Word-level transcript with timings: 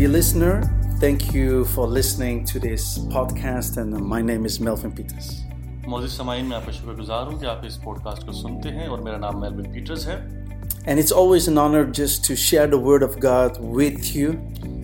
Dear 0.00 0.08
listener, 0.08 0.62
thank 1.00 1.34
you 1.34 1.66
for 1.66 1.86
listening 1.86 2.44
to 2.46 2.58
this 2.58 2.96
podcast, 2.98 3.76
and 3.76 3.92
my 3.92 4.22
name 4.22 4.46
is 4.46 4.58
Melvin 4.58 4.92
Peters. 4.92 5.28
Mojid 5.88 6.10
समाइन 6.10 6.44
मैं 6.46 6.56
आपका 6.56 6.72
शुक्रगुजार 6.72 7.26
हूँ 7.26 7.38
कि 7.40 7.46
आप 7.46 7.62
इस 7.66 7.76
पॉडकास्ट 7.84 8.26
को 8.26 8.32
सुनते 8.32 8.68
हैं 8.76 8.86
और 8.88 9.00
मेरा 9.02 9.18
नाम 9.24 9.40
मेलविन 9.40 9.72
पीटर्स 9.72 10.06
है 10.06 10.16
And 10.88 11.02
it's 11.02 11.12
always 11.22 11.48
an 11.52 11.58
honor 11.58 11.84
just 12.00 12.24
to 12.28 12.36
share 12.44 12.66
the 12.74 12.80
Word 12.88 13.04
of 13.08 13.18
God 13.26 13.60
with 13.80 14.14
you. 14.16 14.30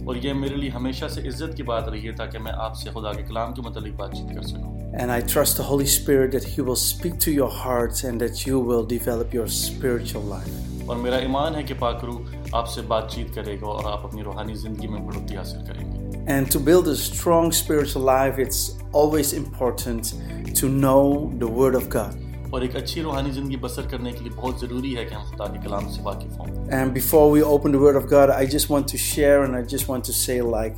और 0.08 0.18
ये 0.24 0.32
मेरे 0.34 0.56
लिए 0.56 0.70
हमेशा 0.70 1.08
से 1.08 1.20
इज्जत 1.28 1.54
की 1.56 1.62
बात 1.72 1.88
रही 1.88 2.02
है 2.06 2.14
ताकि 2.16 2.38
मैं 2.46 2.52
आपसे 2.66 2.92
खुदा 2.92 3.12
के 3.12 3.22
कलाम 3.28 3.52
के 3.52 3.62
मतलब 3.68 3.96
बातचीत 4.02 4.34
कर 4.36 4.42
सकूँ 4.50 4.72
And 5.04 5.16
I 5.16 5.20
trust 5.34 5.62
the 5.62 5.68
Holy 5.70 5.88
Spirit 5.96 6.36
that 6.36 6.50
He 6.54 6.68
will 6.68 6.82
speak 6.84 7.18
to 7.26 7.38
your 7.38 7.50
hearts 7.62 8.04
and 8.10 8.26
that 8.26 8.44
you 8.46 8.60
will 8.70 8.84
develop 8.96 9.38
your 9.40 9.48
spiritual 9.62 10.30
life. 10.34 10.65
और 10.88 10.96
मेरा 10.96 11.18
ईमान 11.20 11.54
है 11.54 11.62
कि 11.62 11.74
पाकरू 11.82 12.18
आपसे 12.54 12.82
बातचीत 12.88 13.34
करेगा 13.34 13.66
और 13.68 13.90
आप 13.92 14.04
अपनी 14.04 14.22
रूहानी 14.22 14.54
ज़िंदगी 14.54 14.88
में 14.88 15.06
बढ़ोतरी 15.06 15.36
हासिल 15.36 15.66
करेंगे 15.66 16.00
And 16.26 16.50
to 16.50 16.60
build 16.60 16.88
a 16.88 16.94
strong 16.96 17.50
spiritual 17.52 18.04
life, 18.04 18.38
it's 18.38 18.78
always 18.92 19.32
important 19.34 20.12
to 20.54 20.68
know 20.68 21.32
the 21.38 21.48
Word 21.48 21.74
of 21.74 21.88
God. 21.90 22.20
और 22.54 22.64
एक 22.64 22.76
अच्छी 22.76 23.02
रूहानी 23.02 23.30
ज़िंदगी 23.30 23.56
बसर 23.56 23.86
करने 23.90 24.12
के 24.12 24.20
लिए 24.20 24.30
बहुत 24.30 24.60
ज़रूरी 24.60 24.92
है 24.94 25.04
कि 25.04 25.14
हम 25.14 25.30
खुदा 25.30 25.46
के 25.46 25.62
कलाम 25.64 25.88
से 25.88 26.02
वाकिफ़ 26.02 26.32
हों 26.32 26.46
And 26.80 26.94
before 26.94 27.24
we 27.30 27.42
open 27.44 27.72
the 27.72 27.82
Word 27.84 27.96
of 27.96 28.08
God, 28.10 28.30
I 28.30 28.44
just 28.46 28.70
want 28.70 28.88
to 28.88 28.98
share 28.98 29.42
and 29.44 29.56
I 29.56 29.62
just 29.74 29.88
want 29.88 30.04
to 30.04 30.16
say, 30.20 30.40
like, 30.42 30.76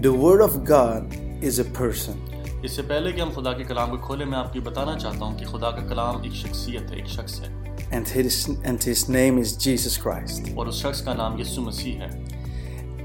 the 0.00 0.12
Word 0.24 0.44
of 0.48 0.58
God 0.64 1.16
is 1.42 1.58
a 1.58 1.68
person. 1.80 2.24
इससे 2.64 2.82
पहले 2.82 3.12
कि 3.12 3.20
हम 3.20 3.32
खुदा 3.34 3.52
के 3.52 3.64
कलाम 3.64 3.90
को 3.90 3.98
खोलें 4.06 4.24
मैं 4.26 4.38
आपको 4.38 4.58
ये 4.58 4.64
बताना 4.64 4.96
चाहता 4.96 5.24
हूँ 5.24 5.38
कि 5.38 5.44
खुदा 5.44 5.70
का 5.70 5.88
कलाम 5.88 6.24
एक 6.26 6.32
शख्सियत 6.36 6.90
है 6.90 6.98
एक 6.98 7.06
शख्स 7.08 7.40
है 7.40 7.61
And 7.92 8.06
his, 8.06 8.48
and 8.64 8.82
his 8.82 9.08
name 9.08 9.38
is 9.38 9.56
Jesus 9.56 9.96
Christ. 9.96 10.50
और 10.56 10.68
उस 10.68 10.82
शख्स 10.82 11.00
का 11.00 11.14
नाम 11.14 11.38
यीशु 11.38 11.62
मसीह 11.62 12.02
है 12.02 12.10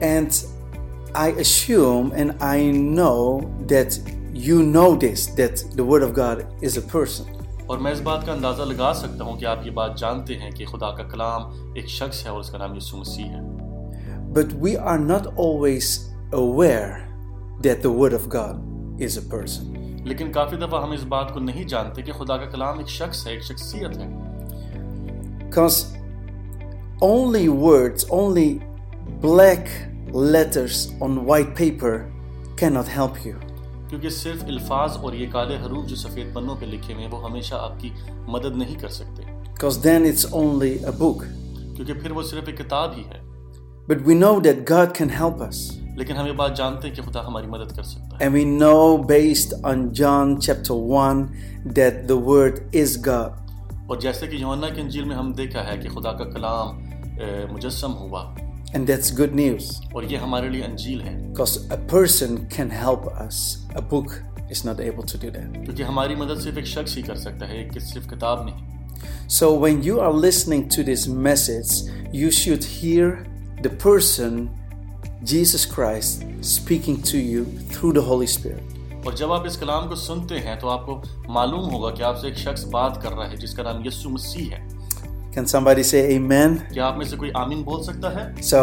And 0.01 0.43
I 1.15 1.29
assume 1.43 2.11
and 2.13 2.35
I 2.41 2.71
know 2.71 3.41
that 3.67 3.99
you 4.33 4.63
know 4.63 4.95
this 4.95 5.27
that 5.37 5.63
the 5.75 5.85
Word 5.85 6.03
of 6.03 6.13
God 6.13 6.45
is 6.61 6.77
a 6.77 6.81
person. 6.81 7.27
और 7.69 7.79
मैं 7.79 7.93
इस 7.93 7.99
बात 7.99 8.25
का 8.25 8.31
अंदाज़ा 8.31 8.63
लगा 8.63 8.91
सकता 8.93 9.23
हूँ 9.23 9.37
कि 9.39 9.45
आप 9.45 9.61
ये 9.65 9.71
बात 9.71 9.95
जानते 9.97 10.33
हैं 10.33 10.51
कि 10.53 10.65
खुदा 10.65 10.89
का 10.97 11.03
कलाम 11.11 11.75
एक 11.77 11.87
शख्स 11.89 12.23
है 12.25 12.31
और 12.31 12.39
उसका 12.39 12.57
नाम 12.57 12.73
यीशु 12.75 12.97
मसीह 12.97 13.25
है 13.27 13.41
But 14.33 14.53
we 14.65 14.75
are 14.75 14.99
not 14.99 15.27
always 15.37 16.09
aware 16.33 17.07
that 17.61 17.81
the 17.83 17.91
Word 17.91 18.13
of 18.13 18.27
God 18.29 19.01
is 19.01 19.17
a 19.17 19.25
person. 19.35 19.79
लेकिन 20.07 20.31
काफ़ी 20.33 20.57
दफ़ा 20.57 20.79
हम 20.83 20.93
इस 20.93 21.03
बात 21.11 21.31
को 21.33 21.39
नहीं 21.39 21.65
जानते 21.65 22.01
कि 22.01 22.11
खुदा 22.11 22.37
का 22.37 22.45
कलाम 22.51 22.81
एक 22.81 22.87
शख्स 22.89 23.25
है 23.27 23.33
एक 23.33 23.43
शख्सियत 23.43 23.97
है 23.97 24.26
Because 25.57 25.93
only 27.01 27.49
words, 27.49 28.05
only 28.09 28.61
black 29.21 29.67
letters 30.11 30.91
on 31.01 31.25
white 31.25 31.55
paper 31.55 32.11
cannot 32.57 32.87
help 32.87 33.25
you. 33.25 33.35
क्योंकि 33.89 34.09
सिर्फ 34.09 34.43
अल्फाज 34.47 34.95
और 35.05 35.15
ये 35.15 35.25
काले 35.33 35.55
हरूफ 35.63 35.85
जो 35.85 35.95
सफ़ेद 35.95 36.33
पन्नों 36.35 36.55
पे 36.59 36.65
लिखे 36.65 36.93
हुए 36.93 37.03
हैं 37.03 37.09
वो 37.11 37.17
हमेशा 37.27 37.57
आपकी 37.57 37.91
मदद 38.33 38.55
नहीं 38.57 38.75
कर 38.77 38.89
सकते 38.89 39.31
Because 39.53 39.77
then 39.81 40.05
it's 40.11 40.25
only 40.41 40.71
a 40.83 40.91
book. 41.03 41.23
क्योंकि 41.75 41.93
फिर 41.93 42.11
वो 42.11 42.23
सिर्फ 42.23 42.49
एक 42.49 42.57
किताब 42.57 42.93
ही 42.97 43.03
है 43.03 43.21
But 43.87 44.03
we 44.07 44.15
know 44.15 44.39
that 44.47 44.65
God 44.65 44.93
can 44.99 45.09
help 45.19 45.41
us. 45.49 45.61
लेकिन 45.97 46.15
हम 46.17 46.27
ये 46.27 46.33
बात 46.33 46.55
जानते 46.55 46.87
हैं 46.87 46.95
कि 46.95 47.01
खुदा 47.01 47.21
हमारी 47.21 47.47
मदद 47.47 47.75
कर 47.75 47.83
सकता 47.83 48.17
है 48.17 48.27
And 48.27 48.33
we 48.39 48.45
know 48.45 48.97
based 49.13 49.53
on 49.71 49.85
John 50.01 50.39
chapter 50.47 50.73
1 50.73 51.73
that 51.79 52.07
the 52.07 52.17
Word 52.31 52.61
is 52.83 52.97
God. 52.97 53.33
और 53.89 53.99
जैसे 54.01 54.27
कि 54.27 54.41
यूहन्ना 54.41 54.69
की 54.75 54.81
इंजील 54.81 55.05
में 55.05 55.15
हम 55.15 55.33
देखा 55.35 55.61
है 55.69 55.77
कि 55.77 55.89
खुदा 55.95 56.11
का 56.21 56.25
कलाम 56.33 56.77
अ, 57.19 57.51
मुजस्सम 57.53 57.91
हुआ 58.01 58.23
And 58.75 58.87
that's 58.89 59.09
good 59.17 59.33
news. 59.39 59.65
और 59.95 60.05
ये 60.11 60.17
हमारे 60.17 60.49
लिए 60.49 60.61
अंजील 60.63 61.01
है 61.01 61.15
Because 61.33 61.57
a 61.71 61.77
person 61.95 62.37
can 62.55 62.71
help 62.83 63.03
us. 63.25 63.41
A 63.81 63.83
book 63.91 64.13
is 64.55 64.63
not 64.69 64.79
able 64.85 65.05
to 65.11 65.19
do 65.25 65.29
that. 65.35 65.59
क्योंकि 65.65 65.83
हमारी 65.83 66.15
मदद 66.15 66.39
सिर्फ 66.43 66.57
एक 66.57 66.65
शख्स 66.67 66.95
ही 66.97 67.03
कर 67.03 67.15
सकता 67.25 67.45
है 67.45 67.59
एक 67.65 67.79
सिर्फ 67.81 68.09
किताब 68.09 68.45
नहीं 68.45 68.71
So 69.35 69.47
when 69.65 69.83
you 69.85 69.99
are 69.99 70.11
listening 70.25 70.67
to 70.75 70.83
this 70.89 71.05
message, 71.27 71.71
you 72.13 72.31
should 72.31 72.63
hear 72.63 73.07
the 73.61 73.69
person, 73.85 74.49
Jesus 75.31 75.65
Christ, 75.65 76.23
speaking 76.41 77.01
to 77.11 77.17
you 77.17 77.43
through 77.73 77.93
the 77.93 78.01
Holy 78.01 78.27
Spirit. 78.27 78.63
और 79.07 79.15
जब 79.15 79.31
आप 79.31 79.45
इस 79.47 79.57
कलाम 79.57 79.87
को 79.89 79.95
सुनते 79.95 80.35
हैं 80.45 80.59
तो 80.59 80.67
आपको 80.67 81.01
मालूम 81.33 81.69
होगा 81.71 81.89
कि 81.91 82.03
आपसे 82.03 82.27
एक 82.27 82.37
शख्स 82.37 82.63
बात 82.73 83.01
कर 83.03 83.11
रहा 83.11 83.27
है 83.27 83.37
जिसका 83.37 83.63
नाम 83.63 83.85
यस्सु 83.87 84.09
मसीह 84.09 84.53
है 84.55 84.61
Can 85.35 85.47
somebody 85.47 85.83
say 85.83 86.01
amen? 86.15 86.59
क्या 86.73 86.85
आप 86.85 86.97
में 86.97 87.05
से 87.05 87.17
कोई 87.17 87.31
आमीन 87.37 87.63
बोल 87.63 87.81
सकता 87.83 88.09
है 88.17 88.25
So 88.49 88.59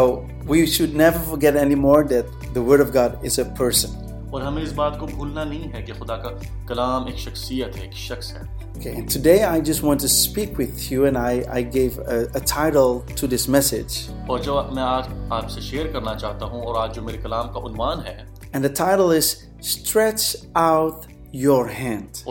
we 0.51 0.65
should 0.75 0.95
never 1.01 1.19
forget 1.31 1.59
anymore 1.63 2.03
that 2.13 2.31
the 2.53 2.63
Word 2.69 2.83
of 2.85 2.93
God 2.93 3.19
is 3.31 3.39
a 3.43 3.45
person. 3.59 3.97
और 4.33 4.43
हमें 4.43 4.61
इस 4.63 4.71
बात 4.73 4.97
को 4.99 5.07
भूलना 5.07 5.43
नहीं 5.43 5.69
है 5.71 5.81
कि 5.83 5.93
खुदा 5.93 6.15
का 6.17 6.29
कलाम 6.67 7.07
एक 7.09 7.17
शख्सियत 7.19 7.75
है 7.75 7.85
एक 7.85 7.93
शख्स 8.03 8.31
है 8.33 8.49
Okay, 8.73 8.91
and 8.95 9.09
today 9.09 9.43
I 9.43 9.59
just 9.59 9.83
want 9.83 9.99
to 9.99 10.09
speak 10.09 10.57
with 10.57 10.91
you, 10.91 11.05
and 11.05 11.17
I, 11.17 11.43
I 11.51 11.61
gave 11.61 11.97
a, 11.99 12.19
a 12.33 12.41
title 12.41 13.01
to 13.17 13.27
this 13.27 13.47
message. 13.49 13.97
और 14.29 14.41
जो 14.41 14.61
मैं 14.75 14.83
आज 14.83 15.09
आपसे 15.33 15.61
शेयर 15.61 15.91
करना 15.93 16.15
चाहता 16.15 16.45
हूँ 16.45 16.61
और 16.63 16.81
आज 16.83 16.93
जो 16.95 17.01
मेरे 17.01 17.17
कलाम 17.17 17.51
का 17.53 17.59
उन्वान 17.69 17.99
है 18.07 18.17
And 18.53 18.63
the 18.63 18.73
title 18.79 19.11
is 19.11 19.27
Stretch 19.60 20.36
out 20.54 21.06
your 21.32 21.66
hand. 21.68 22.22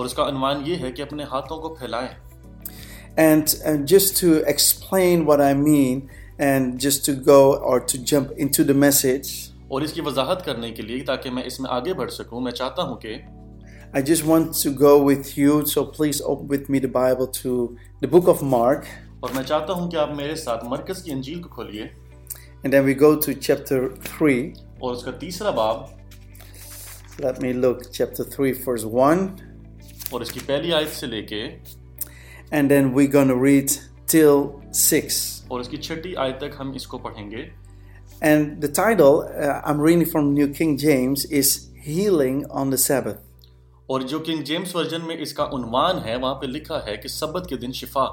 And, 3.18 3.56
and 3.66 3.88
just 3.88 4.18
to 4.18 4.44
explain 4.48 5.26
what 5.26 5.40
I 5.42 5.54
mean 5.54 6.10
and 6.38 6.80
just 6.80 7.06
to 7.06 7.14
go 7.14 7.56
or 7.56 7.80
to 7.80 7.98
jump 7.98 8.32
into 8.32 8.64
the 8.64 8.74
message. 8.74 9.52
I 13.94 14.02
just 14.02 14.26
want 14.26 14.54
to 14.56 14.72
go 14.72 15.02
with 15.02 15.38
you, 15.38 15.66
so 15.66 15.86
please 15.86 16.20
open 16.22 16.48
with 16.48 16.70
me 16.70 16.80
the 16.80 16.88
Bible 16.88 17.28
to 17.28 17.78
the 18.02 18.08
book 18.08 18.28
of 18.28 18.44
Mark. 18.44 18.86
और 19.24 19.34
मैं 19.34 19.44
चाहता 19.44 19.74
हूं 19.74 19.88
कि 19.90 19.98
आप 19.98 20.16
मेरे 20.18 20.36
साथ 20.36 20.66
मरकस 20.70 21.02
की 21.02 21.12
अंजील 21.12 21.40
को 21.44 21.50
खोलिए. 21.50 21.90
And 22.64 22.74
then 22.74 22.84
we 22.86 22.94
go 22.94 23.16
to 23.16 23.34
chapter 23.34 23.80
3. 24.04 24.54
और 24.82 24.94
उसका 24.94 25.12
तीसरा 25.12 25.52
बाब 25.52 25.98
Let 27.19 27.41
me 27.43 27.53
look, 27.53 27.93
chapter 27.93 28.25
3, 28.25 28.53
verse 28.53 28.85
1. 28.85 29.31
और 30.13 30.23
इसकी 30.23 30.41
पहली 30.41 30.73
आयत 30.73 30.89
से 30.89 31.07
लेके 31.07 31.43
And 32.53 32.71
then 32.71 32.93
we're 32.93 33.13
going 33.13 33.29
to 33.29 33.37
read 33.37 33.73
till 34.07 34.63
6. 34.73 35.49
और 35.51 35.61
इसकी 35.61 35.77
छठी 35.77 36.15
आयत 36.15 36.39
तक 36.41 36.57
हम 36.59 36.75
इसको 36.77 36.99
पढ़ेंगे 36.99 37.49
And 38.23 38.61
the 38.61 38.69
title, 38.69 39.23
uh, 39.23 39.61
I'm 39.65 39.81
reading 39.81 40.05
from 40.05 40.35
New 40.35 40.49
King 40.49 40.77
James, 40.77 41.25
is 41.27 41.69
Healing 41.83 42.45
on 42.51 42.71
the 42.71 42.79
Sabbath. 42.79 43.21
और 43.91 44.03
जो 44.03 44.19
किंग 44.21 44.43
जेम्स 44.45 44.75
वर्जन 44.77 45.03
में 45.03 45.17
इसका 45.17 45.45
उन्वान 45.55 45.99
है 45.99 46.17
वहां 46.17 46.35
पे 46.41 46.47
लिखा 46.47 46.79
है 46.89 46.97
कि 46.97 47.09
सब्बत 47.09 47.47
के 47.51 47.57
दिन 47.57 47.73
शिफा 47.73 48.09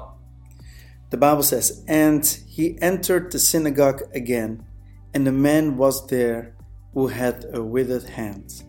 The 1.10 1.16
Bible 1.16 1.42
says, 1.42 1.84
And 1.88 2.22
he 2.46 2.76
entered 2.82 3.32
the 3.32 3.38
synagogue 3.38 4.02
again, 4.14 4.66
and 5.14 5.26
a 5.26 5.32
man 5.32 5.78
was 5.78 6.06
there 6.08 6.54
who 6.92 7.06
had 7.06 7.46
a 7.54 7.62
withered 7.62 8.10
hand. 8.16 8.62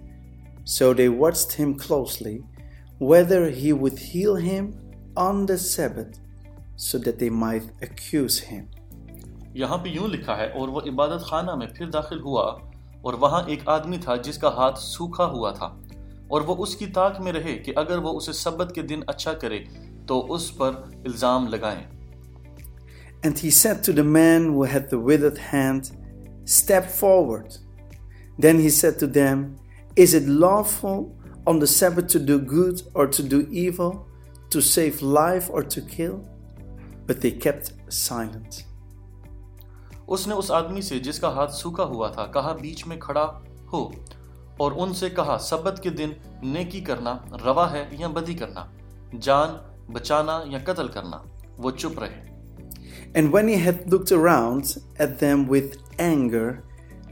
So 0.65 0.93
they 0.93 1.09
watched 1.09 1.53
him 1.53 1.75
closely, 1.75 2.43
whether 2.99 3.49
he 3.49 3.73
would 3.73 3.97
heal 3.97 4.35
him 4.35 4.73
on 5.17 5.45
the 5.45 5.57
Sabbath, 5.57 6.19
so 6.75 6.97
that 6.99 7.19
they 7.19 7.29
might 7.29 7.69
accuse 7.81 8.39
him. 8.39 8.67
यहाँ 9.57 9.77
पे 9.83 9.89
यूं 9.89 10.09
लिखा 10.09 10.35
है 10.35 10.49
और 10.51 10.69
वो 10.69 10.81
इबादत 10.87 11.25
खाना 11.29 11.55
में 11.55 11.67
फिर 11.77 11.89
दाखिल 11.89 12.19
हुआ 12.25 12.43
और 13.05 13.15
वहां 13.23 13.43
एक 13.51 13.67
आदमी 13.69 13.97
था 14.07 14.15
जिसका 14.27 14.49
हाथ 14.57 14.75
सूखा 14.81 15.23
हुआ 15.35 15.51
था 15.51 15.75
और 16.31 16.43
वो 16.45 16.55
उसकी 16.65 16.85
ताक 16.97 17.17
में 17.21 17.31
रहे 17.31 17.53
कि 17.65 17.71
अगर 17.83 17.99
वो 18.05 18.11
उसे 18.19 18.33
सब्बत 18.33 18.71
के 18.75 18.81
दिन 18.91 19.03
अच्छा 19.09 19.33
करे 19.43 19.59
तो 20.07 20.19
उस 20.35 20.49
पर 20.61 20.83
इल्जाम 21.07 21.47
लगाएं 21.47 21.85
And 23.21 23.37
he 23.37 23.49
said 23.51 23.83
to 23.83 23.93
the 23.93 24.03
man 24.03 24.45
who 24.53 24.63
had 24.63 24.89
the 24.89 24.97
withered 24.97 25.37
hand, 25.37 25.89
Step 26.49 26.85
forward. 26.89 27.57
Then 28.39 28.59
he 28.59 28.69
said 28.69 28.97
to 28.99 29.07
them, 29.07 29.57
Is 29.95 30.13
it 30.13 30.27
lawful 30.27 31.15
on 31.45 31.59
the 31.59 31.67
Sabbath 31.67 32.07
to 32.07 32.19
do 32.19 32.39
good 32.39 32.81
or 32.93 33.07
to 33.07 33.23
do 33.23 33.47
evil, 33.51 34.07
to 34.49 34.61
save 34.61 35.01
life 35.01 35.49
or 35.49 35.63
to 35.63 35.81
kill? 35.81 36.23
But 37.07 37.21
they 37.21 37.31
kept 37.31 37.73
silent. 37.89 38.63
उसने 40.09 40.33
उस 40.33 40.51
आदमी 40.51 40.81
से 40.81 40.99
जिसका 40.99 41.29
हाथ 41.29 41.47
सूखा 41.47 41.83
हुआ 41.83 42.09
था 42.11 42.25
कहा 42.35 42.53
बीच 42.61 42.85
में 42.87 42.97
खड़ा 42.99 43.23
हो 43.73 43.81
और 44.61 44.73
उनसे 44.73 45.09
कहा 45.09 45.35
सब्बत 45.37 45.79
के 45.83 45.89
दिन 45.89 46.15
नेकी 46.43 46.81
करना 46.81 47.13
रवा 47.43 47.67
है 47.67 47.87
या 48.01 48.07
बदी 48.17 48.35
करना 48.35 48.71
जान 49.15 49.59
बचाना 49.93 50.43
या 50.53 50.59
कत्ल 50.59 50.87
करना 50.87 51.23
वो 51.59 51.71
चुप 51.71 51.99
रहे 51.99 52.27
And 53.15 53.31
when 53.33 53.47
he 53.47 53.55
had 53.55 53.91
looked 53.91 54.11
around 54.11 54.77
at 54.99 55.19
them 55.19 55.47
with 55.47 55.77
anger, 55.99 56.63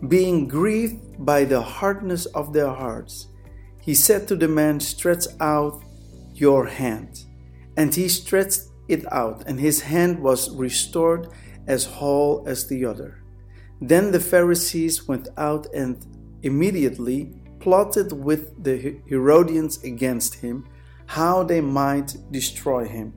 being 0.07 0.47
grieved 0.47 1.25
by 1.25 1.43
the 1.43 1.61
hardness 1.61 2.25
of 2.27 2.53
their 2.53 2.69
hearts, 2.69 3.27
he 3.81 3.93
said 3.93 4.27
to 4.27 4.35
the 4.35 4.47
man, 4.47 4.79
Stretch 4.79 5.25
out 5.39 5.81
your 6.33 6.65
hand. 6.65 7.25
And 7.77 7.93
he 7.93 8.07
stretched 8.07 8.61
it 8.87 9.11
out, 9.11 9.43
and 9.47 9.59
his 9.59 9.81
hand 9.81 10.19
was 10.19 10.55
restored 10.55 11.29
as 11.67 11.85
whole 11.85 12.43
as 12.47 12.67
the 12.67 12.85
other. 12.85 13.23
Then 13.81 14.11
the 14.11 14.19
Pharisees 14.19 15.07
went 15.07 15.29
out 15.37 15.67
and 15.73 15.97
immediately 16.43 17.33
plotted 17.59 18.11
with 18.11 18.63
the 18.63 18.99
Herodians 19.07 19.83
against 19.83 20.35
him, 20.35 20.65
how 21.05 21.43
they 21.43 21.61
might 21.61 22.15
destroy 22.31 22.85
him. 22.85 23.13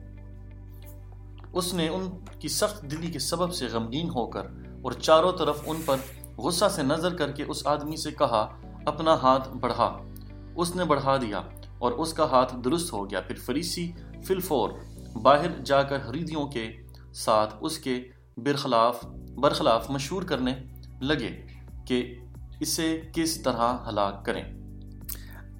उसने 1.53 1.87
उनकी 1.89 2.49
सख्त 2.49 2.85
दिली 2.85 3.09
के 3.11 3.19
सबब 3.19 3.49
से 3.51 3.67
गमगीन 3.69 4.09
होकर 4.09 4.45
और 4.85 4.93
चारों 4.93 5.31
तरफ 5.39 5.67
उन 5.67 5.77
पर 5.87 5.99
غصہ 6.38 6.64
سے 6.70 6.82
نظر 6.82 7.14
کر 7.14 7.32
کے 7.32 7.42
اس 7.42 7.66
آدمی 7.66 7.96
سے 7.96 8.10
کہا 8.10 8.60
اپنا 8.84 9.14
ہاتھ 9.14 9.48
بڑھا۔ 9.56 9.98
اس 10.56 10.76
نے 10.76 10.84
بڑھا 10.84 11.16
دیا 11.16 11.40
اور 11.78 11.92
اس 11.92 12.12
کا 12.12 12.24
ہاتھ 12.24 12.56
درست 12.64 12.92
ہو 12.92 13.10
گیا۔ 13.10 13.20
پھر 13.20 13.36
فریسی 13.36 13.92
فلفور 14.24 14.70
باہر 15.22 15.62
جا 15.64 15.82
کر 15.82 15.96
حریدیوں 16.10 16.46
کے 16.46 16.72
ساتھ 17.14 17.54
اس 17.60 17.78
کے 17.78 18.04
برخلاف 18.36 19.06
برخلاف 19.34 19.90
مشہور 19.90 20.22
کرنے 20.22 20.54
لگے 21.00 21.46
کہ 21.84 22.14
اسے 22.60 23.00
کس 23.12 23.42
طرح 23.42 23.76
ہلاک 23.88 24.24
کریں۔ 24.24 24.42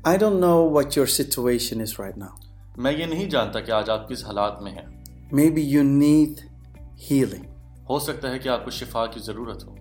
I 0.08 0.12
don't 0.12 0.36
know 0.36 0.60
what 0.60 0.84
your 0.84 1.06
situation 1.06 1.78
is 1.78 2.04
right 2.04 2.26
now. 2.26 2.36
میں 2.76 2.92
یہ 2.92 3.04
نہیں 3.04 3.30
جانتا 3.30 3.60
کہ 3.60 3.70
آج 3.70 3.90
آپ 3.90 4.08
کس 4.08 4.24
حالات 4.24 4.62
میں 4.62 4.72
ہیں۔ 4.72 5.04
Maybe 5.34 5.76
you 5.76 5.84
need 5.84 6.32
healing. 6.88 7.52
ہو 7.88 7.98
سکتا 7.98 8.30
ہے 8.30 8.38
کہ 8.38 8.48
آپ 8.48 8.64
کو 8.64 8.70
شفا 8.70 9.06
کی 9.06 9.20
ضرورت 9.20 9.64
ہو۔ 9.64 9.75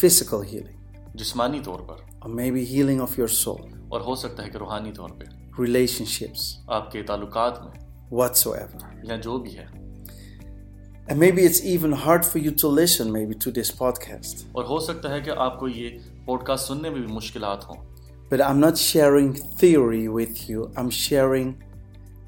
physical 0.00 0.42
healing, 0.42 0.76
जिस्मानी 1.16 1.60
तौर 1.60 1.86
पर 1.90 2.04
or 2.20 2.30
maybe 2.34 2.64
healing 2.64 3.00
of 3.00 3.16
your 3.18 3.28
soul, 3.28 3.60
और 3.92 4.00
हो 4.00 4.16
सकता 4.16 4.42
है 4.42 4.48
कि 4.48 4.58
रूहानी 4.58 4.92
तौर 4.92 5.10
पे 5.10 5.26
relationships, 5.62 6.54
आपके 6.70 7.02
ताल्लुकात 7.02 7.60
में 7.64 8.08
whatsoever. 8.12 9.10
या 9.10 9.16
जो 9.16 9.38
भी 9.38 9.50
है 9.50 9.68
And 11.08 11.20
maybe 11.20 11.42
it's 11.44 11.60
even 11.64 11.92
hard 11.92 12.24
for 12.24 12.38
you 12.38 12.50
to 12.50 12.68
listen 12.68 13.12
maybe 13.12 13.34
to 13.34 13.52
this 13.52 13.70
podcast. 13.82 14.44
और 14.56 14.64
हो 14.64 14.80
सकता 14.80 15.08
है 15.08 15.20
कि 15.20 15.30
आपको 15.30 15.68
ये 15.68 15.88
पॉडकास्ट 16.26 16.68
सुनने 16.68 16.90
में 16.90 17.00
भी 17.00 17.12
मुश्किलात 17.12 17.64
हों 17.64 17.76
But 18.30 18.40
I'm 18.40 18.58
not 18.60 18.76
sharing 18.76 19.34
theory 19.60 20.08
with 20.08 20.48
you. 20.50 20.72
I'm 20.76 20.90
sharing 20.90 21.52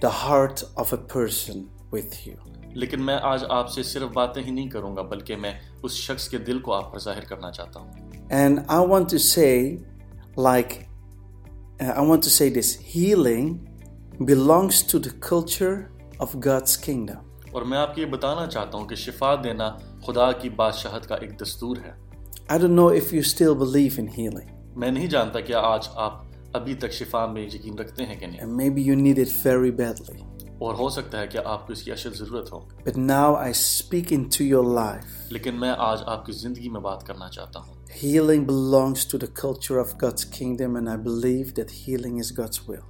the 0.00 0.10
heart 0.10 0.62
of 0.76 0.92
a 0.92 1.00
person 1.14 1.64
with 1.90 2.26
you. 2.26 2.36
लेकिन 2.76 3.00
मैं 3.00 3.14
आज 3.14 3.44
आपसे 3.44 3.82
सिर्फ 3.82 4.12
बातें 4.12 4.44
ही 4.44 4.50
नहीं 4.50 4.68
करूंगा 4.68 5.02
बल्कि 5.02 5.36
मैं 5.36 5.71
اس 5.83 5.91
شخص 5.91 6.29
کے 6.29 6.37
دل 6.37 6.59
کو 6.59 6.73
آپ 6.73 6.93
پر 6.93 6.99
ظاہر 6.99 7.23
کرنا 7.23 7.51
چاہتا 7.51 7.79
ہوں۔ 7.79 7.91
And 8.29 8.59
I 8.67 8.87
want 8.87 9.11
to 9.11 9.17
say 9.17 9.75
like 10.37 10.73
I 11.79 12.07
want 12.07 12.23
to 12.23 12.29
say 12.29 12.49
this 12.49 12.77
healing 12.95 13.57
blessings 14.19 14.83
to 14.83 14.99
the 14.99 15.17
culture 15.21 15.73
of 16.19 16.35
God's 16.45 16.77
kingdom 16.77 17.31
اور 17.51 17.61
میں 17.61 17.77
آپ 17.77 17.95
کو 17.95 18.01
یہ 18.01 18.05
بتانا 18.05 18.45
چاہتا 18.45 18.77
ہوں 18.77 18.87
کہ 18.87 18.95
شفا 18.95 19.35
دینا 19.43 19.77
خدا 20.05 20.31
کی 20.31 20.49
بادشاہت 20.49 21.07
کا 21.07 21.15
ایک 21.15 21.41
دستور 21.41 21.77
ہے۔ 21.77 21.91
I 22.47 22.59
don't 22.59 22.73
know 22.73 22.87
if 22.87 23.13
you 23.13 23.19
still 23.19 23.53
believe 23.53 23.91
in 23.97 24.07
healing 24.17 24.77
میں 24.79 24.91
نہیں 24.91 25.07
جانتا 25.07 25.39
کہ 25.39 25.53
آج 25.53 25.87
آپ 25.95 26.21
ابھی 26.53 26.73
تک 26.73 26.91
شفا 26.91 27.25
میں 27.25 27.41
یقین 27.41 27.79
رکھتے 27.79 28.05
ہیں 28.05 28.19
کہ 28.19 28.27
نہیں۔ 28.27 28.45
Maybe 28.69 28.81
you 28.81 28.95
need 28.95 29.19
it 29.19 29.45
very 29.45 29.71
badly 29.71 30.42
और 30.62 30.74
हो 30.74 30.88
सकता 30.90 31.18
है 31.18 31.26
कि 31.28 31.38
आपको 31.38 31.72
इसकी 31.72 31.90
अशद 31.90 32.12
ज़रूरत 32.12 32.50
हो 32.52 32.66
But 32.86 32.96
now 33.10 33.36
I 33.36 33.52
speak 33.52 34.12
into 34.18 34.44
your 34.44 34.64
life. 34.78 35.32
लेकिन 35.32 35.54
मैं 35.54 35.70
आज 35.88 36.02
आपकी 36.08 36.32
ज़िंदगी 36.32 36.68
में 36.68 36.82
बात 36.82 37.02
करना 37.08 37.28
चाहता 37.28 37.60
हूँ 37.60 37.76
Healing 38.02 38.46
belongs 38.46 39.04
to 39.12 39.18
the 39.18 39.30
culture 39.42 39.78
of 39.84 39.96
God's 40.04 40.24
kingdom, 40.38 40.76
and 40.76 40.90
I 40.94 40.96
believe 41.08 41.54
that 41.58 41.70
healing 41.80 42.18
is 42.24 42.32
God's 42.40 42.60
will. 42.68 42.84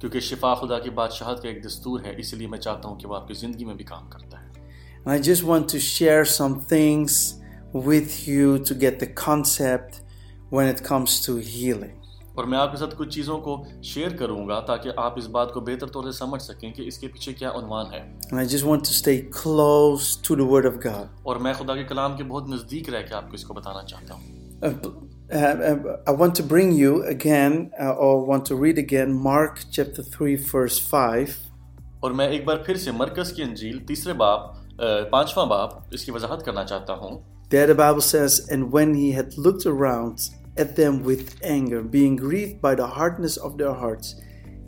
क्योंकि 0.00 0.20
शिफा 0.20 0.54
खुदा 0.60 0.78
की 0.78 0.90
बादशाहत 0.96 1.40
का 1.42 1.48
एक 1.48 1.62
दस्तूर 1.66 2.00
है 2.06 2.18
इसलिए 2.20 2.48
मैं 2.48 2.58
चाहता 2.58 2.88
हूँ 2.88 2.98
कि 3.00 3.06
वो 3.08 3.14
आपकी 3.14 3.34
ज़िंदगी 3.34 3.64
में 3.64 3.76
भी 3.76 3.84
काम 3.84 4.08
करता 4.08 4.38
है 4.38 4.52
And 5.04 5.12
I 5.12 5.18
just 5.30 5.44
want 5.44 5.68
to 5.74 5.78
share 5.80 6.24
some 6.24 6.60
things 6.72 7.34
with 7.72 8.26
you 8.28 8.58
to 8.68 8.74
get 8.74 8.98
the 9.00 9.08
concept 9.26 10.00
when 10.50 10.68
it 10.74 10.82
comes 10.82 11.20
to 11.26 11.36
healing. 11.36 11.96
اور 12.39 12.47
میں 12.47 12.59
آپ 12.59 12.71
کے 12.71 12.77
ساتھ 12.77 12.95
کچھ 12.97 13.09
چیزوں 13.09 13.39
کو 13.39 13.63
شیئر 13.83 14.09
کروں 14.09 14.47
گا 14.47 14.59
تاکہ 14.59 14.89
آپ 14.97 15.13
اس 15.17 15.27
بات 15.27 15.53
کو 15.53 15.59
بہتر 15.59 15.87
طور 15.87 16.03
سے 16.03 16.11
سمجھ 16.11 16.41
سکیں 16.41 16.71
کہ 16.71 16.81
اس 16.81 16.97
کے 16.97 17.07
پیچھے 17.07 17.33
کیا 17.33 17.49
عنوان 17.49 17.85
ہے۔ 17.93 18.13
اور 21.23 21.35
میں 21.35 21.53
خدا 21.53 21.75
کے 21.75 21.83
کلام 21.83 22.17
کے 22.17 22.23
بہت 22.23 22.49
نزدیک 22.49 22.89
رہ 22.89 23.01
کے 23.09 23.13
آپ 23.13 23.27
کو 23.27 23.33
اس 23.33 23.43
کو 23.43 23.53
بتانا 23.53 23.83
چاہتا 23.83 24.13
ہوں۔ 24.13 24.23
uh, 24.65 25.43
uh, 25.43 25.51
uh, 25.51 26.13
I 26.13 26.17
want 26.17 26.33
to 26.41 26.45
bring 26.53 26.71
you 26.71 26.93
again 27.09 27.51
or 27.97 28.27
want 28.27 28.43
to 28.51 28.59
read 28.61 28.77
again 28.77 29.13
Mark 29.27 29.53
chapter 29.79 30.03
3 30.21 30.35
verse 30.55 31.09
5 31.11 31.25
اور 31.99 32.11
میں 32.11 32.27
ایک 32.27 32.45
بار 32.45 32.57
پھر 32.57 32.75
سے 32.75 32.91
مرکز 32.91 33.31
کی 33.31 33.41
انجیل 33.41 33.85
تیسرے 33.85 34.13
باپ 34.13 34.41
پانچواں 35.09 35.45
باپ 35.45 35.69
اس 35.91 36.05
کی 36.05 36.11
وضاحت 36.11 36.45
کرنا 36.45 36.63
چاہتا 36.63 36.93
ہوں۔ 36.93 37.19
There 37.55 37.69
the 37.69 37.79
Bible 37.79 38.05
says 38.15 38.55
and 38.55 38.63
when 38.69 38.95
he 38.95 39.17
had 39.17 39.47
looked 39.47 39.77
around 39.77 40.38
at 40.59 40.75
them 40.75 41.03
with 41.03 41.35
anger, 41.43 41.81
being 41.83 42.15
grieved 42.17 42.61
by 42.61 42.75
the 42.75 42.87
hardness 42.87 43.37
of 43.39 43.57
their 43.57 43.73
hearts. 43.73 44.15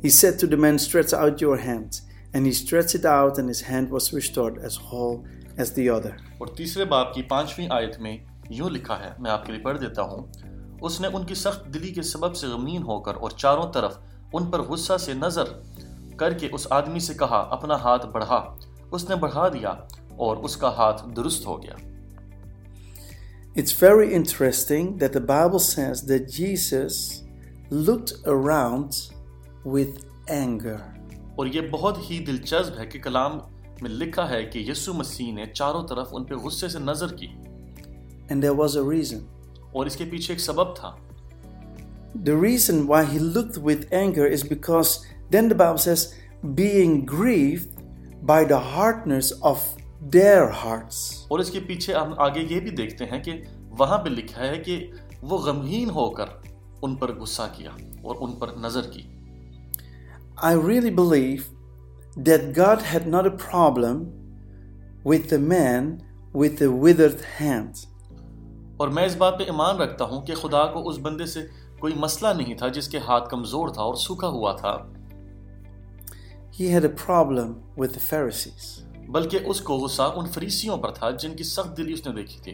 He 0.02 0.10
said 0.12 0.40
to 0.40 0.48
the 0.48 0.58
man, 0.58 0.80
Stretch 0.80 1.14
out 1.14 1.42
your 1.42 1.58
hand. 1.58 2.02
And 2.34 2.46
he 2.46 2.54
stretched 2.54 2.96
it 2.96 3.06
out, 3.06 3.38
and 3.38 3.48
his 3.48 3.62
hand 3.62 3.90
was 3.92 4.14
restored 4.14 4.58
as 4.60 4.76
whole 4.78 5.26
as 5.58 5.74
the 5.74 5.90
other. 5.90 6.14
اور 6.38 6.48
تیسرے 6.58 6.86
باپ 6.86 7.14
کی 7.14 7.22
پانچویں 7.30 7.68
آیت 7.70 8.00
میں 8.00 8.18
یوں 8.50 8.70
لکھا 8.70 9.00
ہے 9.00 9.10
میں 9.20 9.32
آپ 9.32 9.46
کے 9.46 9.52
لیے 9.52 9.62
پڑھ 9.62 9.80
دیتا 9.80 10.02
ہوں 10.02 10.24
اس 10.82 11.00
نے 11.02 11.08
ان 11.14 11.26
کی 11.26 11.36
سخت 11.36 11.74
دلی 11.74 11.92
کے 11.94 12.02
سبب 12.12 12.36
سے 12.36 12.48
غمین 12.48 12.84
ہو 12.84 13.00
کر 13.02 13.16
اور 13.16 13.32
چاروں 13.38 13.72
طرف 13.74 13.98
ان 14.34 14.50
پر 14.52 14.62
غصہ 14.70 14.98
سے 14.98 15.14
نظر 15.14 15.54
کر 16.20 16.34
کے 16.40 16.48
اس 16.52 16.68
آدمی 16.72 17.00
سے 17.00 17.14
کہا 17.20 17.40
اپنا 17.52 17.76
ہاتھ 17.84 18.06
بڑھا 18.14 18.44
اس 18.92 19.10
نے 19.10 19.16
بڑھا 19.16 19.48
دیا 19.50 19.70
اور 20.26 20.38
اس 20.44 20.58
کا 20.58 20.76
ہاتھ 20.78 21.04
درست 21.16 21.46
ہو 21.46 21.62
گیا 21.64 21.76
It's 23.55 23.73
very 23.73 24.13
interesting 24.13 24.99
that 24.99 25.13
the 25.13 25.21
Bible 25.21 25.59
says 25.59 26.03
that 26.07 26.29
Jesus 26.29 27.23
looked 27.71 28.13
around 28.27 28.93
with 29.65 30.05
anger. 30.29 30.81
और 31.39 31.49
ये 31.49 31.61
बहुत 31.71 31.99
ही 32.11 32.19
दिलचस्प 32.27 32.77
है 32.79 32.87
कि 32.87 32.99
कलाम 32.99 33.41
में 33.83 33.91
लिखा 33.91 34.25
है 34.27 34.43
कि 34.45 34.59
यीशु 34.69 34.93
मसीह 34.95 35.33
ने 35.35 35.47
चारों 35.47 35.83
तरफ 35.85 36.13
उन 36.15 36.25
पर 36.25 36.37
गुस्से 36.45 36.69
से 36.69 36.79
नजर 36.79 37.17
की 37.23 37.29
And 38.31 38.43
there 38.43 38.55
was 38.55 38.77
a 38.77 38.83
reason. 38.83 39.25
और 39.77 39.87
इसके 39.87 40.05
पीछे 40.11 40.33
एक 40.33 40.41
सबब 40.41 40.75
था 40.79 40.97
The 42.25 42.37
reason 42.37 42.87
why 42.87 43.05
he 43.05 43.19
looked 43.19 43.59
with 43.59 43.93
anger 43.93 44.27
is 44.27 44.43
because 44.43 45.07
then 45.31 45.49
the 45.49 45.55
Bible 45.55 45.79
says, 45.79 46.15
being 46.55 47.05
grieved 47.05 47.83
by 48.23 48.45
the 48.45 48.59
hardness 48.59 49.33
of 49.43 49.63
their 50.10 50.44
hearts. 50.44 51.28
اور 51.28 51.40
اس 51.40 51.52
کے 51.52 51.60
پیچھے 51.60 51.94
ہم 51.94 52.14
آگے 52.18 52.48
یہ 52.50 52.60
بھی 52.60 52.70
دیکھتے 52.70 53.06
ہیں 53.06 53.24
کہ 53.24 53.42
وہاں 53.70 53.98
پہ 53.98 54.10
لکھا 54.10 54.48
ہے 54.48 54.58
کہ 54.58 54.92
وہ 55.22 55.38
غمہین 55.38 55.90
ہو 55.90 56.10
کر 56.10 56.26
ان 56.82 56.96
پر 56.96 57.16
غصہ 57.16 57.42
کیا 57.56 57.72
اور 58.04 58.16
ان 58.20 58.32
پر 58.32 58.48
نظر 58.58 58.82
کی۔ 58.82 59.02
I 60.44 60.54
really 60.54 60.96
believe 60.96 61.42
that 62.18 62.42
God 62.58 62.78
had 62.94 63.08
not 63.08 63.26
a 63.26 63.36
problem 63.52 63.96
with 65.06 65.30
the 65.34 65.42
man 65.52 65.84
with 66.36 66.52
the 66.64 66.84
withered 66.84 67.42
hand 67.42 67.86
اور 68.78 68.88
میں 68.88 69.06
اس 69.06 69.16
بات 69.16 69.40
پہ 69.40 69.44
ایمان 69.44 69.78
رکھتا 69.78 70.06
ہوں 70.06 70.22
کہ 70.22 70.36
خدا 70.36 70.66
کو 70.66 70.90
اس 70.90 70.98
بندے 70.98 71.26
سے 71.26 71.40
کوئی 71.80 71.94
مسئلہ 71.96 72.34
نہیں 72.34 72.54
تھا 72.54 72.68
جس 72.68 72.88
کے 72.88 72.98
ہاتھ 72.98 73.30
کمزور 73.30 73.70
تھا 73.70 73.82
اور 73.82 73.96
سوکھا 73.96 74.28
ہوا 74.28 74.54
تھا۔ 74.54 74.78
He 76.60 76.66
had 76.76 76.86
a 76.86 77.10
problem 77.10 77.50
with 77.82 77.92
the 77.92 78.04
Pharisees. 78.14 78.91
بلکہ 79.12 79.46
اس 79.46 79.62
کو 79.62 79.78
غصہ 79.78 80.12
ان 80.16 80.30
فریسیوں 80.32 80.78
پر 80.78 80.92
تھا 80.92 81.10
جن 81.22 81.36
کی 81.36 81.44
سخت 81.44 81.78
دلی 81.78 81.94
اس 81.94 82.06
نے 82.08 82.14
دیکھی 82.14 82.40
تھی 82.42 82.54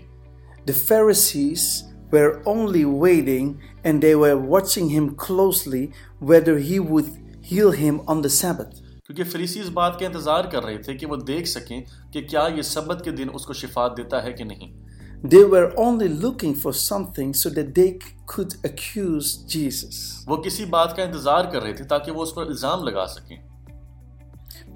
The 0.66 0.74
Pharisees 0.74 1.66
were 2.12 2.42
only 2.46 2.84
waiting 2.84 3.52
and 3.84 4.02
they 4.02 4.16
were 4.16 4.38
watching 4.48 4.90
him 4.90 5.06
closely 5.18 5.84
whether 6.22 6.58
he 6.60 6.80
would 6.82 7.14
heal 7.42 7.72
him 7.74 8.02
on 8.06 8.24
the 8.26 8.32
Sabbath. 8.32 8.82
کیونکہ 9.06 9.24
فریسی 9.24 9.60
اس 9.60 9.70
بات 9.70 10.00
کا 10.00 10.06
انتظار 10.06 10.44
کر 10.44 10.64
رہے 10.64 10.78
تھے 10.78 10.98
کہ 10.98 11.06
وہ 11.06 11.16
دیکھ 11.28 11.48
سکیں 11.48 11.80
کہ 12.14 12.22
کیا 12.22 12.48
یہ 12.56 12.62
سبت 12.62 13.04
کے 13.04 13.12
دن 13.12 13.28
اس 13.34 13.46
کو 13.46 13.54
شفا 13.54 13.88
دیتا 13.98 14.24
ہے 14.24 14.34
کہ 14.34 14.44
نہیں 14.44 14.76
They 15.24 15.44
were 15.46 15.70
only 15.78 16.08
looking 16.16 16.54
for 16.56 16.74
something 16.74 17.34
so 17.34 17.50
that 17.52 17.70
they 17.74 17.88
could 18.28 18.58
accuse 18.64 19.30
Jesus. 19.48 20.02
وہ 20.28 20.38
کسی 20.38 20.66
بات 20.66 20.96
کا 20.96 21.04
انتظار 21.04 21.46
کر 21.46 21.62
رہے 21.62 21.74
تھے 21.74 21.86
تاکہ 21.86 22.12
وہ 22.12 22.24
اس 22.24 22.36
پر 22.36 22.46
الزام 22.46 22.84
لگا 22.84 23.06
سکیں 23.08 23.38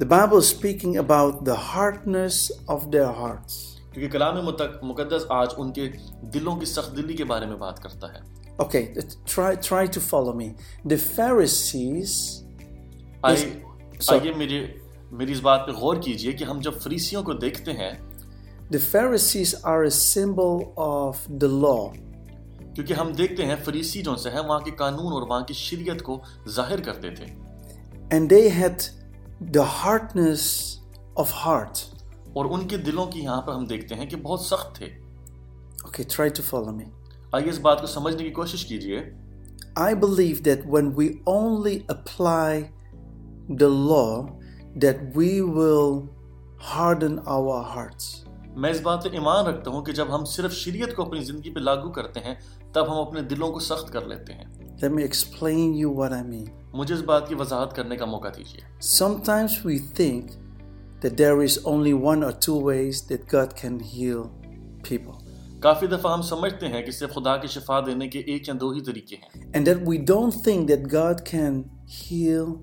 The 0.00 0.08
Bible 0.08 0.38
is 0.38 0.48
speaking 0.48 0.96
about 0.96 1.44
the 1.44 1.54
hardness 1.54 2.50
of 2.68 2.90
their 2.90 3.10
hearts. 3.18 3.54
क्योंकि 3.94 4.08
कलाम 4.08 4.44
मुतक- 4.44 4.84
मुकद्दस 4.84 5.26
आज 5.32 5.48
उनके 5.48 5.86
दिलों 6.28 6.56
की 6.56 6.66
सख्त 6.66 6.90
दिली 6.90 7.14
के 7.14 7.24
बारे 7.24 7.46
में 7.46 7.58
बात 7.58 7.78
करता 7.78 8.12
है 8.12 8.22
Okay, 8.60 8.82
try 9.26 9.56
try 9.56 9.86
to 9.86 10.00
follow 10.00 10.32
me. 10.32 10.48
The 10.86 10.98
Pharisees 11.16 12.10
आइए 13.24 13.62
so- 14.00 14.12
आइए 14.12 14.32
मेरे 14.32 14.80
मेरी 15.12 15.32
इस 15.32 15.40
बात 15.40 15.60
पे 15.60 15.72
गौर 15.72 15.98
कीजिए 15.98 16.32
कि 16.32 16.44
हम 16.44 16.60
जब 16.60 16.78
फरीसियों 16.78 17.22
को 17.22 17.34
देखते 17.34 17.70
हैं 17.70 17.92
the 18.70 18.80
Pharisees 18.80 19.54
are 19.64 19.84
a 19.84 19.94
symbol 19.94 20.60
of 20.78 21.16
the 21.42 21.50
law. 21.64 21.92
क्योंकि 22.74 22.94
हम 22.94 23.12
देखते 23.12 23.42
हैं 23.42 23.62
फरीसी 23.64 24.02
जो 24.02 24.16
से 24.16 24.30
हैं 24.30 24.40
वहाँ 24.40 24.60
के 24.60 24.70
कानून 24.70 25.12
और 25.12 25.28
वहाँ 25.28 25.42
की 25.44 25.54
शरीयत 25.54 26.00
को 26.00 26.22
जाहिर 26.48 26.80
करते 26.80 27.10
थे 27.10 27.32
And 28.16 28.28
they 28.28 28.48
had 28.60 28.88
the 29.40 29.64
hardness 29.64 30.78
of 31.16 31.30
heart. 31.30 31.84
और 32.36 32.46
उनके 32.46 32.78
दिलों 32.78 33.06
की 33.06 33.20
यहाँ 33.20 33.40
पर 33.46 33.52
हम 33.52 33.66
देखते 33.66 33.94
हैं 33.94 34.08
कि 34.08 34.16
बहुत 34.16 34.46
सख्त 34.46 34.80
थे 34.80 34.90
Okay, 35.88 36.04
try 36.04 36.28
to 36.30 36.42
follow 36.42 36.72
me. 36.76 36.86
आइए 37.34 37.48
इस 37.50 37.58
बात 37.58 37.80
को 37.80 37.86
समझने 37.86 38.24
की 38.24 38.30
कोशिश 38.30 38.64
कीजिए 38.64 39.12
I 39.76 39.92
believe 39.94 40.42
that 40.44 40.66
when 40.66 40.94
we 40.94 41.06
only 41.26 41.84
apply 41.88 42.70
the 43.62 43.68
law, 43.68 44.30
that 44.76 45.00
we 45.16 45.42
will 45.42 46.08
harden 46.58 47.18
our 47.26 47.62
hearts. 47.62 48.24
میں 48.55 48.69
اس 48.71 48.79
بات 48.81 49.03
پہ 49.03 49.09
ایمان 49.13 49.45
رکھتا 49.45 49.71
ہوں 49.71 49.83
کہ 49.85 49.91
جب 49.91 50.15
ہم 50.15 50.25
صرف 50.25 50.53
شریعت 50.53 50.95
کو 50.95 51.03
اپنی 51.03 51.23
زندگی 51.23 51.53
پہ 51.53 51.59
لاگو 51.59 51.91
کرتے 51.91 52.19
ہیں 52.19 52.33
تب 52.73 52.91
ہم 52.91 52.99
اپنے 52.99 53.21
دلوں 53.29 53.51
کو 53.51 53.59
سخت 53.59 53.93
کر 53.93 54.07
لیتے 54.07 54.33
ہیں 54.33 54.45
Let 54.81 54.91
me 54.91 55.03
explain 55.03 55.71
you 55.77 55.89
what 55.95 56.13
I 56.17 56.21
mean. 56.25 56.45
مجھے 56.73 56.93
اس 56.95 57.01
بات 57.01 57.27
کی 57.29 57.35
وضاحت 57.35 57.75
کرنے 57.75 57.97
کا 57.97 58.05
موقع 58.05 58.27
دیجیے 58.37 58.61
Sometimes 58.89 59.57
we 59.65 59.77
think 59.99 60.35
that 61.03 61.17
there 61.17 61.41
is 61.47 61.57
only 61.73 61.93
one 62.05 62.23
or 62.27 62.31
two 62.47 62.57
ways 62.69 63.01
that 63.09 63.27
God 63.35 63.55
can 63.61 63.79
heal 63.93 64.23
people. 64.89 65.17
کافی 65.61 65.87
دفعہ 65.87 66.13
ہم 66.13 66.21
سمجھتے 66.21 66.67
ہیں 66.67 66.81
کہ 66.81 66.91
صرف 66.91 67.13
خدا 67.13 67.35
کی 67.37 67.47
شفا 67.47 67.79
دینے 67.85 68.07
کے 68.07 68.19
ایک 68.33 68.47
یا 68.49 68.55
دو 68.61 68.69
ہی 68.71 68.81
طریقے 68.81 69.15
ہیں 69.15 69.41
And 69.57 69.69
that 69.69 69.87
we 69.89 69.97
don't 70.11 70.41
think 70.47 70.69
that 70.71 70.87
God 70.93 71.25
can 71.31 71.63
heal 71.97 72.53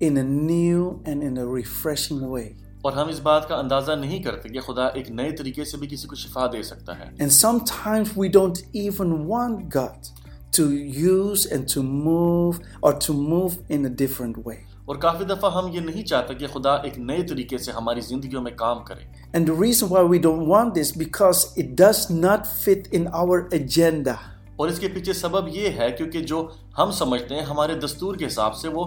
in 0.00 0.16
a 0.16 0.24
new 0.24 0.84
and 1.06 1.22
in 1.22 1.38
a 1.38 1.46
refreshing 1.46 2.20
way. 2.30 2.48
और 2.85 2.93
हम 2.93 3.09
इस 3.09 3.19
बात 3.19 3.45
का 3.49 3.55
अंदाजा 3.55 3.95
नहीं 3.95 4.21
करते 4.23 4.49
कि 4.49 4.59
खुदा 4.65 4.87
एक 4.97 5.09
नए 5.09 5.31
तरीके 5.37 5.65
से 5.65 5.77
भी 5.77 5.87
किसी 5.87 6.07
को 6.07 6.15
शिफा 6.15 6.47
दे 6.47 6.61
सकता 6.63 6.93
है 6.93 7.07
And 7.19 7.33
sometimes 7.37 8.13
we 8.15 8.29
don't 8.29 8.61
even 8.83 9.17
want 9.31 9.69
God 9.75 10.09
to 10.57 10.65
use 10.73 11.45
and 11.55 11.67
to 11.73 11.83
move 11.83 12.59
or 12.81 12.93
to 13.07 13.13
move 13.13 13.57
in 13.69 13.85
a 13.85 13.93
different 14.03 14.37
way. 14.45 14.57
और 14.89 14.97
काफी 15.01 15.25
दफा 15.25 15.49
हम 15.49 15.71
ये 15.73 15.81
नहीं 15.81 16.03
चाहते 16.03 16.35
कि 16.35 16.47
खुदा 16.47 16.75
एक 16.85 16.97
नए 17.09 17.23
तरीके 17.29 17.57
से 17.57 17.71
हमारी 17.71 18.01
जिंदगियों 18.01 18.41
में 18.41 18.53
काम 18.55 18.83
करे 18.89 19.07
And 19.33 19.47
the 19.47 19.57
reason 19.63 19.89
why 19.89 20.03
we 20.13 20.19
don't 20.27 20.45
want 20.53 20.75
this 20.75 20.91
because 21.03 21.43
it 21.57 21.75
does 21.75 22.05
not 22.11 22.45
fit 22.65 22.87
in 22.99 23.07
our 23.23 23.39
agenda. 23.59 24.17
اور 24.60 24.68
اس 24.68 24.78
کے 24.78 24.88
پیچھے 24.88 25.12
سبب 25.12 25.48
یہ 25.48 25.68
ہے 25.68 25.90
کیونکہ 25.98 26.22
جو 26.22 26.46
ہم 26.78 26.90
سمجھتے 26.90 27.34
ہیں 27.34 27.42
ہمارے 27.42 27.74
دستور 27.74 28.16
کے 28.16 28.26
حساب 28.26 28.56
سے 28.56 28.68
وہ 28.68 28.84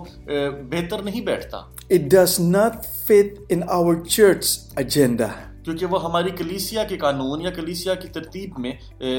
بہتر 0.71 1.01
نہیں 1.03 1.21
بیٹھتا۔ 1.21 1.57
It 1.89 2.09
does 2.11 2.39
not 2.39 2.85
fit 3.05 3.39
in 3.49 3.61
our 3.67 3.95
church 4.09 4.57
agenda 4.75 5.27
کیونکہ 5.63 5.85
وہ 5.85 6.03
ہماری 6.03 6.29
کلیسیا 6.29 6.83
کے 6.83 6.97
قانون 6.97 7.41
یا 7.41 7.49
کلیسیا 7.49 7.93
کی 7.95 8.07
ترتیب 8.07 8.59
میں 8.59 8.71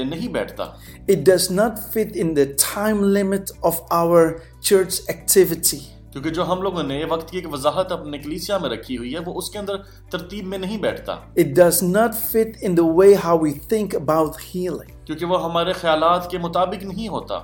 نہیں 0.05 0.27
بیٹھتا۔ 0.33 0.63
It 0.63 1.25
does 1.25 1.49
not 1.51 1.79
fit 1.91 2.15
in 2.15 2.35
the 2.35 2.43
time 2.63 3.03
limit 3.17 3.51
of 3.61 3.81
our 3.89 4.27
church 4.61 5.01
activity 5.07 5.79
کیونکہ 6.15 6.29
جو 6.29 6.47
ہم 6.47 6.61
لوگوں 6.61 6.83
نے 6.83 7.05
وقت 7.05 7.29
کی 7.29 7.37
ایک 7.37 7.53
وضاحت 7.53 7.91
اپنے 7.91 8.17
کلیسیا 8.17 8.57
میں 8.57 8.69
رکھی 8.69 8.97
ہوئی 8.97 9.13
ہے 9.13 9.19
وہ 9.19 9.33
اس 9.37 9.49
کے 9.49 9.59
اندر 9.59 9.77
ترتیب 10.09 10.45
میں 10.45 10.57
نہیں 10.57 10.77
بیٹھتا۔ 10.77 11.13
It 11.13 11.45
does 11.45 11.89
not 11.89 12.09
fit 12.09 12.69
in 12.69 12.75
the 12.75 12.95
way 12.97 13.09
how 13.25 13.33
we 13.35 13.49
think 13.49 13.99
about 14.01 14.31
healing. 14.31 15.05
کیونکہ 15.05 15.25
وہ 15.25 15.43
ہمارے 15.43 15.73
خیالات 15.73 16.31
کے 16.31 16.37
مطابق 16.37 16.83
نہیں 16.83 17.07
ہوتا۔ 17.07 17.35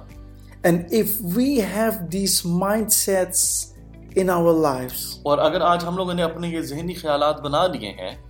And 0.68 0.76
if 0.76 1.38
we 1.38 1.48
have 1.76 1.96
these 1.96 2.64
mindsets 2.64 3.72
in 4.20 4.40
our 4.40 4.56
lives 4.62 5.20
اور 5.24 5.38
اگر 5.38 5.62
آج 5.62 5.84
ہم 5.88 5.98
لوگوں 5.98 6.14
نے 6.14 6.24
اپنے 6.24 6.48
یہ 6.48 6.62
ذہنی 6.62 6.94
خیالات 6.94 7.42
بنا 7.42 7.68
لیے 7.68 7.90
ہیں 7.90 8.22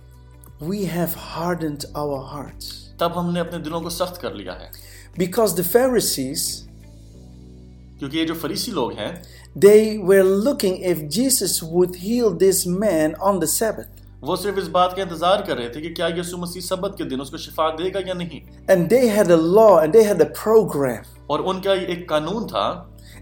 we 0.64 0.78
have 0.78 1.38
hardened 1.38 2.04
our 2.04 2.34
hearts. 2.34 2.96
تب 2.98 3.20
ہم 3.20 3.32
نے 3.32 3.40
اپنے 3.40 3.58
دلوں 3.58 3.80
کو 3.80 3.90
سخت 3.90 4.20
کر 4.20 4.34
لیا 4.34 4.60
ہے۔ 4.60 4.68
Because 5.22 5.54
the 5.54 5.80
pharisees 5.80 6.68
کیونکہ 7.98 8.18
یہ 8.18 8.24
جو 8.24 8.34
فریسی 8.34 8.70
لوگ 8.70 8.92
ہیں 8.92 9.22
they 9.55 9.97
were 9.97 10.23
looking 10.23 10.77
if 10.81 11.07
Jesus 11.09 11.61
would 11.63 11.95
heal 11.95 12.33
this 12.33 12.65
man 12.65 13.15
on 13.15 13.39
the 13.39 13.47
Sabbath. 13.47 13.87
वो 14.23 14.35
सिर्फ 14.35 14.57
इस 14.57 14.67
बात 14.67 14.93
का 14.95 15.01
इंतजार 15.01 15.41
कर 15.47 15.57
रहे 15.57 15.69
थे 15.69 15.81
कि 15.81 15.89
क्या 15.93 16.07
यीशु 16.07 16.37
मसीह 16.37 16.61
सबत 16.61 16.95
के 16.97 17.03
दिन 17.09 17.21
उसको 17.21 17.37
शिफा 17.37 17.69
देगा 17.77 17.99
या 18.07 18.13
नहीं 18.13 18.41
And 18.69 18.89
they 18.89 19.07
had 19.07 19.31
a 19.31 19.37
law 19.37 19.79
and 19.79 19.93
they 19.93 20.03
had 20.03 20.21
a 20.21 20.29
program. 20.41 21.05
और 21.29 21.41
उनका 21.53 21.73
एक 21.95 22.07
कानून 22.09 22.47
था 22.47 22.67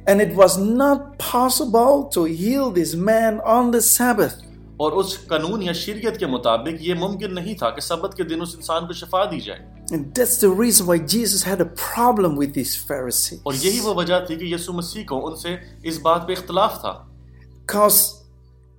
And 0.07 0.21
it 0.21 0.35
was 0.35 0.57
not 0.57 1.17
possible 1.17 2.03
to 2.15 2.23
heal 2.25 2.69
this 2.71 2.95
man 2.95 3.39
on 3.57 3.71
the 3.71 3.81
Sabbath. 3.81 4.35
और 4.81 4.93
उस 5.01 5.17
कानून 5.29 5.61
या 5.63 5.73
शरीयत 5.73 6.17
के 6.17 6.25
मुताबिक 6.27 6.77
ये 6.81 6.93
मुमकिन 6.93 7.31
नहीं 7.33 7.55
था 7.55 7.69
कि 7.75 7.81
सबत 7.81 8.13
के 8.17 8.23
दिन 8.23 8.41
उस 8.41 8.55
इंसान 8.55 8.87
को 8.87 8.93
शिफा 8.93 9.25
दी 9.25 9.39
जाए 9.41 9.73
And 9.93 10.13
that's 10.15 10.37
the 10.41 10.49
reason 10.49 10.87
why 10.87 10.97
Jesus 10.97 11.43
had 11.43 11.59
a 11.61 11.69
problem 11.79 12.35
with 12.35 12.53
these 12.53 12.75
Pharisees. 12.89 13.39
और 13.47 13.55
यही 13.55 13.79
वो 13.79 13.93
वजह 13.93 14.25
थी 14.29 14.37
कि 14.37 14.51
यीशु 14.53 14.73
मसीह 14.73 15.05
को 15.09 15.19
उनसे 15.29 15.57
इस 15.85 15.99
बात 16.05 16.27
पे 16.27 16.33
इख्तलाफ 16.33 16.77
था 16.85 16.93
Because 17.65 17.99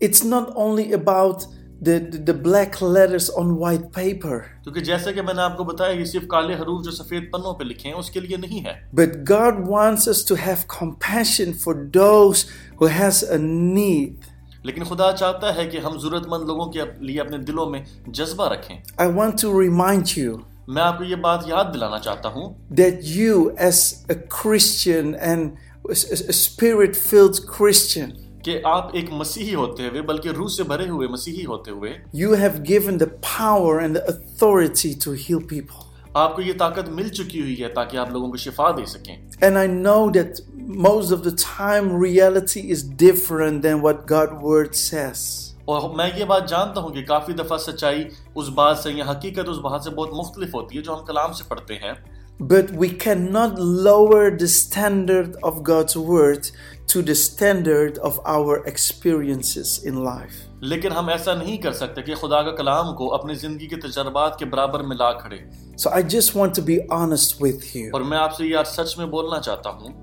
it's 0.01 0.25
not 0.25 0.53
only 0.55 0.93
about 0.93 1.47
the, 1.81 1.99
the, 2.01 2.19
the 2.19 2.35
black 2.35 2.81
letters 2.81 3.31
on 3.31 3.57
white 3.57 3.91
paper, 3.93 4.41
क्योंकि 4.65 4.81
जैसे 4.81 5.13
कि 5.13 5.23
मैंने 5.23 5.43
आपको 5.43 5.65
बताया 5.65 5.93
ये 5.93 6.07
सिर्फ 6.07 6.27
काले 6.31 6.55
हरूफ 6.55 6.83
जो 6.85 6.91
सफेद 6.91 7.31
पन्नों 7.33 7.55
पे 7.55 7.65
लिखे 7.65 7.89
हैं 7.89 7.97
उसके 7.97 8.21
लिए 8.21 8.37
नहीं 8.37 8.63
है 8.67 8.77
but 8.93 9.19
God 9.25 9.67
wants 9.75 10.09
us 10.09 10.25
to 10.25 10.37
have 10.37 10.67
compassion 10.69 11.55
for 11.55 11.75
those 11.99 12.47
who 12.79 12.87
has 12.87 13.23
a 13.23 13.39
need. 13.39 14.30
لیکن 14.64 14.84
خدا 14.84 15.12
چاہتا 15.12 15.56
ہے 15.56 15.66
کہ 15.66 15.78
ہم 15.78 16.00
ضرورت 16.00 16.28
مند 16.28 16.44
لوگوں 16.46 16.72
کے 16.72 16.80
لیے 17.00 17.22
اپنے 17.22 17.38
دلوں 17.38 17.70
میں 17.70 17.82
جذبہ 18.08 18.48
رکھیں۔ 18.48 18.78
I 19.02 19.06
want 19.06 19.36
to 19.46 19.54
remind 19.54 20.24
you 20.24 20.40
میں 20.68 20.82
آپ 20.82 20.98
کو 20.98 21.04
یہ 21.04 21.16
بات 21.16 21.48
یاد 21.48 21.66
دلانا 21.74 22.00
چاہتا 22.00 22.30
ہوں۔ 22.30 22.54
that 22.82 23.18
you 23.18 23.38
as 23.46 23.80
a 24.12 24.16
Christian 24.16 25.14
and 25.30 25.42
a 25.90 26.34
spirit 26.34 26.94
filled 27.14 27.40
Christian 27.46 28.10
کہ 28.44 28.62
آپ 28.64 28.90
ایک 28.94 29.06
مسیحی 29.12 29.56
ہوتے 29.56 29.88
ہوئے 29.88 30.02
بلکہ 30.02 30.30
روح 30.30 30.48
سے 30.48 30.64
بھرے 30.64 30.90
ہوئے 30.90 31.08
مسیحی 31.08 31.46
ہوتے 31.46 31.72
ہوئے 31.72 31.94
you 32.18 32.32
have 32.34 32.56
given 32.56 32.96
the 32.96 33.10
power 33.40 33.80
and 33.80 33.96
the 33.96 34.06
authority 34.08 34.94
to 35.06 35.14
heal 35.14 35.48
people. 35.54 35.91
آپ 36.14 36.36
کو 36.36 36.42
یہ 36.42 36.54
طاقت 36.60 36.90
مل 36.90 37.08
چکی 37.08 37.42
ہوئی 37.42 37.64
ہے 37.64 37.68
تاکہ 37.68 37.98
آپ 37.98 38.12
لوگوں 38.12 38.30
کو 38.30 38.38
شفا 38.38 38.72
دے 38.72 38.86
سکیں۔ 38.86 39.16
And 39.42 39.58
I 39.58 39.68
know 39.68 40.10
that 40.10 40.40
most 40.56 41.14
of 41.14 41.26
the 41.26 41.30
time 41.30 42.04
reality 42.04 42.72
is 42.72 42.92
different 42.98 43.64
than 43.64 43.74
what 43.82 44.10
God 44.10 44.30
word 44.42 44.76
says 44.76 45.52
اور 45.66 45.96
میں 45.96 46.10
یہ 46.18 46.26
بات 46.26 46.50
جانتا 46.50 46.82
ہوں 46.82 46.90
کہ 46.90 47.04
کافی 47.04 47.34
دفعہ 47.34 47.58
سچائی 47.58 48.04
اس 48.36 48.50
بات 48.50 48.78
سے 48.78 48.92
یا 48.92 49.12
حقیقت 49.12 49.50
اس 49.50 49.58
بات 49.58 49.84
سے 49.84 49.90
بہت 49.90 50.10
مختلف 50.14 50.56
ہوتی 50.56 50.78
ہے 50.78 50.84
جو 50.84 50.94
ہم 50.94 51.06
کلام 51.06 51.34
سے 51.34 51.44
پڑھتے 51.48 51.76
ہیں۔ 51.76 51.94
But 52.40 52.72
we 52.72 52.88
can 52.88 53.34
not 53.34 53.60
lower 53.60 54.30
the 54.30 54.44
standard 54.44 55.36
of 55.44 55.54
God's 55.68 55.98
word 55.98 56.46
to 56.91 57.03
the 57.03 57.15
standard 57.15 57.99
of 57.99 58.19
our 58.25 58.65
experiences 58.67 59.85
in 59.85 60.03
life. 60.05 60.35
लेकिन 60.63 60.93
हम 60.93 61.11
ऐसा 61.11 61.35
नहीं 61.35 61.59
कर 61.59 61.73
सकते 61.73 62.03
कि 62.03 62.15
खुदा 62.21 62.41
का 62.43 62.51
कलाम 62.59 62.93
को 62.97 63.07
अपनी 63.17 63.35
जिंदगी 63.37 63.67
के 63.67 63.77
तजर्बात 63.87 64.37
के 64.39 64.45
बराबर 64.55 64.83
मिला 64.93 65.11
खड़े 65.23 65.41
So 65.79 65.91
I 65.91 66.03
just 66.15 66.35
want 66.35 66.55
to 66.55 66.63
be 66.63 66.79
honest 66.99 67.41
with 67.41 67.75
you. 67.77 67.91
और 67.95 68.03
मैं 68.03 68.19
आपसे 68.19 68.45
यार 68.53 68.65
सच 68.65 68.95
में 68.99 69.11
बोलना 69.11 69.39
चाहता 69.49 69.71
हूँ 69.71 69.95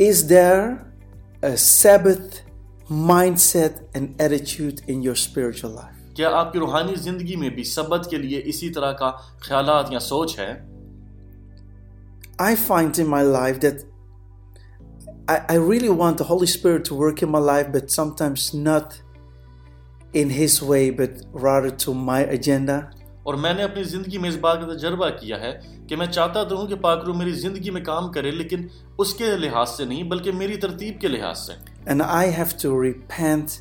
Is 0.00 0.26
there 0.26 0.86
a 1.42 1.56
Sabbath 1.56 2.42
mindset 2.90 3.82
and 3.94 4.20
attitude 4.20 4.82
in 4.88 5.02
your 5.02 5.16
spiritual 5.16 5.74
life? 5.80 5.90
क्या 6.16 6.28
आपकी 6.38 6.58
रूहानी 6.58 6.96
जिंदगी 7.04 7.36
में 7.36 7.50
भी 7.54 7.64
सबत 7.64 8.06
के 8.10 8.18
लिए 8.18 8.38
इसी 8.52 8.70
तरह 8.70 8.92
का 9.00 9.10
ख्यालात 9.46 9.92
या 9.92 9.98
सोच 10.10 10.38
है 10.38 10.52
I 12.38 12.54
find 12.56 12.98
in 12.98 13.06
my 13.06 13.22
life 13.22 13.60
that 13.60 13.84
I, 15.28 15.40
I 15.48 15.54
really 15.56 15.88
want 15.90 16.18
the 16.18 16.24
Holy 16.24 16.46
Spirit 16.46 16.84
to 16.86 16.94
work 16.94 17.22
in 17.22 17.30
my 17.30 17.38
life, 17.38 17.72
but 17.72 17.90
sometimes 17.90 18.52
not 18.52 19.00
in 20.14 20.30
His 20.30 20.62
way, 20.62 20.90
but 20.90 21.22
rather 21.32 21.70
to 21.70 21.94
my 21.94 22.20
agenda. 22.20 22.90
और 23.26 23.36
मैंने 23.36 23.62
अपनी 23.62 23.84
जिंदगी 23.84 24.18
में 24.18 24.28
इस 24.28 24.36
बात 24.36 24.58
का 24.60 24.74
तजर्बा 24.74 25.08
किया 25.10 25.36
है 25.36 25.52
कि 25.88 25.96
मैं 25.96 26.06
चाहता 26.06 26.42
तो 26.44 26.56
हूँ 26.56 26.66
कि 26.68 26.74
पाकरू 26.82 27.14
मेरी 27.14 27.32
जिंदगी 27.32 27.70
में 27.70 27.82
काम 27.84 28.08
करे 28.12 28.30
लेकिन 28.30 28.68
उसके 29.00 29.36
लिहाज 29.36 29.68
से 29.68 29.86
नहीं 29.86 30.08
बल्कि 30.08 30.32
मेरी 30.32 30.56
तरतीब 30.64 30.98
के 31.00 31.08
लिहाज 31.08 31.36
से 31.36 31.56
And 31.88 32.02
I 32.02 32.26
have 32.38 32.56
to 32.64 32.74
repent 32.82 33.60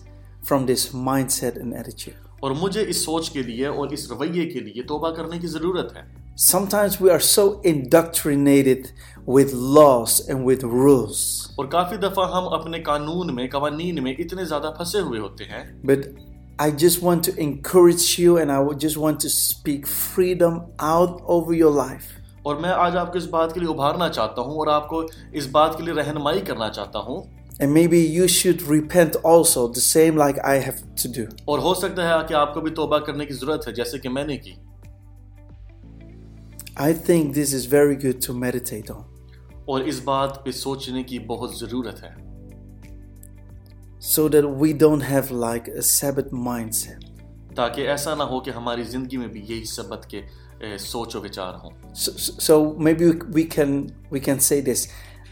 from 0.50 0.65
this 0.65 0.84
mindset 1.08 1.62
and 1.63 1.74
attitude. 1.84 2.20
और 2.44 2.53
मुझे 2.53 2.82
इस 2.82 3.06
सोच 3.06 3.30
के 3.30 3.44
लिए 3.44 3.68
और 3.68 3.94
इस 3.94 4.08
रवैये 4.12 4.46
के 4.46 4.60
लिए 4.60 4.84
तोबा 4.84 5.10
करने 5.18 5.39
की 5.39 5.48
जरूरत 5.48 5.94
है 5.98 6.06
Sometimes 6.38 7.00
we 7.00 7.10
are 7.12 7.20
so 7.20 7.62
indoctrinated 7.62 8.92
with 9.25 9.53
laws 9.53 10.27
and 10.27 10.44
with 10.44 10.63
rules. 10.63 11.50
और 11.60 11.68
काफी 11.68 11.98
दफा 11.98 12.25
हम 12.36 12.46
अपने 12.60 12.80
कानून 12.80 13.34
में 13.36 13.48
कवानीन 13.50 14.03
में 14.03 14.15
इतने 14.20 14.46
ज्यादा 14.46 14.70
फंसे 14.80 15.00
हुए 15.00 15.20
होते 15.20 15.44
हैं 15.44 15.63
But 15.86 16.08
I 16.60 16.70
just 16.72 17.03
want 17.03 17.24
to 17.25 17.36
encourage 17.39 18.08
you 18.20 18.38
and 18.38 18.51
I 18.51 18.60
would 18.60 18.80
just 18.80 18.98
want 18.98 19.20
to 19.22 19.30
speak 19.30 19.88
freedom 19.88 20.60
out 20.80 21.22
over 21.27 21.53
your 21.53 21.72
life. 21.72 22.10
और 22.46 22.58
मैं 22.62 22.70
आज 22.70 22.96
आपको 22.96 23.18
इस 23.18 23.25
बात 23.25 23.53
के 23.53 23.60
लिए 23.60 23.70
उभारना 23.70 24.10
चाहता 24.10 24.42
हूँ 24.42 24.58
और 24.60 24.70
आपको 24.70 25.06
इस 25.36 25.50
बात 25.51 25.77
के 25.77 25.84
लिए 25.84 25.94
रहनुमाई 25.94 26.42
करना 26.50 26.70
चाहता 26.70 27.00
हूँ 27.00 27.24
And 27.62 27.72
maybe 27.72 28.00
you 28.00 28.27
should 28.27 28.62
repent 28.63 29.15
also, 29.24 29.68
the 29.68 29.82
same 29.88 30.15
like 30.18 30.39
I 30.44 30.56
have 30.60 30.80
to 31.01 31.08
do. 31.18 31.25
और 31.50 31.60
हो 31.60 31.74
सकता 31.75 32.08
है 32.08 32.24
कि 32.27 32.34
आपको 32.34 32.62
भी 32.62 32.72
तौबा 32.80 32.98
करने 33.08 33.25
की 33.25 33.34
जरूरत 33.34 33.68
है 33.68 33.74
जैसे 33.74 34.00
कि 34.00 34.10
मैंने 34.10 34.38
की 34.38 34.56
I 36.77 36.94
think 36.94 37.34
this 37.36 37.53
is 37.53 37.65
very 37.65 37.96
good 37.96 38.20
to 38.27 38.34
meditate 38.34 38.89
on. 38.92 39.03
और 39.70 39.88
इस 39.88 40.00
बात 40.03 40.42
पे 40.46 40.51
सोचने 40.51 41.03
की 41.03 41.20
बहुत 41.20 41.60
जरूरत 41.60 42.01
है 42.03 42.15
so 44.00 44.27
that 44.27 44.46
we 44.62 44.74
don't 44.74 45.01
have 45.01 45.32
like 45.32 45.68
a 45.70 45.82
Sabbath 45.82 46.32
mindset. 46.32 47.03
ताकि 47.56 47.82
ऐसा 47.96 48.15
ना 48.15 48.24
हो 48.24 48.39
कि 48.46 48.51
हमारी 48.51 48.84
जिंदगी 48.84 49.18
में 49.18 49.30
भी 49.32 49.39
यही 49.39 49.65
सबत 49.65 50.08
के 50.12 50.18
ए, 50.18 50.77
सोच 50.77 51.15
और 51.15 51.22
विचार 51.22 51.53
हों 51.63 51.72
So, 51.94 52.12
so 52.48 52.56
maybe 52.88 53.06
we, 53.12 53.15
we 53.38 53.46
can 53.46 53.92
we 54.12 54.20
can 54.20 54.39
say 54.39 54.60
this. 54.62 54.88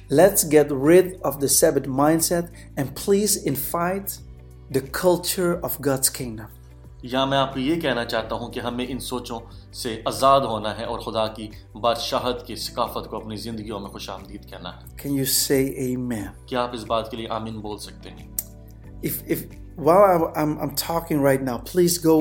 Let's 0.10 0.44
get 0.44 0.72
rid 0.72 1.20
of 1.24 1.40
the 1.42 1.48
Sabbath 1.48 1.88
mindset 1.88 2.50
and 2.78 2.94
please 2.96 3.36
invite 3.52 4.18
the 4.70 4.82
culture 4.82 5.54
of 5.68 5.80
God's 5.82 6.10
kingdom. 6.10 6.48
یا 7.07 7.25
میں 7.25 7.39
آپ 7.39 7.53
کو 7.55 7.61
یہ 7.61 7.81
کہنا 7.81 8.05
چاہتا 8.05 8.35
ہوں 8.35 8.51
کہ 8.53 8.61
ہمیں 8.61 8.85
ان 8.89 8.99
سوچوں 9.01 9.39
سے 9.73 10.01
آزاد 10.07 10.41
ہونا 10.41 10.77
ہے 10.79 10.85
اور 10.85 11.01
خدا 11.01 11.27
کی 11.27 11.49
بادشاہت 11.81 12.47
کی 12.47 12.57
ثقافت 12.57 13.09
کو 13.11 13.17
اپنی 13.17 13.37
زندگیوں 13.37 13.81
میں 13.81 13.91
خوش 13.91 14.09
آمدید 14.11 14.49
کہنا 14.51 14.73
ہے 14.73 14.95
Can 15.03 15.19
you 15.19 15.29
say 15.33 15.63
amen? 15.85 16.33
کیا 16.47 16.63
آپ 16.63 16.75
اس 16.75 16.85
بات 16.85 17.11
کے 17.11 17.17
لیے 17.17 17.29
آمین 17.31 17.61
بول 17.61 17.79
سکتے 17.79 18.11
ہیں 18.11 18.29
if, 19.03 19.23
if, 19.27 19.45
while 19.79 20.33
I'm, 20.35 20.59
I'm 20.59 20.75
talking 20.77 21.21
right 21.21 21.43
now, 21.43 21.59
please 21.73 21.99
go 21.99 22.19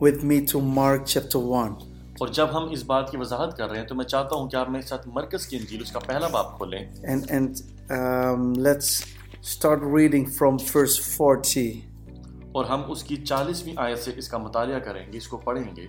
with 0.00 0.22
me 0.22 0.40
to 0.46 0.60
Mark 0.78 1.06
chapter 1.06 1.44
1. 1.60 1.76
اور 2.20 2.28
جب 2.28 2.46
ہم 2.52 2.68
اس 2.70 2.82
بات 2.84 3.10
کی 3.10 3.16
وضاحت 3.16 3.56
کر 3.56 3.70
رہے 3.70 3.78
ہیں 3.78 3.86
تو 3.86 3.94
میں 3.94 4.04
چاہتا 4.04 4.36
ہوں 4.36 4.48
کہ 4.48 4.56
آپ 4.56 4.70
میرے 4.70 4.82
ساتھ 4.82 5.08
مرکز 5.08 5.46
کی 5.46 5.56
انجیل 5.56 5.82
اس 5.82 5.92
کا 5.92 5.98
پہلا 6.06 6.28
باب 6.28 6.56
کھولیں 6.56 6.78
and, 7.04 7.30
and, 7.30 7.62
um, 7.90 8.52
let's 8.60 8.96
start 9.42 9.80
reading 9.82 10.26
from 10.28 10.58
verse 10.72 10.96
40. 10.98 11.87
और 12.55 12.65
हम 12.65 12.81
उसकी 12.95 13.17
चालीसवीं 13.17 13.75
आयत 13.79 13.99
से 13.99 14.11
इसका 14.23 14.37
मुतालिया 14.37 14.79
करेंगे 14.79 15.17
इसको 15.17 15.37
पढ़ेंगे 15.47 15.87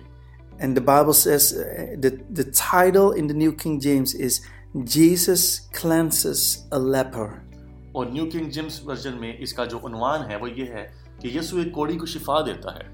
And 0.57 0.77
the 0.77 0.81
Bible 0.81 1.13
says 1.13 1.53
uh, 1.53 1.95
the, 1.99 2.17
the 2.29 2.45
title 2.51 3.11
in 3.11 3.27
the 3.27 3.33
New 3.33 3.51
King 3.51 3.77
James 3.77 4.13
is 4.13 4.39
Jesus 4.83 5.67
cleanses 5.73 6.67
a 6.71 6.79
leper. 6.79 7.41
और 7.95 8.11
न्यू 8.11 8.25
किंग 8.31 8.49
जेम्स 8.51 8.81
वर्जन 8.85 9.13
में 9.21 9.37
इसका 9.37 9.65
जो 9.65 9.77
उन्वान 9.89 10.21
है 10.29 10.37
वो 10.39 10.47
ये 10.47 10.65
है 10.71 10.83
कि 11.21 11.29
यीशु 11.37 11.59
एक 11.59 11.73
कोड़ी 11.73 11.95
को 11.97 12.05
शिफा 12.05 12.41
देता 12.47 12.73
है 12.77 12.93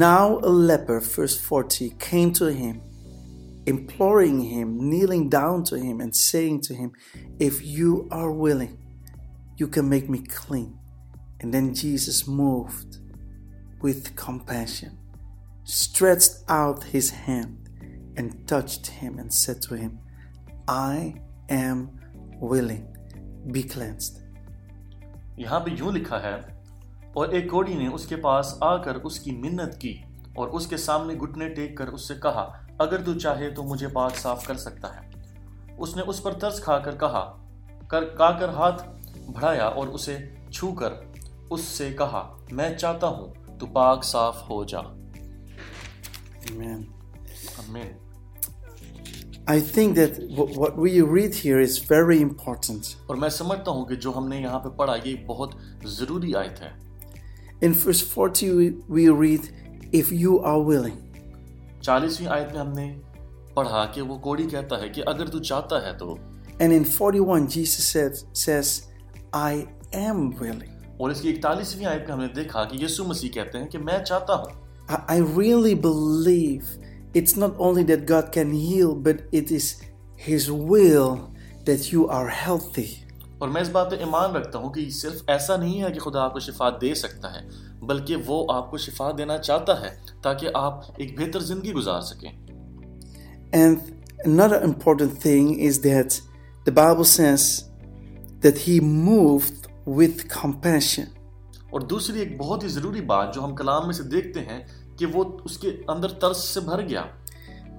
Now 0.00 0.38
a 0.40 0.50
leper, 0.50 1.00
verse 1.00 1.34
40, 1.38 1.94
came 1.98 2.32
to 2.34 2.48
him, 2.52 2.82
imploring 3.64 4.40
him, 4.40 4.74
kneeling 4.88 5.30
down 5.30 5.64
to 5.70 5.76
him, 5.76 6.02
and 6.02 6.14
saying 6.14 6.60
to 6.62 6.74
him, 6.74 6.92
If 7.38 7.62
you 7.64 8.06
are 8.10 8.30
willing, 8.30 8.76
you 9.56 9.66
can 9.66 9.88
make 9.88 10.10
me 10.10 10.18
clean. 10.18 10.78
And 11.43 11.53
then 11.53 11.73
Jesus, 11.75 12.25
moved 12.25 12.99
with 13.81 14.15
compassion, 14.15 14.97
stretched 15.65 16.35
out 16.47 16.85
his 16.85 17.09
hand 17.09 17.69
and 18.15 18.47
touched 18.47 18.87
him 18.87 19.19
and 19.19 19.33
said 19.33 19.61
to 19.63 19.75
him, 19.75 19.99
I 20.69 21.15
am 21.49 21.99
willing, 22.41 22.85
be 23.51 23.63
cleansed. 23.63 24.21
یہاں 25.37 25.59
پہ 25.59 25.71
یوں 25.79 25.91
لکھا 25.91 26.21
ہے 26.21 26.33
اور 27.13 27.29
ایک 27.29 27.49
کوڑی 27.51 27.73
نے 27.73 27.87
اس 27.87 28.05
کے 28.05 28.15
پاس 28.23 28.53
آ 28.61 28.75
کر 28.83 28.95
اس 28.95 29.19
کی 29.19 29.31
منت 29.37 29.79
کی 29.81 29.93
اور 30.35 30.47
اس 30.47 30.67
کے 30.67 30.77
سامنے 30.77 31.13
گھٹنے 31.15 31.49
ٹیک 31.49 31.77
کر 31.77 31.87
اس 31.87 32.07
سے 32.07 32.15
کہا 32.23 32.49
اگر 32.79 33.01
تو 33.01 33.13
چاہے 33.19 33.49
تو 33.49 33.63
مجھے 33.63 33.87
پاک 33.93 34.15
صاف 34.17 34.45
کر 34.47 34.57
سکتا 34.57 34.95
ہے 34.95 35.09
اس 35.77 35.95
نے 35.95 36.03
اس 36.07 36.23
پر 36.23 36.33
ترس 36.33 36.61
کھا 36.63 36.77
کر 36.79 36.97
کہا 36.97 37.25
کر 37.87 38.05
کا 38.17 38.31
کر 38.39 38.49
ہاتھ 38.49 38.83
بڑھایا 39.29 39.65
اور 39.65 39.87
اسے 39.87 40.17
چھو 40.51 40.71
کر 40.75 40.93
اس 41.53 41.61
سے 41.61 41.93
کہا 41.97 42.37
میں 42.51 42.77
چاہتا 42.77 43.07
ہوں 43.07 43.33
تو 43.59 43.65
پاک 43.65 44.03
صاف 44.03 44.49
ہو 44.49 44.63
جا. 44.63 44.79
اور 53.05 53.15
میں 53.15 53.29
سمجھتا 53.29 53.71
ہوں 53.71 53.85
کہ 53.85 53.95
جو 53.95 54.13
ہم 54.15 54.27
نے 54.27 54.41
یہاں 54.41 54.59
پہ 54.59 54.69
پڑھا 54.69 54.93
یہ 55.03 55.15
بہت 55.25 55.55
ضروری 55.85 56.35
آیت 56.35 56.61
ہے۔ 56.61 56.71
In 57.65 57.71
verse 57.71 58.23
40 58.23 58.69
we 58.91 59.19
read 59.21 59.43
if 59.95 60.25
you 60.25 60.45
are 60.45 60.65
willing. 60.67 60.99
40ویں 61.81 62.27
آیت 62.27 62.51
میں 62.51 62.59
ہم 62.59 62.71
نے 62.71 62.95
پڑھا 63.53 63.85
کہ 63.85 64.01
وہ 64.01 64.17
کوڑی 64.17 64.43
کہتا 64.43 64.81
ہے 64.81 64.89
کہ 64.89 65.03
اگر 65.05 65.25
تو 65.25 65.39
چاہتا 65.39 65.87
ہے 65.87 65.97
تو۔ 65.97 66.17
And 66.63 66.71
in 66.71 66.83
41 67.01 67.41
Jesus 67.41 67.81
said, 67.95 68.13
says 68.33 68.89
I 69.35 69.53
am 70.09 70.19
willing. 70.41 70.72
اور 70.97 71.09
اس 71.09 71.21
کی 71.21 71.29
اکتالیسویں 71.29 71.85
آیت 71.85 72.01
میں 72.01 72.11
ہم 72.11 72.21
نے 72.21 72.27
دیکھا 72.27 72.63
کہ 72.63 72.83
یسو 72.83 73.03
مسیح 73.03 73.29
کہتے 73.29 73.57
ہیں 73.57 73.67
کہ 73.67 73.77
میں 73.77 74.03
چاہتا 74.03 74.35
ہوں۔ 74.35 74.61
I 75.09 75.19
really 75.37 75.75
believe 75.85 76.63
it's 77.13 77.35
not 77.37 77.61
only 77.67 77.83
that 77.83 78.05
God 78.11 78.31
can 78.33 78.51
heal 78.51 78.91
but 79.07 79.17
it 79.41 79.51
is 79.51 79.65
His 80.27 80.49
will 80.71 81.15
that 81.65 81.81
you 81.93 82.05
are 82.09 82.27
healthy. 82.47 82.91
اور 83.37 83.49
میں 83.49 83.61
اس 83.61 83.69
بات 83.69 83.91
پہ 83.91 83.95
ایمان 83.95 84.35
رکھتا 84.35 84.59
ہوں 84.59 84.73
کہ 84.73 84.89
صرف 84.89 85.21
ایسا 85.27 85.55
نہیں 85.57 85.81
ہے 85.81 85.91
کہ 85.91 85.99
خدا 85.99 86.21
آپ 86.21 86.33
کو 86.33 86.39
شفا 86.39 86.69
دے 86.81 86.93
سکتا 86.93 87.33
ہے 87.33 87.47
بلکہ 87.85 88.15
وہ 88.25 88.45
آپ 88.49 88.71
کو 88.71 88.77
شفا 88.77 89.11
دینا 89.17 89.37
چاہتا 89.37 89.81
ہے 89.81 89.95
تاکہ 90.21 90.47
آپ 90.53 90.73
ایک 90.97 91.19
بہتر 91.19 91.39
زندگی 91.39 91.73
گزار 91.73 92.01
سکیں۔ 92.01 92.29
And 93.53 93.77
another 94.25 94.61
important 94.69 95.17
thing 95.25 95.59
is 95.69 95.79
that 95.79 96.21
the 96.65 96.71
Bible 96.71 97.05
says 97.05 97.63
that 98.45 98.57
he 98.67 98.79
moved 98.79 99.62
with 99.86 100.28
compassion. 100.28 101.06
और 101.74 101.82
दूसरी 101.82 102.20
एक 102.20 102.38
बहुत 102.38 102.62
ही 102.62 102.68
जरूरी 102.68 103.00
बात 103.00 103.32
जो 103.34 103.40
हम 103.40 103.54
कलाम 103.54 103.86
में 103.86 103.92
से 103.92 104.04
देखते 104.04 104.40
हैं 104.40 104.66
कि 104.98 105.06
वो 105.06 105.24
उसके 105.46 105.68
अंदर 105.68 106.10
तरस 106.22 106.44
से 106.54 106.60
भर 106.60 106.82
गया 106.82 107.08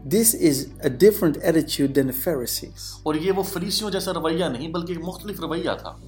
This 0.05 0.33
is 0.33 0.59
a 0.81 0.89
different 0.89 1.37
attitude 1.43 1.93
than 1.95 2.07
the 2.07 2.17
Pharisees. 2.25 2.83
और 3.07 3.17
ये 3.17 3.31
वो 3.31 3.43
फरीसियों 3.43 3.89
जैसा 3.91 4.11
रवैया 4.17 4.49
नहीं 4.49 4.71
बल्कि 4.71 4.93
एक 4.93 4.99
मुख्तलिफ 5.03 5.41
रवैया 5.43 5.75
था 5.75 5.99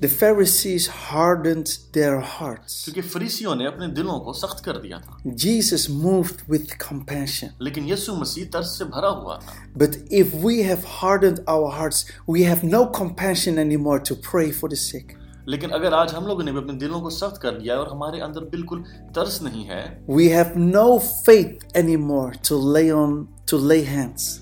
The 0.00 0.08
Pharisees 0.08 0.86
hardened 0.86 1.70
their 1.92 2.20
hearts. 2.20 2.74
क्योंकि 2.84 3.00
फरीसियों 3.00 3.54
ने 3.56 3.66
अपने 3.66 3.88
दिलों 3.94 4.18
को 4.20 4.32
सख्त 4.32 4.64
कर 4.64 4.76
दिया 4.82 4.98
था 4.98 5.18
Jesus 5.44 5.88
moved 6.02 6.44
with 6.48 6.76
compassion. 6.84 7.48
लेकिन 7.62 7.84
यीशु 7.84 8.14
मसीह 8.16 8.44
तरस 8.52 8.76
से 8.78 8.84
भरा 8.84 9.08
हुआ 9.08 9.38
था 9.38 9.56
But 9.74 9.96
if 10.20 10.34
we 10.44 10.62
have 10.68 10.84
hardened 11.00 11.40
our 11.54 11.72
hearts, 11.78 12.04
we 12.26 12.42
have 12.42 12.62
no 12.62 12.84
compassion 13.00 13.58
anymore 13.58 13.98
to 14.10 14.14
pray 14.14 14.50
for 14.60 14.68
the 14.68 14.76
sick. 14.76 15.16
لیکن 15.45 15.73
اگر 15.73 15.93
آج 15.93 16.13
ہم 16.17 16.27
لوگوں 16.27 16.43
نے 16.43 16.51
بھی 16.51 16.59
اپنے 16.59 16.73
دلوں 16.73 17.01
کو 17.01 17.09
سخت 17.09 17.41
کر 17.41 17.59
لیا 17.59 17.73
ہے 17.73 17.79
اور 17.79 17.87
ہمارے 17.87 18.21
اندر 18.21 18.41
بالکل 18.41 18.81
ترس 19.15 19.41
نہیں 19.41 19.67
ہے 19.67 19.83
we 20.07 20.33
have 20.33 20.59
no 20.59 20.97
faith 21.25 21.65
anymore 21.95 22.31
to 22.49 22.73
lay 22.73 22.91
on 22.91 23.23
to 23.49 23.57
لے 23.57 23.85
ہینڈس 23.85 24.39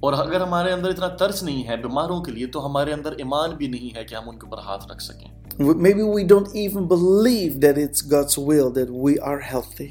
اور 0.00 0.12
اگر 0.12 0.40
ہمارے 0.40 0.72
اندر 0.72 0.88
اتنا 0.88 1.08
ترس 1.08 1.42
نہیں 1.42 1.68
ہے 1.68 1.76
بیماروں 1.76 2.20
کے 2.22 2.32
لیے 2.32 2.46
تو 2.46 2.66
ہمارے 2.66 2.92
اندر 2.92 3.12
ایمان 3.12 3.50
بھی 3.50 3.66
نہیں 3.66 3.96
ہے 3.96 4.04
کہ 4.04 4.14
ہم 4.14 4.28
ان 4.28 4.38
کے 4.38 4.46
اوپر 4.46 4.58
ہاتھ 4.62 4.92
رکھ 4.92 5.02
سکیں۔ 5.02 5.28
Maybe 5.60 6.04
we 6.16 6.22
don't 6.32 6.54
even 6.54 6.86
believe 6.88 7.54
that 7.60 7.78
it's 7.84 8.02
God's 8.12 8.36
will 8.48 8.68
that 8.78 8.90
we 9.04 9.14
are 9.28 9.38
healthy. 9.52 9.88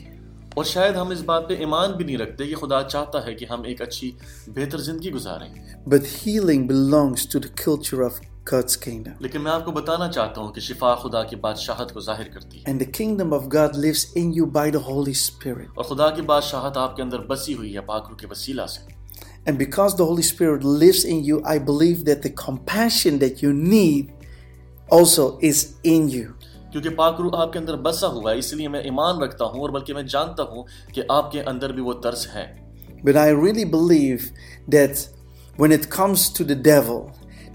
اور 0.54 0.64
شاید 0.64 0.96
ہم 0.96 1.10
اس 1.10 1.22
بات 1.22 1.50
پہ 1.50 1.54
ایمان 1.54 1.92
بھی 1.92 2.06
نہیں 2.06 2.18
رکھتے 2.18 2.48
کہ 2.48 2.56
خدا 2.56 2.84
چاہتا 2.84 3.26
ہے 3.26 3.34
کہ 3.34 3.46
ہم 3.50 3.64
ایک 3.64 3.82
اچھی 3.82 4.12
بہتر 4.48 4.78
زندگی 4.78 5.12
گزاریں۔ 5.12 5.50
But 5.90 6.12
healing 6.14 6.64
belongs 6.68 7.26
to 7.34 7.44
the 7.46 7.52
culture 7.66 8.02
of 8.08 8.35
God's 8.45 8.77
kingdom. 8.77 9.15
लेकिन 9.23 9.43
मैं 9.43 9.51
आपको 9.53 9.73
बताना 9.73 10.09
चाहता 10.09 10.41
हूँ 10.41 10.53
कि 10.53 10.61
शिफा 10.61 10.95
खुदा 11.03 11.23
की 11.31 11.37
बादशाहत 11.37 11.91
को 11.91 12.01
जाहिर 12.01 12.29
करती 12.35 12.59
है 12.59 12.73
And 12.73 12.81
the 12.85 12.91
kingdom 13.01 13.33
of 13.39 13.49
God 13.49 13.77
lives 13.77 14.07
in 14.23 14.33
you 14.39 14.47
by 14.47 14.71
the 14.77 14.83
Holy 14.89 15.15
Spirit. 15.25 15.69
और 15.79 15.85
खुदा 15.89 16.09
की 16.17 16.23
बादशाहत 16.33 16.77
आपके 16.77 17.03
अंदर 17.03 17.27
बसी 17.31 17.53
हुई 17.61 17.73
है 17.73 17.81
पाकरू 17.93 18.17
के 18.21 18.27
वसीला 18.27 18.67
से 18.67 18.99
And 19.47 19.59
because 19.59 19.95
the 19.97 20.05
Holy 20.05 20.23
Spirit 20.23 20.65
lives 20.65 21.05
in 21.05 21.23
you, 21.25 21.43
I 21.45 21.59
believe 21.59 22.05
that 22.05 22.23
the 22.23 22.31
compassion 22.31 23.19
that 23.21 23.43
you 23.43 23.53
need 23.53 24.13
also 24.89 25.39
is 25.51 25.75
in 25.85 26.09
you. 26.17 26.35
क्योंकि 26.73 26.89
पाकरू 26.99 27.31
आपके 27.45 27.59
अंदर 27.59 27.77
बसा 27.85 28.07
हुआ 28.07 28.31
है 28.31 28.39
इसलिए 28.39 28.69
मैं 28.69 28.87
ईमान 28.87 29.21
रखता 29.23 29.45
हूँ 29.45 29.63
और 29.63 29.71
बल्कि 29.71 29.95
मैं 29.95 30.07
जानता 30.07 30.43
हूँ 30.51 30.67
कि 30.95 31.03
आपके 31.11 31.41
अंदर 31.53 31.73
भी 31.73 31.83
वो 31.83 31.93
तरस 32.05 32.27
है 32.35 32.45
But 33.03 33.17
I 33.17 33.29
really 33.31 33.65
believe 33.65 34.31
that 34.69 35.09
when 35.57 35.73
it 35.73 35.89
comes 35.91 36.29
to 36.39 36.45
the 36.45 36.55
devil, 36.55 36.99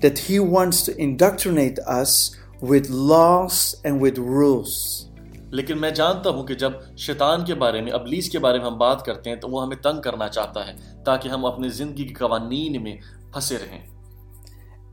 that 0.02 0.20
he 0.28 0.40
wants 0.40 0.82
to 0.84 0.96
indoctrinate 0.98 1.80
us 1.80 2.36
with 2.62 2.90
laws 2.90 3.76
and 3.84 4.02
with 4.02 4.18
rules. 4.18 5.06
लेकिन 5.54 5.78
मैं 5.78 5.94
जानता 5.94 6.30
हूं 6.30 6.44
कि 6.44 6.56
जब 6.56 6.80
शैतान 7.00 7.44
के 7.46 7.54
बारे 7.54 7.82
में 7.82 7.92
अबलीस 7.92 8.30
के 8.30 8.40
बारे 8.46 8.60
में 8.60 8.66
हम 8.66 8.78
बात 8.78 9.04
करते 9.06 9.30
हैं 9.30 9.40
तो 9.40 9.48
वो 9.48 9.60
हमें 9.60 9.78
तंग 9.82 10.02
करना 10.04 10.28
चाहता 10.28 10.64
है 10.64 10.76
ताकि 11.06 11.30
हम 11.30 11.44
अपनी 11.48 11.70
जिंदगी 11.70 12.06
के 12.06 12.14
कवानीन 12.14 12.82
में 12.84 13.00
फंसे 13.36 13.58
रहें 13.58 13.84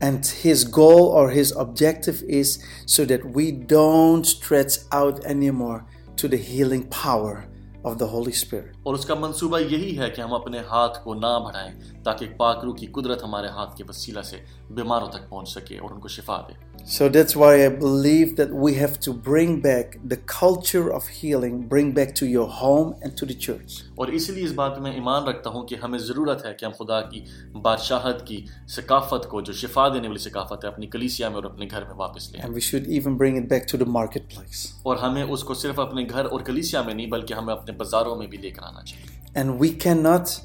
And 0.01 0.25
his 0.25 0.63
goal 0.65 1.05
or 1.17 1.29
his 1.31 1.51
objective 1.63 2.21
is 2.37 2.49
so 2.85 3.05
that 3.05 3.21
we 3.35 3.51
don't 3.73 4.25
stretch 4.25 4.79
out 4.91 5.23
anymore 5.33 5.85
to 6.17 6.27
the 6.27 6.39
healing 6.47 6.83
power 6.95 7.45
of 7.85 7.99
the 7.99 8.07
Holy 8.07 8.33
Spirit. 8.33 8.75
اور 8.88 8.94
اس 8.94 9.04
کا 9.06 9.14
منصوبہ 9.14 9.58
یہی 9.60 9.98
ہے 9.98 10.10
کہ 10.10 10.20
ہم 10.20 10.34
اپنے 10.34 10.58
ہاتھ 10.58 11.04
کو 11.04 11.14
نہ 11.14 11.38
بڑھائیں 11.44 11.72
تاکہ 12.04 12.26
پاکرو 12.36 12.72
کی 12.72 12.86
قدرت 12.86 13.24
ہمارے 13.24 13.46
ہاتھ 13.46 13.76
کے 13.76 13.84
وسیلہ 13.88 14.22
سے 14.22 14.36
بیماروں 14.70 15.08
تک 15.08 15.28
پہنچ 15.28 15.48
سکے 15.48 15.78
اور 15.78 15.90
ان 15.90 16.00
کو 16.00 16.08
شفا 16.08 16.40
دے۔ 16.48 16.84
So 16.86 17.08
that's 17.08 17.36
why 17.36 17.60
I 17.60 17.76
believe 17.76 18.26
that 18.36 18.48
we 18.52 18.74
have 18.78 18.88
to 19.04 19.12
bring 19.12 19.60
back 19.60 19.96
the 20.10 20.14
culture 20.26 20.90
of 20.94 21.08
healing 21.24 21.60
bring 21.60 21.90
back 21.90 22.16
to 22.16 22.26
your 22.26 22.48
home 22.62 22.92
and 23.00 23.18
to 23.18 23.26
the 23.26 23.34
church 23.34 23.82
اور 23.96 24.08
اس 24.08 24.30
لیے 24.30 24.44
اس 24.44 24.52
بات 24.52 24.78
میں 24.78 24.92
ایمان 24.92 25.24
رکھتا 25.24 25.50
ہوں 25.50 25.66
کہ 25.66 25.76
ہمیں 25.82 25.98
ضرورت 25.98 26.44
ہے 26.46 26.54
کہ 26.54 26.64
ہم 26.64 26.72
خدا 26.78 27.00
کی 27.00 27.20
بادشاہت 27.62 28.26
کی 28.26 28.44
ثقافت 28.68 29.28
کو 29.28 29.40
جو 29.40 29.52
شفا 29.52 29.88
دینے 29.88 30.08
والی 30.08 30.30
ثقافت 30.30 30.64
ہے 30.64 30.68
اپنی 30.68 30.86
کلیسیا 30.86 31.28
میں 31.28 31.36
اور 31.36 31.44
اپنے 31.44 31.66
گھر 31.70 31.84
میں 31.84 31.94
واپس 31.96 32.32
لیں 32.32 32.40
and 32.40 32.54
we 32.54 32.60
should 32.60 32.88
even 32.88 33.16
bring 33.16 33.36
it 33.36 33.42
back 33.42 33.68
to 33.68 33.78
the 33.78 33.84
marketplace 34.34 34.66
اور 34.82 34.96
ہمیں 34.96 35.22
اس 35.22 35.44
کو 35.44 35.54
صرف 35.54 35.80
اپنے 35.80 36.06
گھر 36.10 36.24
اور 36.24 36.40
کلیسیا 36.40 36.82
میں 36.82 36.94
نہیں 36.94 37.06
بلکہ 37.06 37.34
ہمیں 37.34 37.54
اپنے 37.54 37.72
بازاروں 37.72 38.16
میں 38.16 38.26
بھی 38.26 38.38
لے 38.38 38.50
کر 38.50 38.62
آنا۔ 38.62 38.77
चाहिए 38.77 39.11
And 39.35 39.59
we 39.59 39.69
cannot 39.85 40.41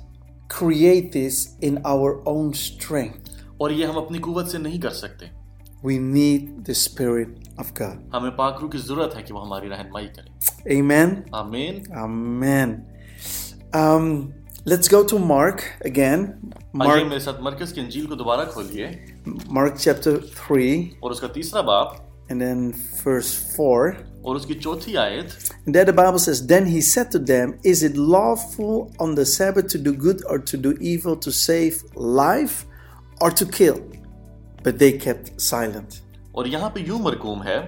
create 0.49 1.13
this 1.13 1.49
in 1.61 1.79
our 1.87 2.23
own 2.27 2.55
strength. 2.55 3.31
और 3.61 3.73
ये 3.73 3.87
हम 3.87 3.97
अपनी 3.97 4.19
कुवत 4.19 4.47
से 4.47 4.59
नहीं 4.59 4.81
कर 4.81 4.91
सकते 4.91 5.31
We 5.85 5.99
need 5.99 6.65
the 6.65 6.75
Spirit 6.75 7.29
of 7.59 7.73
God. 7.75 7.99
हमें 8.15 8.31
पाकरू 8.37 8.69
की 8.69 8.79
जरूरत 8.79 9.13
है 9.17 9.23
कि 9.23 9.33
वो 9.33 9.41
हमारी 9.41 9.69
रहनमाई 9.69 10.07
करे 10.07 10.79
Amen. 10.79 11.15
आमीन 11.35 11.83
Amen. 12.05 12.75
Um, 13.75 14.33
let's 14.65 14.89
go 14.89 15.05
to 15.05 15.19
Mark 15.19 15.63
again. 15.85 16.27
आइए 16.83 16.89
Mark, 16.89 17.05
मेरे 17.05 17.21
साथ 17.21 17.41
मरकज 17.43 17.73
की 17.73 17.81
अंजील 17.81 18.07
को 18.07 18.17
दोबारा 18.17 18.45
खोलिए 18.45 18.91
Mark 19.59 19.79
chapter 19.79 20.17
3 20.41 21.03
और 21.03 21.11
उसका 21.11 21.29
तीसरा 21.29 21.63
बाप 21.63 22.05
and 22.31 22.41
then 22.41 22.73
verse 23.05 23.33
4. 23.57 23.97
और 24.25 24.37
उसकी 24.37 24.55
चौथी 24.55 24.95
आयत 25.05 25.31
And 25.67 25.75
there 25.77 25.85
the 25.85 25.93
Bible 25.93 26.19
says, 26.19 26.41
Then 26.53 26.67
he 26.67 26.81
said 26.81 27.11
to 27.13 27.19
them, 27.31 27.55
Is 27.73 27.83
it 27.83 27.97
lawful 27.97 28.93
on 28.99 29.15
the 29.15 29.27
Sabbath 29.27 29.69
to 29.75 29.79
do 29.79 29.93
good 30.07 30.23
or 30.27 30.39
to 30.51 30.57
do 30.67 30.73
evil, 30.93 31.17
to 31.27 31.33
save 31.33 31.83
life 31.97 32.65
or 33.21 33.31
to 33.41 33.47
kill? 33.59 33.81
But 34.65 34.79
they 34.85 34.93
kept 35.07 35.33
silent. 35.41 36.01
और 36.37 36.49
यहाँ 36.49 36.71
पे 36.75 36.81
यूं 36.89 36.99
मरकूम 37.01 37.43
है 37.43 37.59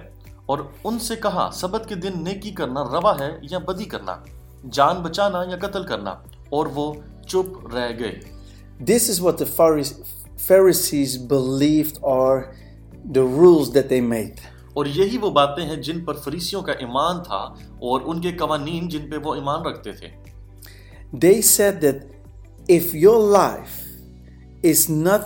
और 0.49 0.61
उनसे 0.85 1.15
कहा 1.25 1.49
सबत 1.61 1.85
के 1.89 1.95
दिन 2.05 2.21
नेकी 2.23 2.51
करना 2.59 2.81
रवा 2.93 3.13
है 3.21 3.29
या 3.51 3.59
बदी 3.69 3.85
करना 3.93 4.23
जान 4.77 5.01
बचाना 5.03 5.43
या 5.51 5.57
कत्ल 5.67 5.83
करना 5.89 6.11
और 6.53 6.67
वो 6.77 6.85
चुप 7.29 7.69
रह 7.73 7.91
गए 8.01 8.19
This 8.89 9.07
is 9.13 9.21
what 9.25 9.37
the 9.43 9.47
Pharise- 9.57 9.95
Pharisees 10.47 11.17
believed 11.31 11.99
are 12.03 12.55
the 13.17 13.23
rules 13.23 13.71
that 13.73 13.89
they 13.89 14.01
made. 14.01 14.39
اور 14.76 14.86
یہی 14.86 15.18
وہ 15.18 15.30
باتیں 15.30 15.64
ہیں 15.66 15.76
جن 15.76 16.04
پر 16.04 16.14
فریسیوں 16.14 16.62
کا 16.62 16.72
ایمان 16.72 17.22
تھا 17.22 17.38
اور 17.88 18.00
ان 18.04 18.20
کے 18.20 18.32
قوانین 18.32 18.88
جن 18.88 19.10
پہ 19.10 19.16
وہ 19.24 19.34
ایمان 19.34 19.62
رکھتے 19.66 19.92
تھے۔ 19.92 20.08
They 21.24 21.38
said 21.50 21.80
that 21.84 21.98
if 22.68 22.94
your 23.04 23.18
life 23.36 23.76
is 24.62 24.80
not 25.06 25.24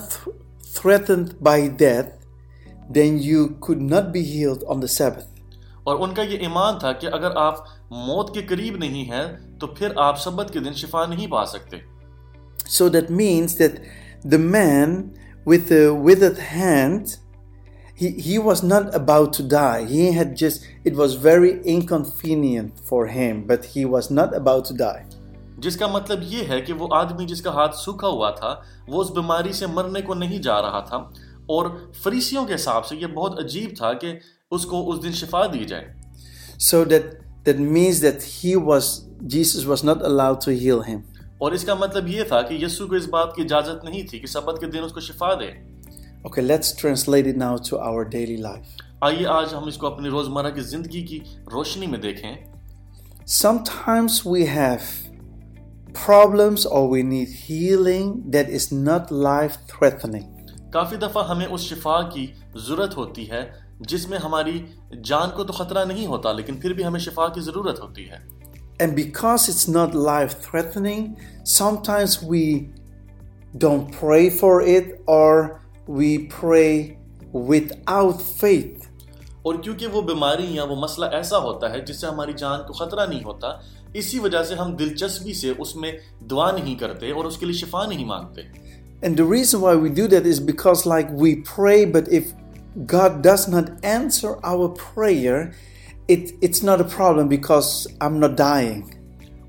threatened 0.75 1.29
by 1.49 1.59
death 1.83 2.11
then 2.97 3.19
you 3.29 3.43
could 3.67 3.83
not 3.91 4.13
be 4.15 4.23
healed 4.31 4.65
on 4.75 4.81
the 4.85 4.91
sabbath. 4.99 5.29
اور 5.83 5.99
ان 5.99 6.15
کا 6.15 6.23
یہ 6.23 6.39
ایمان 6.39 6.79
تھا 6.79 6.93
کہ 6.93 7.07
اگر 7.07 7.37
آپ 7.37 7.59
موت 7.91 8.35
کے 8.35 8.43
قریب 8.43 8.77
نہیں 8.77 9.05
ہیں 9.05 9.27
تو 9.61 9.67
پھر 9.67 9.93
آپ 9.97 10.21
سبت 10.21 10.53
کے 10.53 10.61
دن 10.61 10.73
شفا 10.73 11.07
نہیں 11.07 11.27
پا 11.27 11.45
سکتے۔ 11.47 11.77
So 12.69 12.89
that 12.89 13.11
means 13.11 13.57
that 13.61 13.75
the 14.35 14.39
man 14.39 14.95
with 15.45 15.73
a 15.73 15.85
withered 16.09 16.39
hand 16.55 17.17
he, 18.00 18.12
he 18.12 18.38
was 18.38 18.62
not 18.62 18.94
about 18.94 19.34
to 19.34 19.44
die. 19.44 19.86
He 19.86 20.12
had 20.12 20.36
just, 20.36 20.68
it 20.84 20.96
was 20.96 21.16
very 21.16 21.62
inconvenient 21.64 22.80
for 22.80 23.08
him, 23.08 23.44
but 23.48 23.66
he 23.66 23.86
was 23.86 24.12
not 24.12 24.36
about 24.36 24.66
to 24.66 24.74
die. 24.74 25.06
जिसका 25.60 25.88
मतलब 25.88 26.22
ये 26.32 26.44
है 26.44 26.60
कि 26.62 26.74
वो 26.74 26.88
आदमी 26.94 27.26
जिसका 27.26 27.52
हाथ 27.52 27.74
सूखा 27.82 28.08
हुआ 28.08 28.32
था 28.32 28.50
वो 28.90 29.02
उस 29.02 29.12
बीमारी 29.12 29.54
से 29.54 29.68
मरने 29.68 30.02
को 30.02 30.14
नहीं 30.14 30.40
जा 30.48 30.60
रहा 30.60 30.82
था 30.90 30.98
और 31.50 31.70
फरीसियों 32.04 32.46
के 32.46 32.54
हिसाब 32.54 32.84
से 32.84 32.96
ये 32.96 33.08
बहुत 33.08 33.40
अजीब 33.40 33.74
था 33.82 33.94
कि 34.04 34.18
उसको 34.52 34.82
उस 34.94 35.00
दिन 35.02 35.12
शिफा 35.22 35.46
दी 35.48 35.66
जाए 35.66 35.94
So 36.60 36.84
that, 36.86 37.08
that 37.46 37.60
means 37.60 38.02
that 38.02 38.24
he 38.24 38.56
was, 38.58 39.06
Jesus 39.28 39.66
was 39.66 39.84
not 39.84 40.02
allowed 40.02 40.42
to 40.42 40.56
heal 40.56 40.82
him. 40.82 41.04
और 41.42 41.56
इसका 41.56 41.76
मतलब 41.76 42.08
ये 42.08 42.24
था 42.24 42.42
कि 42.42 42.56
यीशु 42.56 42.88
को 42.88 42.96
इस 42.96 43.06
बात 43.14 43.34
की 43.36 43.42
इजाजत 43.42 43.82
नहीं 43.86 44.04
थी 44.14 44.20
कि 44.20 44.28
सबत 44.28 44.60
के 44.62 44.68
दिन 44.68 44.84
उसको 44.84 45.02
शिफा 45.02 45.34
दे 45.36 45.48
Okay, 46.26 46.42
let's 46.42 46.72
translate 46.74 47.28
it 47.28 47.38
now 47.38 47.58
to 47.58 47.80
our 47.80 48.04
daily 48.04 48.38
life. 48.38 48.68
आइए 49.04 49.26
आज 49.30 49.54
हम 49.54 49.68
इसको 49.70 49.88
अपनी 49.88 50.10
रोजमर्रा 50.10 50.50
की 50.50 50.62
जिंदगी 50.62 51.02
की 51.04 51.18
रोशनी 51.54 51.88
में 51.88 52.00
देखें 52.02 52.56
Sometimes 53.26 54.24
we 54.26 54.46
have 54.46 54.82
problems 55.94 56.66
or 56.66 56.88
we 56.88 57.02
need 57.04 57.30
healing 57.48 58.32
that 58.32 58.50
is 58.50 58.72
not 58.72 59.12
life 59.12 59.58
threatening. 59.68 60.26
काफी 60.74 60.98
दफा 60.98 61.22
हमें 61.24 61.46
उस 61.46 61.70
शिफा 61.70 62.02
की 62.14 62.26
जरूरत 62.56 62.96
होती 62.98 63.26
है 63.26 63.42
जिसमें 63.82 64.18
हमारी 64.18 64.64
जान 65.10 65.30
को 65.38 65.44
तो 65.44 65.54
खतरा 65.54 65.84
नहीं 65.86 66.08
होता 66.08 66.32
लेकिन 66.34 66.60
फिर 66.60 66.74
भी 66.74 66.84
हमें 66.84 67.00
शिफा 67.00 67.28
की 67.36 67.42
जरूरत 67.42 67.80
होती 67.84 68.06
है 68.06 68.24
And 68.80 68.96
because 68.96 69.48
it's 69.48 69.68
not 69.70 69.94
life 69.96 70.34
threatening, 70.46 71.04
sometimes 71.44 72.22
we 72.32 72.70
don't 73.58 73.94
pray 74.00 74.30
for 74.30 74.62
it 74.62 75.02
or 75.08 75.59
we 75.90 76.28
pray 76.28 76.98
without 77.32 78.22
faith. 78.22 78.90
और 79.46 79.58
क्योंकि 79.62 79.88
वो 79.88 80.02
बीमारी 80.02 80.58
या 80.58 80.64
वो 80.64 80.76
मसला 80.84 81.08
ऐसा 81.14 81.38
होता 81.38 81.68
है 81.72 81.84
जिससे 81.86 82.08
हमारी 82.08 82.34
जान 82.34 82.64
को 82.68 82.74
खतरा 82.74 83.06
नहीं 83.06 83.22
होता 83.24 83.50
इसी 83.96 84.20
वजह 84.20 84.44
से 84.44 84.56
हम 84.56 84.76
दिलचस्पी 84.76 85.34
से 85.34 85.52
उसमें 85.66 85.92
दुआ 86.28 86.52
नहीं 86.52 86.76
करते 86.78 87.12
और 87.12 87.28
उसके 87.28 87.46
लिए 87.46 87.56
शिफा 87.56 87.86
नहीं 87.86 88.06
मांगते 88.06 88.48
And 89.04 89.18
the 89.18 89.26
reason 89.26 89.62
why 89.62 89.76
we 89.76 89.90
do 89.90 90.08
that 90.08 90.26
is 90.26 90.40
because, 90.40 90.86
like, 90.88 91.10
we 91.12 91.36
pray, 91.48 91.86
but 91.86 92.08
if 92.20 92.34
God 92.88 93.22
does 93.22 93.48
not 93.48 93.68
answer 93.84 94.32
our 94.44 94.70
prayer, 94.70 95.54
it, 96.08 96.32
it's 96.42 96.64
not 96.64 96.82
a 96.82 96.86
problem 96.86 97.28
because 97.28 97.88
I'm 98.02 98.20
not 98.20 98.36
dying. 98.38 98.82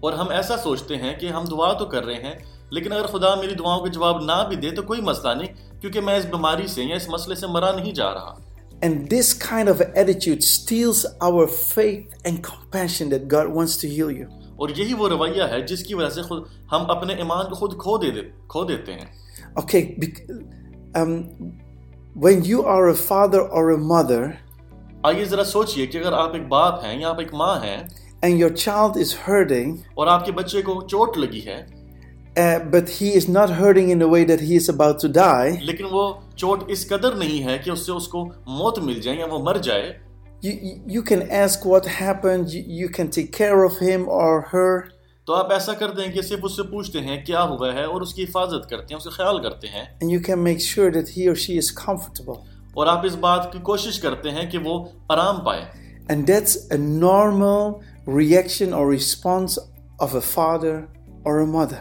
और 0.05 0.15
हम 0.15 0.33
ऐसा 0.33 0.57
सोचते 0.57 0.95
हैं 0.95 1.19
कि 1.19 1.29
हम 1.29 1.47
दुआ 1.49 1.73
तो 1.79 1.85
कर 1.95 2.05
रहे 2.05 2.17
हैं 2.17 2.37
लेकिन 2.73 2.93
अगर 2.93 3.07
खुदा 3.07 3.35
मेरी 3.37 3.55
दुआओं 3.55 3.81
के 3.85 3.91
जवाब 3.91 4.23
ना 4.25 4.43
भी 4.49 4.57
दे 4.57 4.71
तो 4.71 4.83
कोई 4.83 5.01
मसला 5.01 5.35
नहीं 5.35 5.70
کیونکہ 5.82 6.02
میں 6.02 6.16
اس 6.18 6.26
بیماری 6.32 6.68
سے 6.68 6.84
یا 6.84 6.96
اس 6.96 7.08
مسئلے 7.10 7.36
سے 7.36 7.48
مرا 7.48 7.72
نہیں 7.72 7.94
جا 7.94 8.14
رہا 8.14 8.36
And 8.82 9.10
this 9.10 9.28
kind 9.36 9.70
of 9.70 9.82
attitude 9.94 10.44
steals 10.44 11.06
our 11.22 11.44
faith 11.48 12.14
and 12.26 12.40
compassion 12.44 13.10
that 13.10 13.28
God 13.28 13.50
wants 13.50 13.76
to 13.78 13.90
heal 13.90 14.12
you. 14.12 14.28
اور 14.56 14.70
یہی 14.70 14.94
وہ 14.94 15.10
رویہ 15.10 15.44
ہے 15.52 15.60
جس 15.68 15.84
کی 15.84 15.94
وجہ 15.96 16.10
سے 16.10 16.22
خود 16.22 16.44
ہم 16.72 16.90
اپنے 16.92 17.14
ایمان 17.16 17.50
کو 17.50 17.56
خود 17.56 17.78
کھو 17.80 17.98
دے 17.98 18.22
کھو 18.48 18.64
دیتے 18.64 18.94
ہیں 18.94 19.06
um, 20.96 21.14
when 22.16 22.44
you 22.44 22.64
are 22.66 22.88
a 22.88 22.96
father 22.96 23.42
or 23.60 23.64
a 23.72 23.78
mother 23.92 24.22
آئیے 25.04 25.26
ذرا 25.26 25.44
سوچئے 25.44 25.86
کہ 25.86 25.98
اگر 25.98 26.14
آپ 26.14 26.34
ایک 26.34 26.48
باپ 26.48 26.84
ہیں 26.84 27.00
یا 27.00 27.10
آپ 27.10 27.20
ایک 27.20 27.34
ماں 27.34 27.56
ہیں 27.64 27.78
and 28.26 28.44
your 28.44 28.52
child 28.66 29.00
is 29.04 29.14
hurting 29.28 29.76
اور 29.96 30.08
آپ 30.08 30.26
کے 30.26 30.32
بچے 30.32 30.62
کو 30.62 30.82
چوٹ 30.88 31.18
لگی 31.18 31.46
ہے 31.46 31.62
uh, 32.37 32.59
but 32.73 32.89
he 32.89 33.13
is 33.15 33.29
not 33.29 33.51
hurting 33.51 33.91
in 33.91 33.99
the 33.99 34.09
way 34.09 34.25
that 34.25 34.41
he 34.41 34.57
is 34.57 34.69
about 34.69 34.99
to 35.05 35.09
die, 35.09 35.59
लेकिन 35.63 35.87
वो 35.87 36.03
चोट 36.39 36.71
इस 36.71 36.85
कदर 36.93 37.15
नहीं 37.15 37.41
है 37.41 37.59
कि 37.59 37.71
उससे 37.71 37.93
उसको 37.93 38.25
मौत 38.49 38.79
मिल 38.79 39.01
जाए 39.01 39.17
या 39.19 39.27
वो 39.27 39.39
मर 39.39 39.59
जाए 39.69 39.95
you, 40.45 40.53
you- 40.63 40.81
you 40.95 41.03
can 41.03 41.23
ask 41.31 41.65
what 41.65 41.87
happened, 41.87 42.51
you, 42.51 42.63
you 42.81 42.89
can 42.89 43.09
take 43.11 43.33
care 43.33 43.65
of 43.65 43.79
him 43.79 44.07
or 44.09 44.35
her. 44.53 44.91
तो 45.27 45.33
आप 45.33 45.53
ऐसा 45.53 45.73
करते 45.73 46.03
हैं 46.03 46.13
कि 46.13 46.23
सिर्फ 46.23 46.45
उससे 46.45 46.63
पूछते 46.63 46.99
हैं 46.99 47.25
क्या 47.25 47.41
हुआ 47.41 47.73
है 47.73 47.87
और 47.87 48.03
उसकी 48.03 48.23
हिफाजत 48.23 48.67
करते 48.71 48.95
हैं 48.95 48.99
उसका 48.99 49.11
ख्याल 49.17 49.39
करते 49.39 49.67
हैं 49.69 49.87
and 50.01 50.13
you 50.15 50.21
can 50.21 50.45
make 50.49 50.61
sure 50.61 50.91
that 50.97 51.09
he 51.15 51.27
or 51.33 51.35
she 51.47 51.57
is 51.63 51.71
comfortable. 51.81 52.39
और 52.79 52.89
आप 52.89 53.07
इस 53.07 53.15
बात 53.25 53.51
की 53.53 53.61
कोशिश 53.61 53.99
करते 53.99 54.29
हैं 54.29 54.49
कि 54.51 54.59
वो 54.59 54.79
आराम 55.13 55.39
पाए 55.49 55.67
And 56.09 56.27
that's 56.27 56.55
a 56.71 56.79
normal 56.79 57.81
reaction 58.07 58.73
or 58.73 58.87
response 58.89 59.59
of 59.99 60.15
a 60.15 60.21
father 60.21 60.77
or 61.25 61.41
a 61.41 61.47
mother. 61.47 61.81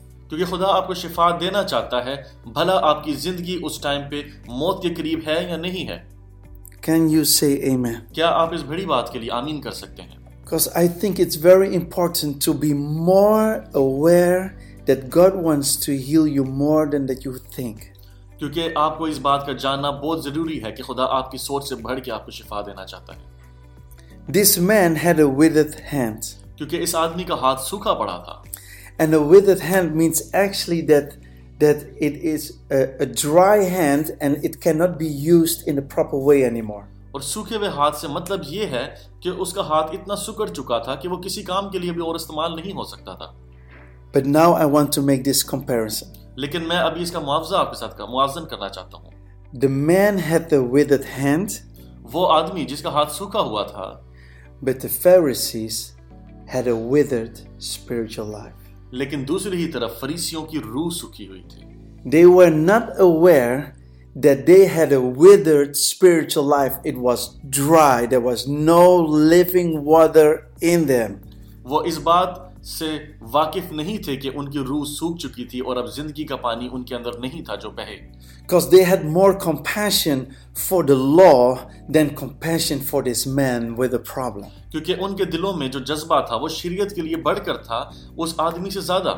کیونکہ 0.31 0.55
خدا 0.55 0.65
آپ 0.67 0.87
کو 0.87 0.93
شفا 0.93 1.29
دینا 1.39 1.63
چاہتا 1.63 2.05
ہے 2.05 2.15
بھلا 2.45 2.79
آپ 2.81 3.03
کی 3.03 3.13
زندگی 3.13 3.59
اس 3.63 3.79
ٹائم 3.79 4.01
پہ 4.09 4.21
موت 4.47 4.83
کے 4.83 4.93
قریب 4.93 5.19
ہے 5.27 5.47
یا 5.49 5.57
نہیں 5.57 5.87
ہے۔ 5.87 6.03
کیا 8.13 8.27
آپ 8.27 8.53
اس 8.53 8.63
بڑی 8.63 8.85
بات 8.85 9.13
کے 9.13 9.19
لیے 9.19 9.31
آمین 9.31 9.61
کر 9.61 9.71
سکتے 9.71 10.01
ہیں؟ 10.01 10.09
Because 10.09 10.83
I 10.83 10.87
think 10.87 11.13
it's 11.19 11.55
very 11.55 11.71
important 11.73 12.33
to 12.33 12.59
be 12.65 12.99
more 13.09 13.53
aware 13.75 14.41
that 14.89 15.19
God 15.19 15.43
wants 15.43 15.71
to 15.89 15.93
heal 15.93 16.29
you 16.39 16.49
more 16.61 16.85
than 16.85 17.01
that 17.01 17.31
you 17.31 17.33
think. 17.33 17.77
کیونکہ 18.37 18.69
آپ 18.75 18.97
کو 18.97 19.03
اس 19.03 19.19
بات 19.19 19.45
کا 19.45 19.51
جاننا 19.51 19.89
بہت 19.89 20.23
ضروری 20.23 20.63
ہے 20.63 20.71
کہ 20.71 20.83
خدا 20.83 21.05
آپ 21.05 21.31
کی 21.31 21.37
سوچ 21.37 21.69
سے 21.69 21.75
بڑھ 21.75 21.99
کے 21.99 22.11
آپ 22.11 22.25
کو 22.25 22.31
شفا 22.31 22.61
دینا 22.61 22.85
چاہتا 22.85 23.13
ہے۔ 23.15 23.21
This 24.39 24.67
man 24.69 24.93
had 25.05 25.29
a 25.29 25.33
withered 25.33 25.95
hand. 25.95 26.19
کیونکہ 26.55 26.77
اس 26.77 26.95
آدمی 26.95 27.23
کا 27.23 27.35
ہاتھ 27.35 27.61
سوکھا 27.61 27.93
پڑا 27.93 28.17
تھا۔ 28.17 28.40
And 29.00 29.14
a 29.14 29.20
withered 29.20 29.60
hand 29.60 29.94
means 29.94 30.30
actually 30.32 30.80
that 30.82 31.16
that 31.58 31.84
it 31.98 32.16
is 32.16 32.58
a, 32.70 32.80
a 33.00 33.06
dry 33.06 33.64
hand 33.64 34.10
and 34.20 34.44
it 34.44 34.60
cannot 34.60 34.98
be 34.98 35.06
used 35.06 35.66
in 35.66 35.76
the 35.76 35.82
proper 35.82 36.18
way 36.18 36.44
anymore. 36.44 36.84
और 37.14 37.22
सूखे 37.22 37.56
हुए 37.56 37.68
हाथ 37.74 37.92
से 38.00 38.08
मतलब 38.14 38.42
ये 38.46 38.64
है 38.66 38.84
कि 39.22 39.30
उसका 39.44 39.62
हाथ 39.62 39.94
इतना 39.94 40.14
सुकड़ 40.24 40.48
चुका 40.48 40.78
था 40.88 40.94
कि 41.02 41.08
वो 41.08 41.16
किसी 41.26 41.42
काम 41.42 41.70
के 41.70 41.78
लिए 41.78 41.92
भी 41.92 42.00
और 42.08 42.16
इस्तेमाल 42.16 42.56
नहीं 42.56 42.72
हो 42.74 42.84
सकता 42.84 43.14
था 43.20 43.34
But 44.12 44.26
now 44.26 44.52
I 44.54 44.66
want 44.66 44.92
to 44.96 45.02
make 45.02 45.24
this 45.24 45.42
comparison. 45.42 46.12
लेकिन 46.38 46.62
मैं 46.62 46.76
अभी 46.76 47.02
इसका 47.02 47.20
मुआवजा 47.20 47.58
आपके 47.58 47.76
साथ 47.76 47.96
का 47.98 48.06
मुआवजन 48.06 48.44
करना 48.50 48.68
चाहता 48.68 48.98
हूँ 48.98 49.12
The 49.60 49.68
man 49.68 50.18
had 50.18 50.50
the 50.50 50.62
withered 50.76 51.04
hand, 51.04 51.60
वो 52.12 52.24
आदमी 52.24 52.64
जिसका 52.64 52.90
हाथ 52.90 53.16
सूखा 53.18 53.40
हुआ 53.40 53.64
था 53.64 53.88
but 54.62 54.80
the 54.80 54.88
Pharisees 54.88 55.92
had 56.46 56.66
a 56.66 56.76
withered 56.76 57.40
spiritual 57.58 58.26
life. 58.26 58.59
لیکن 58.91 59.27
دوسری 59.27 59.63
ہی 59.63 59.71
طرف 59.71 59.99
فریسیوں 59.99 60.45
کی 60.45 60.59
روح 60.59 60.89
سکھی 60.95 61.27
ہوئی 61.27 61.41
تھی 61.49 61.69
they 62.05 62.25
were 62.25 62.49
not 62.49 62.99
aware 62.99 63.75
that 64.15 64.45
they 64.45 64.65
had 64.67 64.91
a 64.91 64.99
withered 64.99 65.77
spiritual 65.77 66.43
life. 66.43 66.77
It 66.83 66.97
was 66.97 67.39
dry. 67.49 68.05
There 68.05 68.21
was 68.21 68.47
no 68.47 68.95
living 69.31 69.83
water 69.85 70.29
in 70.63 70.87
them. 70.87 71.19
وہ 71.63 71.81
اس 71.85 71.97
بات 72.03 72.39
سے 72.65 72.97
واقف 73.31 73.71
نہیں 73.71 73.97
تھے 74.03 74.15
کہ 74.15 74.29
ان 74.35 74.49
کی 74.51 74.59
روح 74.59 74.83
سوک 74.87 75.17
چکی 75.19 75.45
تھی 75.45 75.59
اور 75.59 75.77
اب 75.77 75.87
زندگی 75.91 76.25
کا 76.25 76.35
پانی 76.35 76.69
ان 76.71 76.83
کے 76.83 76.95
اندر 76.95 77.17
نہیں 77.19 77.45
تھا 77.45 77.55
جو 77.55 77.69
بہے 77.75 77.97
Because 78.42 78.70
they 78.70 78.82
had 78.84 79.04
more 79.04 79.34
compassion 79.34 80.36
for 80.54 80.84
the 80.84 80.94
law 80.94 81.68
than 81.88 82.14
compassion 82.14 82.80
for 82.80 83.02
this 83.02 83.26
man 83.26 83.74
with 83.76 83.94
a 83.94 83.98
problem. 83.98 84.50
क्योंकि 84.72 84.94
उनके 84.94 85.24
दिलों 85.24 85.52
में 85.54 85.70
जो 85.70 85.80
जज्बा 85.80 86.20
था 86.30 86.36
वो 86.36 86.48
शरीयत 86.48 86.92
के 86.92 87.02
लिए 87.02 87.16
बढ़कर 87.22 87.56
था 87.64 87.80
उस 88.18 88.36
आदमी 88.40 88.70
से 88.70 88.82
ज्यादा 88.82 89.14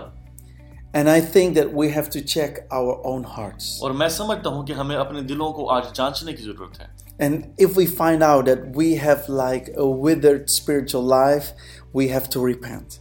And 0.95 1.11
I 1.11 1.21
think 1.21 1.55
that 1.57 1.75
we 1.75 1.91
have 1.91 2.09
to 2.11 2.21
check 2.23 2.61
our 2.73 2.95
own 3.07 3.25
hearts. 3.25 3.81
और 3.83 3.93
मैं 3.93 4.09
समझता 4.09 4.51
हूं 4.51 4.65
कि 4.65 4.73
हमें 4.73 4.95
अपने 4.97 5.23
दिलों 5.23 5.53
को 5.53 5.67
आज 5.77 5.93
जांचने 5.97 6.33
की 6.33 6.43
जरूरत 6.43 6.79
है 6.81 6.89
And 7.21 7.53
if 7.59 7.77
we 7.77 7.85
find 7.85 8.23
out 8.23 8.47
that 8.47 8.77
we 8.77 8.95
have 8.95 9.29
like 9.29 9.71
a 9.77 9.87
withered 10.07 10.49
spiritual 10.49 11.03
life, 11.03 11.53
we 11.93 12.09
have 12.09 12.31
to 12.31 12.41
repent. 12.41 13.01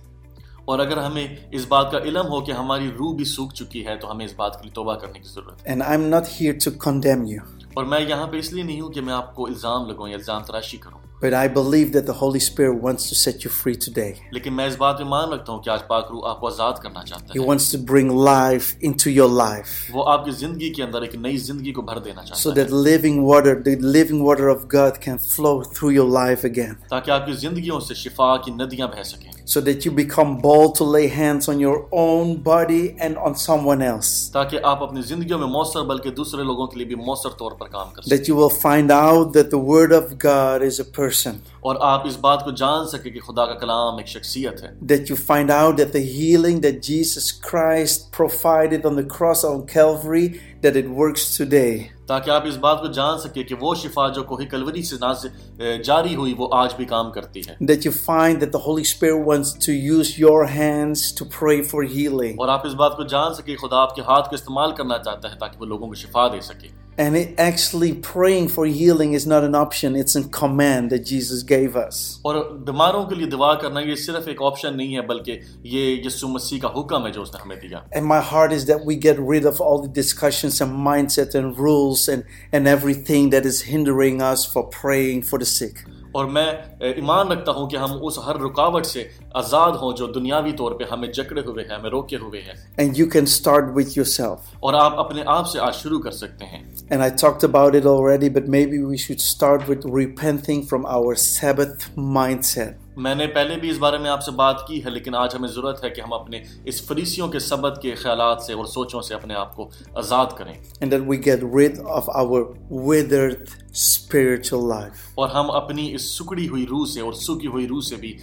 اور 0.65 0.79
اگر 0.79 0.99
ہمیں 0.99 1.27
اس 1.51 1.67
بات 1.69 1.91
کا 1.93 1.99
علم 1.99 2.27
ہو 2.27 2.41
کہ 2.41 2.53
ہماری 2.53 2.91
روح 2.99 3.15
بھی 3.17 3.25
سوکھ 3.25 3.55
چکی 3.55 3.87
ہے 3.87 3.97
تو 3.97 4.11
ہمیں 4.11 4.25
اس 4.25 4.35
بات 4.37 4.57
کے 4.57 4.63
لیے 4.63 4.73
توبہ 4.75 4.95
کرنے 4.95 5.19
کی 5.19 5.29
ضرورت 5.29 5.63
ہے 5.63 5.75
And 5.75 5.83
I'm 5.83 6.09
not 6.11 6.35
here 6.41 6.57
to 6.67 6.77
condemn 6.87 7.25
you. 7.27 7.47
اور 7.75 7.85
میں 7.85 8.01
یہاں 8.01 8.27
پہ 8.27 8.39
اس 8.39 8.53
لیے 8.53 8.63
نہیں 8.63 8.81
ہوں 8.81 8.91
کہ 8.91 9.01
میں 9.01 9.15
آپ 9.15 9.35
کو 9.35 9.47
الزام 9.47 9.89
لگوں 9.89 10.09
یا 10.09 10.17
الزام 10.17 10.43
تراشی 10.43 10.77
کروں 10.77 11.01
But 11.23 11.35
I 11.35 11.47
believe 11.47 11.93
that 11.93 12.07
the 12.07 12.15
Holy 12.15 12.41
Spirit 12.41 12.83
wants 12.83 13.09
to 13.09 13.15
set 13.15 13.45
you 13.45 13.51
free 13.51 13.75
today. 13.75 14.13
لیکن 14.33 14.53
میں 14.53 14.67
اس 14.67 14.77
بات 14.77 15.01
میں 15.01 15.07
مان 15.09 15.33
رکھتا 15.33 15.53
ہوں 15.53 15.61
کہ 15.63 15.71
آج 15.71 15.81
پاک 15.89 16.11
روح 16.11 16.29
آپ 16.31 16.41
کو 16.41 16.47
آزاد 16.47 16.81
کرنا 16.83 17.05
چاہتا 17.05 17.27
ہے. 17.27 17.39
He 17.39 17.47
wants 17.47 17.69
to 17.75 17.79
bring 17.91 18.11
life 18.29 18.71
into 18.89 19.13
your 19.13 19.29
life. 19.35 19.75
وہ 19.93 20.05
آپ 20.13 20.25
کی 20.25 20.31
زندگی 20.31 20.73
کے 20.73 20.83
اندر 20.83 21.03
ایک 21.03 21.15
نئی 21.15 21.37
زندگی 21.37 21.73
کو 21.73 21.83
بھر 21.83 21.99
دینا 21.99 22.25
چاہتا 22.25 22.39
ہے. 22.39 22.43
So 22.43 22.55
that 22.57 22.75
living 22.89 23.23
water, 23.29 23.55
the 23.69 23.77
living 23.99 24.25
water 24.29 24.51
of 24.55 24.67
God 24.75 25.01
can 25.07 25.23
flow 25.29 25.55
through 25.69 25.93
your 25.99 26.09
life 26.17 26.49
again. 26.51 26.75
تاکہ 26.89 27.11
آپ 27.11 27.27
کی 27.27 27.33
زندگیوں 27.47 27.81
سے 27.81 27.95
شفا 27.95 28.37
کی 28.45 28.53
ندیاں 28.57 28.89
بہہ 28.89 29.03
سکیں. 29.13 29.31
So 29.50 29.62
that 29.62 29.86
you 29.86 29.92
become 29.92 30.32
bold 30.40 30.76
to 30.76 30.84
lay 30.84 31.08
hands 31.08 31.48
on 31.48 31.60
your 31.60 31.88
own 31.94 32.32
body 32.44 32.98
and 33.00 33.18
on 33.18 33.36
someone 33.44 33.82
else. 33.82 34.10
ताकि 34.34 34.58
आप 34.72 34.80
अपनी 34.84 35.04
जिंदगियों 35.04 35.38
में 35.40 35.48
मौसर 35.48 35.86
बल्कि 35.92 36.12
दूसरे 36.18 36.44
लोगों 36.44 36.68
के 36.68 36.80
लिए 36.80 36.88
भी 36.88 36.96
मौसर 36.96 37.36
तौर 37.40 37.54
पर 37.60 37.68
काम 37.68 37.92
कर 37.92 38.02
सकें 38.02 38.16
That 38.16 38.28
you 38.28 38.36
will 38.36 38.56
find 38.66 38.92
out 38.92 39.32
that 39.38 39.50
the 39.56 39.62
Word 39.70 39.96
of 40.00 40.18
God 40.26 40.68
is 40.70 40.80
a 40.80 40.88
person. 41.00 41.40
और 41.64 41.80
आप 41.84 42.04
इस 42.08 42.16
बात 42.24 42.42
को 42.46 42.52
जान 42.60 42.86
सके 42.88 43.12
कि 43.12 43.20
खुदा 43.20 43.46
का 43.46 43.54
कलाम 43.62 44.00
एक 44.00 44.08
शख्सियत 44.08 44.62
है 44.64 44.74
that 44.92 45.10
you 45.12 45.18
find 45.24 45.50
out 45.50 45.78
that 45.78 45.94
the 45.96 46.04
healing 46.12 46.62
that 46.68 46.82
Jesus 46.90 47.32
Christ 47.50 48.12
provided 48.12 48.86
on 48.86 49.00
the 49.02 49.08
cross 49.18 49.44
on 49.44 49.66
Calvary 49.76 50.28
that 50.62 50.76
it 50.84 50.90
works 51.02 51.26
today 51.38 51.92
تاکہ 52.13 52.31
آپ 52.31 52.47
اس 52.47 52.57
بات 52.57 52.81
کو 52.81 52.87
جان 52.87 53.19
سکے 53.19 53.43
کہ 53.43 53.55
وہ 53.61 53.75
شفا 53.75 54.09
جو 54.09 54.23
کوہی 54.23 54.47
کلوری 54.47 54.83
سے 54.83 55.77
جاری 55.85 56.15
ہوئی 56.15 56.35
وہ 56.39 56.49
آج 56.53 56.75
بھی 56.77 56.85
کام 56.85 57.11
کرتی 57.13 57.41
ہے۔ 57.49 57.55
That 57.71 57.89
you 57.89 57.95
find 58.11 58.43
that 58.43 58.53
the 58.57 58.63
Holy 58.67 58.85
Spirit 58.91 59.25
wants 59.31 59.55
to 59.67 59.79
use 59.95 60.13
your 60.25 60.43
hands 60.59 61.09
to 61.21 61.31
pray 61.39 61.59
for 61.73 61.89
healing. 61.97 62.35
اور 62.39 62.49
آپ 62.49 62.67
اس 62.67 62.75
بات 62.75 62.97
کو 62.97 63.03
جان 63.03 63.35
سکے 63.35 63.57
خدا 63.57 63.81
آپ 63.81 63.95
کے 63.95 64.03
ہاتھ 64.03 64.29
کو 64.29 64.35
استعمال 64.35 64.73
کرنا 64.73 64.99
چاہتا 64.99 65.31
ہے 65.33 65.39
تاکہ 65.39 65.61
وہ 65.61 65.67
لوگوں 65.67 65.89
کو 65.89 65.95
شفا 65.95 66.29
دے 66.29 66.41
سکے۔ 66.41 66.82
and 66.98 67.16
it 67.16 67.36
actually 67.38 67.94
praying 67.94 68.48
for 68.48 68.66
healing 68.66 69.14
is 69.14 69.28
not 69.28 69.44
an 69.44 69.54
option 69.54 69.96
it's 69.96 70.16
a 70.16 70.24
command 70.30 70.90
that 70.90 71.06
Jesus 71.06 71.44
gave 71.44 71.76
us 71.76 72.20
और 72.26 72.38
बीमारों 72.66 73.04
के 73.10 73.16
लिए 73.16 73.28
दुआ 73.34 73.54
करना 73.64 73.82
ये 73.82 73.96
सिर्फ 73.96 74.28
एक 74.30 74.42
ऑप्शन 74.42 74.76
नहीं 74.76 74.94
है 74.94 75.06
बल्कि 75.08 75.40
ये 75.74 75.84
यीशु 76.06 76.28
मसीह 76.28 76.60
का 76.62 76.68
हुक्म 76.78 77.02
है 77.06 77.12
जो 77.12 77.22
उसने 77.22 77.42
हमें 77.44 77.60
दिया 77.60 77.84
and 77.94 78.06
my 78.14 78.20
heart 78.32 78.56
is 78.58 78.66
that 78.72 78.86
we 78.86 78.96
get 79.08 79.20
rid 79.34 79.46
of 79.52 79.62
all 79.62 79.86
the 79.86 79.94
discussions 80.00 80.60
and 80.66 80.74
mindset 80.90 81.36
and 81.42 81.62
rules 81.68 82.08
and 82.16 82.24
and 82.52 82.74
everything 82.74 83.30
that 83.36 83.46
is 83.52 83.62
hindering 83.70 84.22
us 84.32 84.46
for 84.56 84.68
praying 84.80 85.24
for 85.32 85.40
the 85.46 85.52
sick 85.54 85.86
اور 86.13 86.25
میں 86.25 86.47
ایمان 86.81 87.29
رکھتا 87.29 87.53
ہوں 87.53 87.69
کہ 87.69 87.77
ہم 87.77 87.91
اس 88.01 88.19
ہر 88.19 88.37
رکاوٹ 88.37 88.87
سے 88.87 89.09
آزاد 89.35 89.73
ہوں 89.73 89.97
جو 89.97 90.07
دنیاوی 90.07 90.53
طور 90.53 90.73
پہ 90.73 90.85
ہمیں 90.91 91.09
جکڑے 91.09 91.41
ہوئے 91.41 91.65
ہیں 91.65 91.75
ہمیں 91.75 91.91
روکے 91.91 92.17
ہوئے 92.17 92.41
ہیں۔ 92.41 92.53
And 92.77 92.99
you 92.99 93.07
can 93.07 93.23
start 93.23 93.65
with 93.75 93.99
yourself 94.07 94.57
اور 94.61 94.75
آپ 94.75 94.99
اپنے 94.99 95.23
آپ 95.27 95.49
سے 95.49 95.61
آج 95.61 95.75
شروع 95.75 96.01
کر 96.01 96.11
سکتے 96.11 96.45
ہیں۔ 96.45 96.63
And 96.91 97.03
I 97.03 97.11
talked 97.21 97.45
about 97.45 97.77
it 97.77 97.87
already 97.87 98.29
but 98.29 98.43
already 98.43 98.71
be 98.71 98.83
we 98.83 98.97
should 98.97 99.17
start 99.17 99.71
with 99.71 99.87
with 99.87 100.63
from 100.69 100.87
our 100.87 101.15
sabbath 101.15 101.91
mindset 102.45 102.82
میں 102.97 103.15
نے 103.15 103.27
پہلے 103.27 103.57
بھی 103.57 103.71
اس 103.71 103.79
بارے 103.79 103.99
میں 103.99 104.11
آپ 104.11 104.23
سے 104.23 104.31
بات 104.31 104.67
کی 104.67 104.85
ہے 104.85 104.91
لیکن 104.91 105.15
آج 105.15 105.35
ہمیں 105.35 105.49
ضرورت 105.49 105.85
ہے 105.85 105.91
کہ 105.91 106.01
ہم 106.01 106.13
اپنے 106.13 106.43
اس 106.65 106.83
فریسیوں 106.87 107.29
کے 107.29 107.39
سبت 107.39 107.79
کے 107.83 107.95
خیالات 107.95 108.43
سے 108.43 108.53
اور 108.53 108.65
سوچوں 108.65 109.01
سے 109.03 109.15
اپنے 109.15 109.35
آپ 109.35 109.55
کو 109.57 109.69
آزاد 109.95 110.37
کریں 110.37 110.53
And 110.81 110.93
that 110.93 111.07
we 111.07 111.19
get 111.19 111.47
rid 111.55 111.79
of 111.97 112.11
our 112.15 112.43
withered 112.89 113.49
spiritual 113.75 114.69
life. 114.69 115.07
اور 115.15 115.29
ہم 115.29 115.51
اپنی 115.51 115.95
اس 115.95 116.11
سکڑی 116.11 116.49
ہوئی 116.49 116.67
روح 116.67 116.87
سے 116.87 117.01
اور 117.01 117.13
سکی 117.13 117.47
ہوئی 117.47 117.67
روح 117.69 117.81
سے 117.81 117.97
بھی 117.97 118.17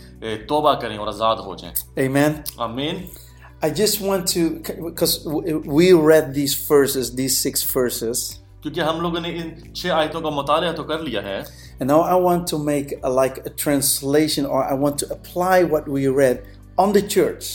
توبہ 0.47 0.73
کریں 0.73 0.97
اور 0.97 1.07
آزاد 1.07 1.45
ہو 1.45 1.55
جائیں 1.55 1.75
Amen. 2.07 2.39
آمین 2.57 3.03
I 3.61 3.69
just 3.69 3.99
want 3.99 4.25
to, 4.29 4.61
because 4.81 5.27
we 5.67 5.91
read 5.91 6.33
these 6.33 6.53
verses, 6.67 7.15
these 7.15 7.37
six 7.37 7.61
verses. 7.63 8.38
کیونکہ 8.63 8.79
ہم 8.79 9.01
لوگوں 9.01 9.19
نے 9.19 9.29
ان 9.29 9.73
چھ 9.73 9.87
آیتوں 9.87 10.21
کا 10.21 10.29
مطالعہ 10.29 10.71
تو 10.71 10.83
کر 10.83 10.99
لیا 10.99 11.23
ہے۔ 11.23 11.41
And 11.81 11.91
now 11.91 12.01
i 12.03 12.15
want 12.27 12.47
to 12.53 12.57
make 12.57 12.93
a, 13.03 13.09
like 13.09 13.37
a 13.37 13.51
translation 13.65 14.45
or 14.45 14.63
i 14.71 14.77
want 14.83 14.97
to 14.97 15.07
apply 15.15 15.63
what 15.73 15.87
we 15.95 16.07
read 16.19 16.37
on 16.85 16.87
the 16.87 17.01
church. 17.17 17.49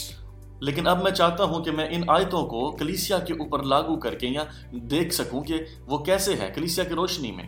لیکن 0.59 0.87
اب 0.87 1.03
میں 1.03 1.11
چاہتا 1.11 1.43
ہوں 1.43 1.63
کہ 1.63 1.71
میں 1.71 1.87
ان 1.89 2.01
آیتوں 2.07 2.45
کو 2.45 2.71
کلیسیا 2.71 3.19
کے 3.19 3.33
اوپر 3.33 3.63
لاگو 3.63 3.99
کر 3.99 4.15
کے 4.15 4.27
یا 4.27 4.43
دیکھ 4.71 5.13
سکوں 5.13 5.43
کہ 5.43 5.53
وہ 5.85 5.97
کیسے 5.97 6.33
ہے 6.33 6.51
کلیسیا 6.55 6.83
کی 6.83 6.93
روشنی 6.93 7.31
میں۔ 7.31 7.43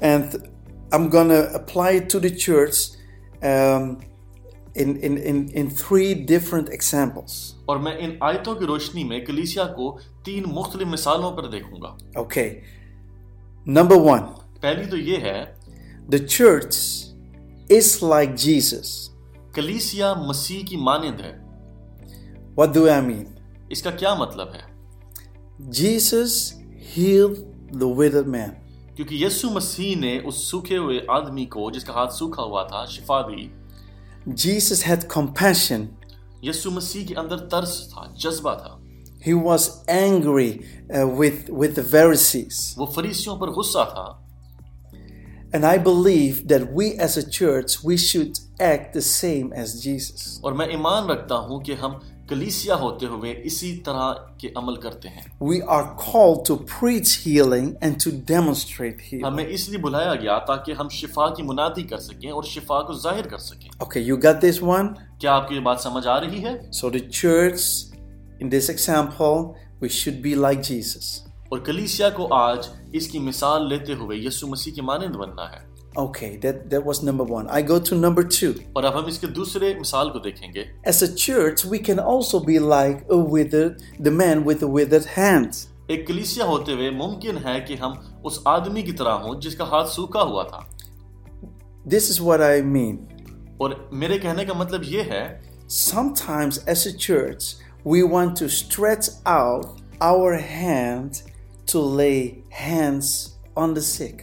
And 0.00 0.36
i'm 0.94 1.08
going 1.10 1.28
to 1.28 1.40
apply 1.60 1.90
it 1.98 2.08
to 2.14 2.20
the 2.20 2.30
church 2.46 2.78
um, 3.42 3.96
in 4.82 4.88
in 5.06 5.18
in 5.30 5.38
in 5.60 5.70
three 5.82 6.14
different 6.14 6.72
examples. 6.78 7.36
اور 7.64 7.76
میں 7.76 7.92
ان 7.98 8.10
آیتوں 8.20 8.54
کی 8.54 8.64
روشنی 8.64 9.04
میں 9.04 9.20
کلیسیا 9.20 9.64
کو 9.64 9.98
تین 10.24 10.42
مختلف 10.46 10.86
مثالوں 10.86 11.30
پر 11.32 11.46
دیکھوں 11.46 11.82
گا۔ 11.82 11.96
Okay. 12.20 12.48
نمبر 13.68 13.96
ون 13.96 14.20
پہلی 14.60 14.84
تو 14.84 14.96
یہ 14.96 15.16
ہے 15.16 15.44
the 16.12 16.18
church 16.18 16.76
is 17.70 17.98
like 18.02 18.34
Jesus 18.34 19.10
کلیسیا 19.52 20.14
مسیح 20.14 20.60
کی 20.66 20.76
مانند 20.76 21.20
ہے۔ 21.20 21.38
وٹ 22.56 22.68
ڈو 22.74 22.90
آئی 22.90 23.00
مین 23.00 23.24
اس 23.68 23.82
کا 23.82 23.90
کیا 23.90 24.14
مطلب 24.14 24.48
ہے؟ 24.48 24.60
Jesus 25.58 26.54
heal 26.98 27.26
the 27.80 27.86
withered 27.86 28.22
man 28.22 28.50
کیونکہ 28.96 29.14
یسو 29.14 29.50
مسیح 29.50 29.96
نے 29.96 30.20
اس 30.24 30.34
سوکھے 30.34 30.76
ہوئے 30.76 31.00
آدمی 31.08 31.46
کو 31.46 31.70
جس 31.70 31.84
کا 31.84 31.92
ہاتھ 31.92 32.14
سوکھا 32.14 32.42
ہوا 32.42 32.62
تھا 32.62 32.84
شفا 32.84 33.22
دی۔ 33.22 33.48
جیسس 34.26 34.88
ہیڈ 34.88 35.04
کمپیشن 35.08 35.86
یسو 36.42 36.70
مسیح 36.70 37.06
کے 37.06 37.14
اندر 37.14 37.38
ترس 37.38 37.88
تھا 37.92 38.12
جذبہ 38.14 38.54
تھا۔ 38.54 38.78
He 39.25 39.33
was 39.33 39.83
angry 39.87 40.65
uh, 40.89 41.07
with, 41.07 41.49
with 41.49 41.75
the 41.75 41.83
Pharisees. 41.83 42.75
वो 42.77 42.85
फरीसियों 42.95 43.37
पर 43.39 43.51
गुस्सा 43.59 43.85
था 43.93 44.17
And 45.53 45.65
I 45.65 45.77
believe 45.77 46.47
that 46.47 46.71
we 46.71 46.93
as 46.95 47.17
a 47.17 47.29
church, 47.29 47.83
we 47.83 47.97
should 47.97 48.39
act 48.59 48.93
the 48.93 49.01
same 49.01 49.51
as 49.53 49.81
Jesus. 49.83 50.39
और 50.45 50.53
मैं 50.53 50.67
ईमान 50.73 51.07
रखता 51.07 51.35
हूं 51.35 51.59
कि 51.59 51.73
हम 51.81 51.99
कलीसिया 52.29 52.75
होते 52.75 53.05
हुए 53.05 53.31
इसी 53.45 53.71
तरह 53.85 54.37
के 54.41 54.47
अमल 54.57 54.75
करते 54.83 55.09
हैं 55.09 55.25
We 55.41 55.61
are 55.77 55.95
called 56.03 56.45
to 56.49 56.57
preach 56.73 57.13
healing 57.25 57.75
and 57.81 57.99
to 58.05 58.11
demonstrate 58.31 59.01
healing. 59.07 59.25
हमें 59.25 59.45
इसलिए 59.47 59.79
बुलाया 59.81 60.13
गया 60.21 60.37
ताकि 60.49 60.71
हम 60.81 60.89
शिफा 60.99 61.27
की 61.37 61.43
मुनादी 61.43 61.83
कर 61.91 61.99
सकें 62.07 62.29
और 62.31 62.45
शिफा 62.53 62.81
को 62.87 62.93
जाहिर 63.03 63.27
कर 63.33 63.37
सकें 63.49 63.69
Okay, 63.87 64.05
you 64.09 64.17
got 64.27 64.41
this 64.47 64.61
one? 64.73 64.93
क्या 65.21 65.33
आपको 65.33 65.53
ये 65.53 65.59
बात 65.69 65.79
समझ 65.87 66.05
आ 66.07 66.17
रही 66.25 66.41
है 66.41 66.59
So, 66.71 66.89
the 66.97 67.03
church, 67.21 67.67
in 68.39 68.49
this 68.49 68.69
example, 68.69 69.55
we 69.79 69.89
should 69.89 70.21
be 70.21 70.35
like 70.35 70.61
Jesus. 70.63 71.23
और 71.53 71.59
कलीसिया 71.67 72.09
को 72.09 72.25
आज 72.33 72.69
इसकी 72.95 73.19
मिसाल 73.19 73.67
लेते 73.69 73.93
हुए 73.93 74.15
यीशु 74.17 74.47
मसीह 74.47 74.73
की 74.73 74.81
मानंद 74.81 75.15
बनना 75.15 75.47
है 75.55 75.69
Okay, 75.97 76.37
that, 76.37 76.69
that 76.69 76.85
was 76.85 77.03
number 77.03 77.25
one. 77.25 77.47
I 77.49 77.61
go 77.61 77.77
to 77.77 77.95
number 77.95 78.23
two. 78.23 78.53
और 78.77 78.85
अब 78.85 78.97
हम 78.97 79.07
इसके 79.09 79.27
दूसरे 79.27 79.73
मिसाल 79.75 80.09
को 80.09 80.19
देखेंगे 80.19 80.65
As 80.87 81.01
a 81.01 81.09
church, 81.13 81.65
we 81.65 81.79
can 81.79 81.99
also 81.99 82.39
be 82.39 82.59
like 82.59 83.03
a 83.09 83.17
withered, 83.33 83.83
the 83.99 84.11
man 84.11 84.45
with 84.45 84.61
the 84.61 84.69
withered 84.77 85.09
hand. 85.17 85.65
एक 85.91 86.05
कलीसिया 86.07 86.45
होते 86.45 86.71
हुए 86.71 86.89
मुमकिन 86.91 87.37
है 87.45 87.59
कि 87.61 87.75
हम 87.75 88.21
उस 88.25 88.43
आदमी 88.47 88.83
की 88.83 88.91
तरह 89.01 89.13
हों 89.25 89.39
जिसका 89.39 89.65
हाथ 89.65 89.85
सूखा 89.95 90.21
हुआ 90.31 90.43
था 90.43 90.65
This 91.85 92.09
is 92.09 92.21
what 92.21 92.41
I 92.41 92.61
mean. 92.75 92.97
और 93.61 93.89
मेरे 93.93 94.17
कहने 94.19 94.45
का 94.45 94.53
मतलब 94.53 94.83
ये 94.83 95.01
है 95.11 95.23
Sometimes, 95.67 96.57
as 96.67 96.85
a 96.85 96.91
church, 96.93 97.55
we 97.86 98.02
want 98.02 98.36
to 98.36 98.48
stretch 98.48 99.08
out 99.24 99.80
our 100.00 100.36
hand 100.36 101.22
to 101.66 101.78
lay 101.78 102.42
hands 102.50 103.36
on 103.56 103.74
the 103.74 103.82
sick. 103.82 104.22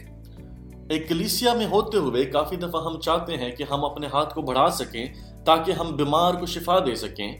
ایک 0.88 1.12
میں 1.56 1.66
ہوتے 1.66 1.98
ہوئے 1.98 2.24
کافی 2.32 2.56
دفعہ 2.56 2.82
ہم 2.86 2.98
چاہتے 3.00 3.36
ہیں 3.36 3.50
کہ 3.50 3.64
ہم 3.70 3.84
اپنے 3.84 4.06
ہاتھ 4.12 4.34
کو 4.34 4.42
بڑھا 4.42 4.68
سکیں 4.70 5.06
تاکہ 5.44 5.78
ہم 5.78 5.94
بیمار 5.96 6.34
کو 6.40 6.46
شفا 6.46 6.78
دے 6.86 6.94
سکیں 6.94 7.32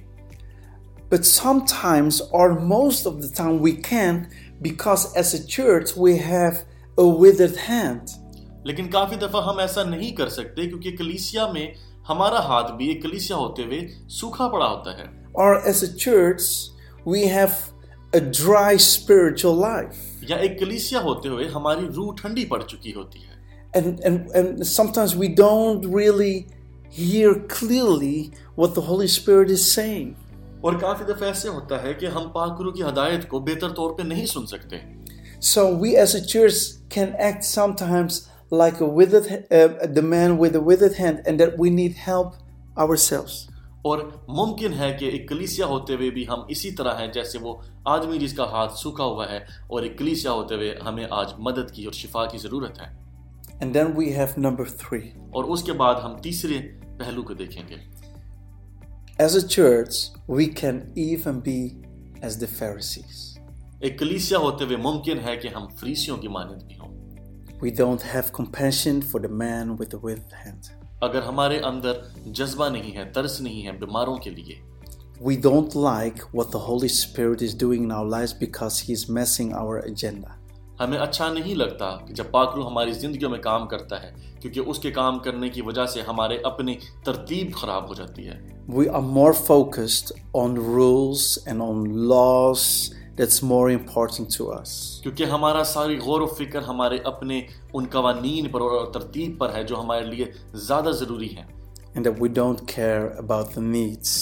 But 1.10 1.26
sometimes 1.26 2.20
or 2.32 2.46
most 2.68 3.06
of 3.06 3.18
the 3.22 3.28
time 3.30 3.58
we 3.60 3.72
can 3.88 4.16
because 4.62 5.04
as 5.14 5.32
a 5.34 5.40
church 5.46 5.92
we 5.96 6.14
have 6.18 6.62
a 6.98 7.06
withered 7.22 7.58
hand. 7.66 8.14
لیکن 8.64 8.88
کافی 8.90 9.16
دفعہ 9.16 9.42
ہم 9.48 9.58
ایسا 9.58 9.82
نہیں 9.82 10.16
کر 10.16 10.28
سکتے 10.28 10.66
کیونکہ 10.68 10.96
کلیسیا 10.96 11.46
میں 11.52 11.66
ہمارا 12.08 12.40
ہاتھ 12.46 12.72
بھی 12.72 12.88
ایک 12.88 13.02
کلیسیا 13.02 13.36
ہوتے 13.36 13.64
ہوئے 13.64 13.80
سوکھا 14.20 14.48
پڑا 14.48 14.68
ہوتا 14.68 14.96
ہے 14.98 15.23
Or 15.33 15.57
as 15.71 15.83
a 15.83 15.95
church, 15.95 16.69
we 17.05 17.27
have 17.27 17.71
a 18.13 18.19
dry 18.19 18.77
spiritual 18.77 19.55
life. 19.55 19.97
या 20.29 20.37
एक 20.37 20.59
कलीसिया 20.59 20.99
होते 21.01 21.29
हुए 21.29 21.45
हमारी 21.47 21.87
रूह 21.95 22.15
ठंडी 22.21 22.45
पड़ 22.45 22.61
चुकी 22.63 22.91
होती 22.91 23.19
है 23.19 23.37
And, 23.75 23.99
and, 23.99 24.31
and 24.31 24.65
sometimes 24.67 25.15
we 25.15 25.27
don't 25.27 25.85
really 25.95 26.47
hear 26.89 27.35
clearly 27.35 28.31
what 28.55 28.73
the 28.73 28.81
Holy 28.81 29.07
Spirit 29.07 29.51
is 29.51 29.65
saying. 29.71 30.15
और 30.63 30.77
काफी 30.79 31.05
दफा 31.13 31.25
ऐसे 31.25 31.49
होता 31.49 31.77
है 31.83 31.93
कि 31.93 32.05
हम 32.15 32.27
पाकरू 32.35 32.71
की 32.71 32.81
हदायत 32.83 33.27
को 33.31 33.39
बेहतर 33.39 33.71
तौर 33.75 33.91
पे 33.97 34.03
नहीं 34.03 34.25
सुन 34.25 34.45
सकते 34.45 34.81
So 35.39 35.73
we 35.73 35.95
as 35.95 36.15
a 36.15 36.25
church 36.25 36.55
can 36.89 37.15
act 37.17 37.45
sometimes 37.45 38.27
like 38.51 38.81
a 38.81 38.85
withered, 38.85 39.45
uh, 39.51 39.85
the 39.85 40.01
man 40.01 40.37
with 40.37 40.55
a 40.55 40.59
withered 40.59 40.95
hand, 40.95 41.21
and 41.25 41.39
that 41.39 41.57
we 41.57 41.69
need 41.69 41.93
help 41.93 42.33
ourselves. 42.77 43.47
اور 43.84 43.98
ممکن 44.28 44.72
ہے 44.72 44.90
کہ 45.00 45.04
ایک 45.04 45.28
کلیسیا 45.28 45.66
ہوتے 45.66 45.94
ہوئے 45.94 46.10
بھی 46.10 46.26
ہم 46.28 46.42
اسی 46.48 46.70
طرح 46.70 46.98
ہیں 46.98 47.06
جیسے 47.12 47.38
وہ 47.38 47.54
آدمی 47.84 48.18
جس 48.18 48.32
کا 48.32 48.44
ہاتھ 48.50 48.78
سوکھا 48.78 49.04
ہوا 49.04 49.28
ہے 49.30 49.36
اور 49.66 49.82
ایک 49.82 49.98
کلیسیا 49.98 50.32
ہوتے 50.32 50.54
ہوئے 50.54 50.74
ہمیں 50.86 51.04
آج 51.10 51.32
مدد 51.38 51.70
کی 51.70 51.84
اور 51.84 51.92
شفا 51.92 52.24
کی 52.26 52.38
ضرورت 52.38 52.80
ہے 52.80 52.86
And 53.60 53.76
then 53.76 53.92
we 53.96 54.06
have 54.12 54.38
number 54.38 54.64
three. 54.80 55.04
اور 55.30 55.44
اس 55.44 55.62
کے 55.62 55.72
بعد 55.72 55.94
ہم 55.94 56.16
تیسرے 56.22 56.58
پہلو 56.98 57.22
کو 57.22 57.34
دیکھیں 57.34 57.62
گے 57.68 57.76
As 59.18 59.36
a 59.36 59.42
church, 59.48 59.98
we 60.28 60.46
can 60.60 60.80
even 60.96 61.40
be 61.40 61.58
as 62.22 62.38
the 62.38 62.48
Pharisees. 62.60 63.20
ایک 63.80 63.98
کلیسیا 63.98 64.38
ہوتے 64.38 64.64
ہوئے 64.64 64.76
ممکن 64.76 65.18
ہے 65.24 65.36
کہ 65.36 65.48
ہم 65.48 65.66
فریسیوں 65.80 66.16
کی 66.16 66.28
مانند 66.28 66.62
بھی 66.62 66.78
ہوں. 66.78 66.94
We 67.62 67.70
don't 67.72 68.08
have 68.14 68.32
compassion 68.32 69.04
for 69.12 69.20
the 69.20 69.32
man 69.42 69.76
with 69.76 69.90
the 69.90 70.02
withered 70.06 70.34
hand. 70.44 70.83
اگر 71.04 71.22
ہمارے 71.22 71.58
اندر 71.58 71.92
جذبہ 72.26 72.68
نہیں 72.68 72.96
ہے 72.96 73.04
ترس 73.04 73.40
نہیں 73.40 73.66
ہے 73.66 73.72
بیماروں 73.72 74.16
کے 74.16 74.30
لیے۔ 74.30 74.54
We 75.20 75.36
don't 75.36 75.76
like 75.76 76.36
what 76.36 76.52
the 76.52 76.58
holy 76.58 76.86
spirit 76.86 77.42
is 77.42 77.58
doing 77.58 77.86
now 77.86 78.04
life 78.04 78.32
because 78.40 78.82
he 78.88 78.92
is 78.92 79.10
missing 79.10 79.52
our 79.52 79.76
agenda 79.76 80.28
ہمیں 80.84 80.98
اچھا 80.98 81.32
نہیں 81.32 81.54
لگتا 81.54 81.96
کہ 82.06 82.14
جب 82.14 82.24
پاکرو 82.30 82.68
ہماری 82.68 82.92
زندگیوں 82.92 83.30
میں 83.30 83.38
کام 83.38 83.66
کرتا 83.66 84.02
ہے 84.02 84.12
کیونکہ 84.40 84.60
اس 84.66 84.78
کے 84.78 84.90
کام 84.90 85.18
کرنے 85.18 85.48
کی 85.48 85.62
وجہ 85.62 85.86
سے 85.86 86.00
ہمارے 86.00 86.38
اپنی 86.42 86.74
ترتیب 87.04 87.54
خراب 87.54 87.88
ہو 87.88 87.94
جاتی 87.94 88.26
ہے۔ 88.28 88.64
We 88.68 88.88
are 88.88 89.00
more 89.00 89.32
focused 89.32 90.12
on 90.34 90.56
rules 90.56 91.38
and 91.46 91.62
on 91.62 91.98
laws 92.08 92.92
that's 93.16 93.42
more 93.42 93.70
important 93.70 94.30
to 94.36 94.50
us. 94.50 95.00
kyunki 95.04 95.26
hamara 95.32 95.64
sari 95.64 95.98
gaur 96.06 96.20
aur 96.22 96.30
fikr 96.38 96.62
hamare 96.68 97.00
apne 97.10 97.36
un 97.80 97.86
qawaneen 97.96 98.50
par 98.54 98.62
aur 98.68 98.86
tarteeb 98.96 99.36
par 99.42 99.50
hai 99.56 99.64
jo 99.72 99.82
hamare 99.82 100.08
liye 100.14 100.30
zyada 100.68 100.94
zaruri 101.00 101.28
hain 101.34 101.52
and 101.94 102.04
that 102.04 102.18
we 102.24 102.28
don't 102.28 102.66
care 102.66 103.10
about 103.24 103.52
the 103.58 103.60
needs 103.60 104.14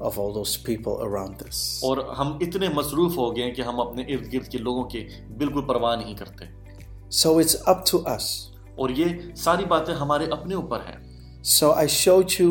of 0.00 0.18
all 0.18 0.32
those 0.38 0.56
people 0.68 0.98
around 1.06 1.42
us. 1.48 1.80
aur 1.82 1.96
hum 2.20 2.34
itne 2.48 2.68
masroof 2.80 3.16
ho 3.22 3.30
gaye 3.38 3.46
hain 3.46 3.56
ki 3.60 3.68
hum 3.70 3.82
apne 3.86 4.06
ird 4.16 4.28
gird 4.36 4.50
ke 4.56 4.62
logon 4.68 4.88
ki 4.96 5.04
bilkul 5.42 5.66
parwah 5.72 5.96
nahi 6.04 6.14
karte 6.22 6.46
so 7.22 7.38
it's 7.44 7.56
up 7.74 7.84
to 7.92 8.04
us. 8.16 8.30
aur 8.76 8.90
ye 9.00 9.10
sari 9.46 9.70
baatein 9.74 10.00
hamare 10.04 10.30
apne 10.38 10.56
upar 10.62 10.82
hain 10.86 11.00
so 11.56 11.72
i 11.84 11.86
showed 11.86 12.38
you 12.40 12.50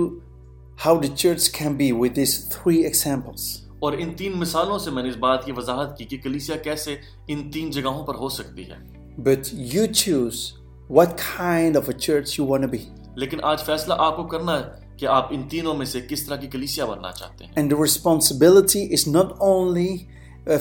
how 0.75 0.97
the 0.97 1.09
church 1.23 1.51
can 1.53 1.77
be 1.77 1.91
with 1.93 2.15
these 2.15 2.47
three 2.55 2.85
examples. 2.85 3.62
اور 3.83 3.93
ان 3.93 4.13
تین 4.13 4.31
مثالوں 4.35 4.79
سے 4.79 4.91
میں 4.91 5.03
نے 5.03 5.09
اس 5.09 5.15
بات 5.15 5.45
کی 5.45 5.51
وضاحت 5.51 5.97
کی 5.97 6.05
کہ 6.05 6.17
کلیسیا 6.17 6.55
کیسے 6.55 6.95
ان 7.27 7.51
تین 7.51 7.71
جگہوں 7.71 8.05
پر 8.05 8.15
ہو 8.15 8.29
سکتی 8.29 8.63
ہے۔ 8.69 8.75
But 9.29 9.59
you 9.59 9.83
choose 9.83 10.37
what 10.91 11.11
kind 11.39 11.73
of 11.73 11.83
a 11.83 11.95
church 12.05 12.33
you 12.41 12.49
want 12.49 12.61
to 12.61 12.73
be. 12.73 13.13
لیکن 13.15 13.37
آج 13.41 13.59
فیصلہ 13.59 13.93
آپ 13.97 14.17
کو 14.17 14.23
کرنا 14.23 14.59
ہے 14.59 14.63
کہ 14.97 15.05
آپ 15.05 15.27
ان 15.31 15.43
تینوں 15.43 15.73
میں 15.73 15.85
سے 15.85 15.99
کس 16.09 16.25
طرح 16.25 16.35
کی 16.35 16.47
کلیسیا 16.47 16.85
بننا 16.85 17.11
چاہتے 17.11 17.45
ہیں۔ 17.45 17.53
And 17.55 17.71
the 17.71 17.75
responsibility 17.75 18.93
is 18.93 19.07
not 19.07 19.31
only 19.37 19.97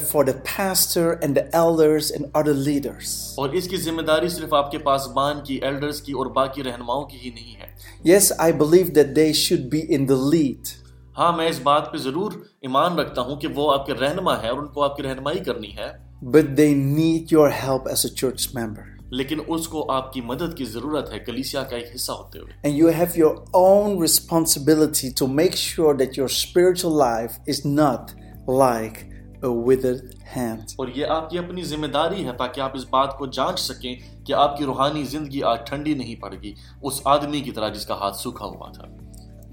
for 0.08 0.24
the 0.24 0.32
pastor 0.56 1.14
and 1.20 1.36
the 1.36 1.58
elders 1.58 2.12
and 2.12 2.26
other 2.34 2.54
leaders 2.54 3.34
اور 3.36 3.50
اس 3.50 3.68
کی 3.68 3.76
ذمہ 3.76 4.02
داری 4.02 4.28
صرف 4.28 4.54
آپ 4.54 4.70
کے 4.70 4.78
پاسبان 4.78 5.40
کی 5.44 5.54
ایلڈرز 5.54 6.02
کی 6.02 6.12
اور 6.12 6.26
باقی 6.26 6.62
رہنماؤں 6.62 7.04
کی 7.04 7.16
ہی 7.24 7.30
نہیں 7.30 7.54
ہے۔ 7.60 7.66
Yes 8.04 8.32
I 8.38 8.52
believe 8.52 8.86
that 8.94 9.16
they 9.16 9.32
should 9.32 9.58
be 9.58 9.82
in 9.88 10.08
the 10.08 10.14
lead 10.32 10.81
ہاں 11.18 11.32
میں 11.36 11.48
اس 11.48 11.58
بات 11.62 11.90
پہ 11.92 11.96
ضرور 11.98 12.32
ایمان 12.60 12.98
رکھتا 12.98 13.22
ہوں 13.22 13.36
کہ 13.36 13.48
وہ 13.54 13.72
آپ 13.72 13.86
کے 13.86 13.94
رہنما 13.94 14.40
ہے 14.42 14.48
اور 14.48 14.58
ان 14.58 14.66
کو 14.66 14.82
آپ 14.82 14.96
کی 14.96 15.02
رہنمائی 15.02 15.44
کرنی 15.44 15.76
ہے 15.76 15.92
But 16.24 16.50
they 16.56 16.72
need 16.74 17.32
your 17.32 17.48
help 17.52 17.86
as 17.88 18.04
a 18.04 18.10
church 18.14 18.46
member. 18.54 18.84
لیکن 19.12 19.40
اس 19.46 19.66
کو 19.68 19.84
آپ 19.92 20.12
کی 20.12 20.20
مدد 20.20 20.56
کی 20.56 20.64
ضرورت 20.64 21.10
ہے 21.12 21.18
کلیسیا 21.18 21.62
کا 21.62 21.76
ایک 21.76 21.94
حصہ 21.94 22.12
ہوتے 22.12 22.38
ہوئے 22.38 22.52
And 22.66 22.78
you 22.78 22.92
have 22.92 23.16
your 23.16 23.32
own 23.60 23.98
responsibility 24.02 25.10
to 25.20 25.28
make 25.32 25.58
sure 25.58 25.94
that 25.94 26.16
your 26.16 26.28
spiritual 26.36 26.96
life 27.00 27.36
is 27.46 27.60
not 27.72 28.14
like 28.60 29.02
a 29.42 29.52
withered 29.66 30.02
hand. 30.36 30.74
اور 30.78 30.88
یہ 30.94 31.06
آپ 31.10 31.28
کی 31.30 31.38
اپنی 31.38 31.62
ذمہ 31.64 31.86
داری 31.92 32.26
ہے 32.26 32.32
تاکہ 32.38 32.60
آپ 32.60 32.76
اس 32.76 32.86
بات 32.90 33.16
کو 33.18 33.26
جانچ 33.32 33.60
سکیں 33.60 33.94
کہ 34.26 34.32
آپ 34.38 34.56
کی 34.58 34.64
روحانی 34.64 35.04
زندگی 35.10 35.42
آج 35.42 35.66
ٹھنڈی 35.66 35.94
نہیں 35.94 36.20
پڑ 36.20 36.34
گی 36.42 36.54
اس 36.82 37.00
آدمی 37.06 37.40
کی 37.40 37.50
طرح 37.50 37.68
جس 37.68 37.86
کا 37.86 37.98
ہاتھ 37.98 38.16
سوکھا 38.16 38.46
ہوا 38.46 38.70
تھا 38.70 38.86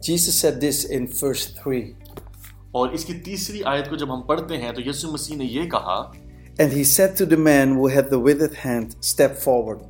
Jesus 0.02 0.40
said 0.40 0.62
this 0.62 0.86
in 0.86 1.08
verse 1.08 1.46
3. 1.64 1.94
اور 2.72 2.90
اس 2.90 3.06
کی 3.06 3.14
تیسری 3.14 3.64
آیت 3.64 3.90
کو 3.90 3.96
جب 3.96 4.14
ہم 4.14 4.22
پڑھتے 4.22 4.58
ہیں 4.58 4.72
تو 4.72 4.82
یسو 4.82 5.12
مسیح 5.12 5.38
نے 5.38 5.46
یہ 5.46 5.70
کہا 5.70 6.02
And 6.60 6.74
he 6.74 6.84
said 6.84 7.16
to 7.18 7.26
the 7.26 7.38
man 7.38 7.74
who 7.76 7.88
had 7.88 8.10
the 8.10 8.20
withered 8.20 8.56
hand, 8.64 8.96
step 9.02 9.38
forward. 9.44 9.84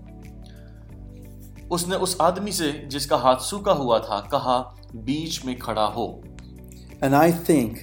اس 1.71 1.87
نے 1.87 1.95
اس 1.95 2.15
آدمی 2.19 2.51
سے 2.51 2.71
جس 2.89 3.05
کا 3.07 3.21
ہاتھ 3.21 3.41
سوکا 3.43 3.73
ہوا 3.77 3.97
تھا 3.97 4.19
کہا 4.31 4.61
بیچ 5.05 5.43
میں 5.45 5.55
کھڑا 5.55 5.87
ہو 5.95 6.05
And 7.01 7.13
I 7.13 7.31
think 7.49 7.77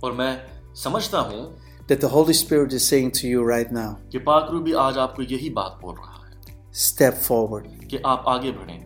اور 0.00 0.12
میں 0.12 0.34
سمجھتا 0.74 1.20
ہوں 1.20 1.46
that 1.88 2.00
the 2.00 2.08
Holy 2.08 2.34
Spirit 2.34 2.72
is 2.72 2.88
saying 2.88 3.10
to 3.12 3.28
you 3.28 3.42
right 3.48 3.72
now, 3.72 3.90
کہ 4.12 4.18
پاک 4.24 4.50
روح 4.50 4.62
بھی 4.62 4.74
آج 4.84 4.98
آپ 4.98 5.16
کو 5.16 5.22
یہی 5.22 5.50
بات 5.52 5.80
بول 5.80 5.94
رہا 5.94 6.26
ہے 6.26 6.54
step 6.86 7.22
forward. 7.28 7.68
کہ 7.90 7.98
آپ 8.04 8.28
آگے 8.28 8.52
بڑھیں 8.52 8.85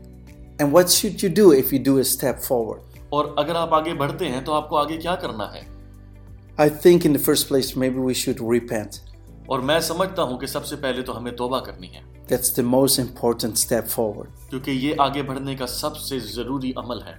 And 0.60 0.72
what 0.72 0.90
should 0.90 1.22
you 1.22 1.30
do 1.30 1.52
if 1.52 1.74
you 1.74 1.80
do 1.80 2.00
a 2.00 2.06
step 2.06 2.40
forward? 2.40 2.82
और 3.14 3.36
अगर 3.40 3.56
आप 3.56 3.74
आगे 3.74 3.94
बढ़ते 3.94 4.26
हैं 4.26 4.44
तो 4.44 4.52
आपको 4.52 4.76
आगे 4.76 4.98
क्या 4.98 5.16
करना 5.16 5.46
है 5.56 5.64
I 6.58 6.70
think 6.70 7.06
in 7.06 7.14
the 7.14 7.20
first 7.20 7.50
place, 7.50 7.76
maybe 7.76 8.00
we 8.00 8.14
should 8.14 8.40
repent. 8.40 9.00
और 9.50 9.62
मैं 9.62 9.80
समझता 9.82 10.22
हूं 10.22 10.38
कि 10.38 10.48
सबसे 10.48 10.76
पहले 10.76 11.02
तो 11.02 11.14
हमें 11.14 11.36
तोबा 11.36 11.60
करनी 11.60 11.88
है 11.88 12.04
That's 12.28 12.50
the 12.50 12.64
most 12.64 13.00
important 13.00 13.58
step 13.58 13.88
forward. 13.88 14.30
क्योंकि 14.50 14.72
ये 14.72 14.96
आगे 15.02 15.24
बढ़ने 15.24 15.56
का 15.56 15.66
सबसे 15.66 16.20
जरूरी 16.20 16.74
अमल 16.78 17.02
है 17.08 17.18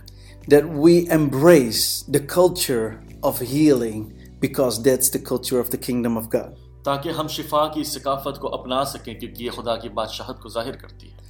That 0.48 0.68
we 0.84 0.94
embrace 1.11 1.84
the 2.16 2.20
culture 2.20 3.00
of 3.22 3.40
healing 3.52 4.12
because 4.40 4.82
that's 4.82 5.11
the 5.11 5.22
culture 5.30 5.61
of 5.61 5.70
the 5.70 5.80
kingdom 5.88 6.16
of 6.16 6.30
God. 6.30 6.57
ताकि 6.86 7.11
हम 7.11 7.28
शिफा 7.28 7.66
की 7.74 7.84
सकाफत 7.84 8.38
को 8.40 8.48
अपना 8.57 8.82
सकें 8.84 9.18
क्योंकि 9.18 9.44
ये 9.44 9.50
खुदा 9.50 9.76
की 9.76 9.88
बादशाहत 9.88 10.38
को 10.42 10.50
जाहिर 10.50 10.76
करती 10.76 11.09
है 11.09 11.29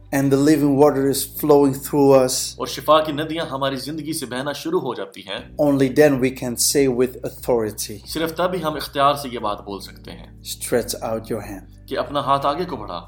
and 0.12 0.32
the 0.32 0.36
living 0.36 0.76
water 0.76 1.04
is 1.10 1.22
flowing 1.40 1.74
through 1.74 2.06
us, 2.18 2.56
और 2.60 2.68
शिफा 2.68 2.98
की 3.06 3.12
नदियां 3.12 3.46
हमारी 3.48 3.76
जिंदगी 3.86 4.12
से 4.12 4.26
बहना 4.26 4.52
शुरू 4.62 4.78
हो 4.86 4.94
जाती 4.94 5.24
हैं 5.28 5.40
only 5.66 5.88
then 6.00 6.18
we 6.24 6.30
can 6.40 6.56
say 6.68 6.86
with 7.00 7.18
authority, 7.30 7.98
सिर्फ 8.14 8.34
तभी 8.40 8.58
हम 8.66 8.76
इख्तियार 8.76 9.16
से 9.22 9.28
ये 9.28 9.38
बात 9.48 9.64
बोल 9.66 9.80
सकते 9.88 10.10
हैं 10.10 10.32
stretch 10.54 10.96
out 11.10 11.30
your 11.34 11.42
hand. 11.50 11.76
कि 11.88 11.96
अपना 12.04 12.20
हाथ 12.30 12.46
आगे 12.54 12.64
को 12.64 12.76
बढ़ा 12.76 13.00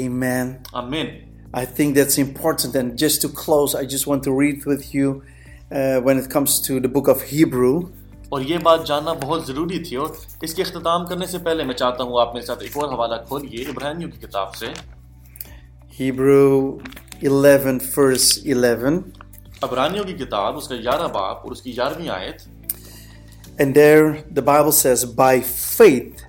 Amen. 0.00 0.56
आमीन 0.74 1.12
I 1.56 1.64
think 1.64 1.94
that's 1.94 2.18
important. 2.18 2.74
And 2.74 2.98
just 2.98 3.22
to 3.22 3.28
close, 3.28 3.74
I 3.76 3.84
just 3.84 4.08
want 4.08 4.24
to 4.24 4.32
read 4.32 4.64
with 4.66 4.88
you 4.92 5.22
uh, 5.70 6.00
when 6.00 6.18
it 6.18 6.28
comes 6.28 6.60
to 6.62 6.80
the 6.80 6.88
book 6.96 7.06
of 7.12 7.22
Hebrew. 7.34 7.74
और 8.32 8.42
ये 8.42 8.58
बात 8.58 8.84
जानना 8.86 9.12
बहुत 9.14 9.46
ज़रूरी 9.46 9.78
थी 9.84 9.96
और 9.96 10.16
इसके 10.44 10.62
अख्ताम 10.62 11.04
करने 11.06 11.26
से 11.26 11.38
पहले 11.38 11.64
मैं 11.64 11.74
चाहता 11.74 12.04
हूँ 12.04 12.20
आप 12.20 12.32
मेरे 12.34 12.46
साथ 12.46 12.62
एक 12.68 12.76
और 12.76 12.92
हवाला 12.92 13.16
खोलिए 13.28 13.68
इब्राहिमियों 13.70 14.10
की 14.10 14.18
किताब 14.18 14.52
से 14.60 14.72
Hebrew 15.98 16.80
11, 17.22 17.80
verse 17.80 18.38
11. 18.44 19.02
अबरानियों 19.62 20.04
की 20.04 20.14
किताब 20.14 20.56
उसका 20.56 20.76
ग्यारह 20.76 21.08
बाप 21.08 21.42
और 21.44 21.52
उसकी 21.52 21.72
ग्यारहवीं 21.72 22.08
आयत 22.08 22.46
And 23.60 23.74
there 23.74 24.24
the 24.30 24.42
Bible 24.42 24.72
says, 24.72 25.04
By 25.04 25.40
faith, 25.40 26.24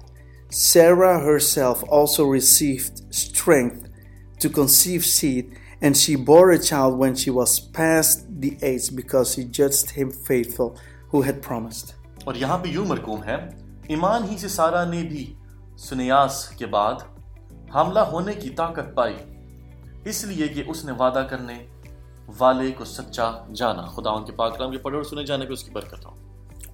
Sarah 0.49 1.19
herself 1.19 1.83
also 1.89 2.25
received 2.25 3.01
strength 3.13 3.89
to 4.39 4.49
conceive 4.49 5.03
seed, 5.03 5.57
and 5.81 5.97
she 5.97 6.15
bore 6.15 6.51
a 6.51 6.59
child 6.59 6.99
when 6.99 7.15
she 7.15 7.31
was 7.31 7.59
past 7.59 8.27
the 8.39 8.57
age 8.61 8.95
because 8.95 9.33
she 9.33 9.43
judged 9.43 9.89
him 9.91 10.11
faithful 10.11 10.77
who 11.09 11.23
had 11.23 11.41
promised. 11.41 11.95
और 12.27 12.37
यहाँ 12.37 12.57
पे 12.57 12.69
यूं 12.69 12.85
मरकूम 12.85 13.23
है 13.23 13.37
ईमान 13.91 14.23
ही 14.29 14.37
से 14.37 14.49
सारा 14.49 14.85
ने 14.85 15.01
भी 15.03 15.27
सुनियास 15.79 16.55
के 16.59 16.65
बाद 16.77 17.03
हमला 17.73 18.01
होने 18.13 18.33
की 18.35 18.49
ताकत 18.59 18.93
पाई 18.97 19.15
اس 20.04 20.24
لیے 20.24 20.48
کہ 20.48 20.62
اس 20.66 20.84
نے 20.84 20.92
وعدہ 20.98 21.26
کرنے 21.30 21.58
والے 22.38 22.70
کو 22.78 22.84
سچا 22.84 23.30
جانا 23.54 23.84
خدا 23.94 24.10
ان 24.10 24.24
کے 24.24 24.32
پاک 24.36 24.56
کلام 24.56 24.70
کے 24.70 24.78
پڑھے 24.78 24.96
اور 24.96 25.04
سنے 25.04 25.24
جانے 25.26 25.46
کو 25.46 25.52
اس 25.52 25.64
کی 25.64 25.70
برکت 25.70 26.06
ہو 26.06 26.18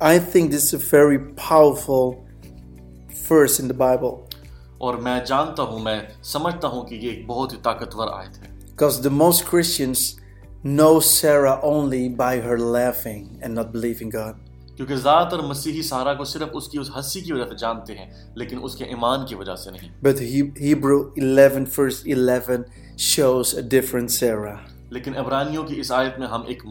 I 0.01 0.19
think 0.33 0.51
this 0.53 0.65
is 0.67 0.75
a 0.75 0.81
very 0.87 1.19
powerful 1.43 2.11
verse 3.29 3.59
in 3.63 3.71
the 3.73 3.79
Bible. 3.79 4.15
اور 4.79 4.95
میں 5.05 5.19
جانتا 5.27 5.63
ہوں 5.63 5.79
میں 5.79 6.01
سمجھتا 6.33 6.69
ہوں 6.69 6.85
کہ 6.87 6.95
یہ 6.95 7.11
ایک 7.11 7.27
بہت 7.27 7.53
ہی 7.53 7.59
طاقتور 7.63 8.13
آیت 8.13 8.39
ہے 8.43 8.55
Because 8.71 9.01
the 9.07 9.15
most 9.19 9.47
Christians 9.51 10.01
know 10.75 10.93
Sarah 11.11 11.55
only 11.71 12.03
by 12.21 12.33
her 12.47 12.59
laughing 12.75 13.25
and 13.43 13.59
not 13.59 13.73
believing 13.77 14.11
God. 14.11 14.46
کیونکہ 14.77 14.97
زیادہ 14.97 15.29
تر 15.31 15.39
مسیحی 15.43 15.83
سارا 15.83 16.13
کو 16.15 16.25
صرف 16.25 16.49
اس 16.53 16.69
کی 16.69 16.79
اس 16.79 16.91
ہنسی 16.97 17.21
کی 17.21 17.33
وجہ 17.33 17.45
سے 17.45 17.55
جانتے 17.59 17.95
ہیں 17.95 18.07
لیکن 18.37 18.59
اس 18.63 18.75
کے 18.77 18.85
ایمان 18.85 19.25
کی 19.27 19.35
وجہ 19.35 19.55
سے 19.57 19.71
نہیں 19.71 19.91
But 20.03 20.19
Hebrew 20.61 20.99
11 21.19 21.69
verse 21.77 22.01
11 22.07 22.65
shows 23.05 23.53
a 23.55 23.63
different 23.75 24.17
Sarah. 24.17 24.57
لیکن 24.91 25.17
عبرانیوں 25.17 25.65
کی 25.67 25.79
اس 25.81 25.93
آیت 25.93 26.19
میں 26.19 26.27
ہم 26.29 26.43
ایک 26.47 26.63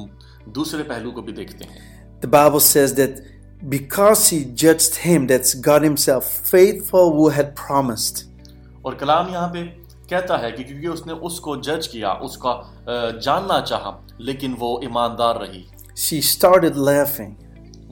دوسرے 0.56 0.84
پہلو 0.84 1.12
کو 1.12 1.22
بھی 1.22 1.34
دیکھتے 1.34 1.66
ہیں 1.66 1.80
The 2.24 2.30
Bible 2.30 2.64
says 2.66 2.94
that 2.96 3.24
because 3.70 4.28
he 4.30 4.40
judged 4.56 5.00
him 5.06 5.26
that's 5.28 5.56
God 5.62 5.84
himself 5.84 6.30
faithful 6.50 7.12
who 7.16 7.30
had 7.38 7.56
promised. 7.58 8.22
اور 8.82 8.94
کلام 8.94 9.30
یہاں 9.30 9.48
پہ 9.54 9.64
کہتا 10.10 10.40
ہے 10.42 10.52
کہ 10.52 10.64
کیونکہ 10.64 10.88
اس 10.88 11.06
نے 11.08 11.14
اس 11.22 11.40
کو 11.40 11.56
جج 11.62 11.88
کیا 11.90 12.12
اس 12.22 12.38
کا 12.38 12.54
جاننا 13.24 13.60
چاہا 13.62 13.96
لیکن 14.20 14.54
وہ 14.60 14.78
ایماندار 14.82 15.36
رہی 15.36 15.64
She 15.98 16.22
started 16.24 16.80
laughing. 16.84 17.34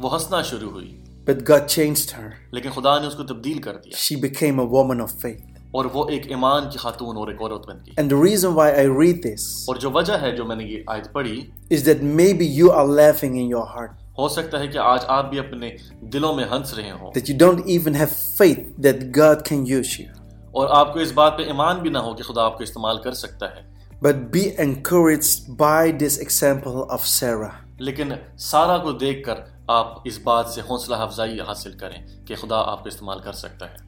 وہ 0.03 0.13
ہنسنا 0.13 0.41
شروع 0.41 0.71
ہوئی 0.71 0.91
But 1.27 1.43
God 1.47 1.67
changed 1.69 2.09
her. 2.11 2.29
لیکن 2.51 2.69
خدا 2.69 2.97
نے 2.99 3.07
اس 3.07 3.15
کو 3.15 3.23
تبدیل 3.23 3.61
کر 3.61 3.77
دیا 3.77 3.97
She 3.97 4.15
became 4.21 4.57
a 4.59 4.65
woman 4.71 5.03
of 5.03 5.11
faith. 5.21 5.43
اور 5.71 5.85
وہ 5.93 6.05
ایک 6.09 6.25
ایمان 6.29 6.69
کی 6.69 6.77
خاتون 6.77 7.17
اور 7.17 7.27
ایک 7.27 7.41
عورت 7.41 7.67
بن 7.67 7.77
گئی 7.85 7.93
And 8.01 8.11
the 8.11 8.19
reason 8.19 8.55
why 8.55 8.65
I 8.71 8.85
read 8.93 9.21
this 9.23 9.45
اور 9.67 9.75
جو 9.75 9.91
وجہ 9.91 10.17
ہے 10.21 10.31
جو 10.35 10.45
میں 10.45 10.55
نے 10.55 10.63
یہ 10.63 10.83
آیت 10.87 11.11
پڑھی 11.13 11.39
is 11.73 11.85
that 11.85 12.03
maybe 12.19 12.49
you 12.57 12.71
are 12.71 12.87
laughing 12.99 13.37
in 13.43 13.53
your 13.53 13.65
heart. 13.67 13.95
ہو 14.19 14.27
سکتا 14.29 14.59
ہے 14.59 14.67
کہ 14.67 14.77
آج 14.77 15.05
آپ 15.09 15.29
بھی 15.29 15.39
اپنے 15.39 15.69
دلوں 16.13 16.33
میں 16.33 16.45
ہنس 16.51 16.73
رہے 16.73 16.91
ہوں 16.91 17.11
That 17.11 17.31
you 17.31 17.37
don't 17.37 17.71
even 17.77 17.99
have 18.01 18.19
faith 18.41 18.67
that 18.87 19.01
God 19.19 19.47
can 19.51 19.65
use 19.71 19.95
you. 19.99 20.09
اور 20.51 20.75
آپ 20.79 20.93
کو 20.93 20.99
اس 20.99 21.11
بات 21.11 21.37
پہ 21.37 21.43
ایمان 21.43 21.79
بھی 21.79 21.89
نہ 21.89 21.97
ہو 21.97 22.13
کہ 22.15 22.23
خدا 22.23 22.45
آپ 22.45 22.57
کو 22.57 22.63
استعمال 22.63 23.01
کر 23.03 23.13
سکتا 23.21 23.55
ہے 23.55 23.71
But 24.01 24.21
be 24.31 24.43
encouraged 24.59 25.49
by 25.57 25.81
this 25.99 26.21
example 26.27 26.79
of 26.89 27.09
Sarah. 27.15 27.53
لیکن 27.79 28.11
سارا 28.41 28.77
کو 28.77 28.91
دیکھ 28.91 29.23
کر 29.25 29.39
आप 29.70 30.02
इस 30.06 30.20
बात 30.26 30.48
से 30.54 30.60
हौसला 30.70 30.96
अफजाई 30.96 31.38
हासिल 31.48 31.72
करें 31.82 32.24
कि 32.28 32.34
खुदा 32.34 32.56
आपको 32.72 32.88
इस्तेमाल 32.88 33.20
कर 33.24 33.32
सकता 33.44 33.66
है 33.66 33.86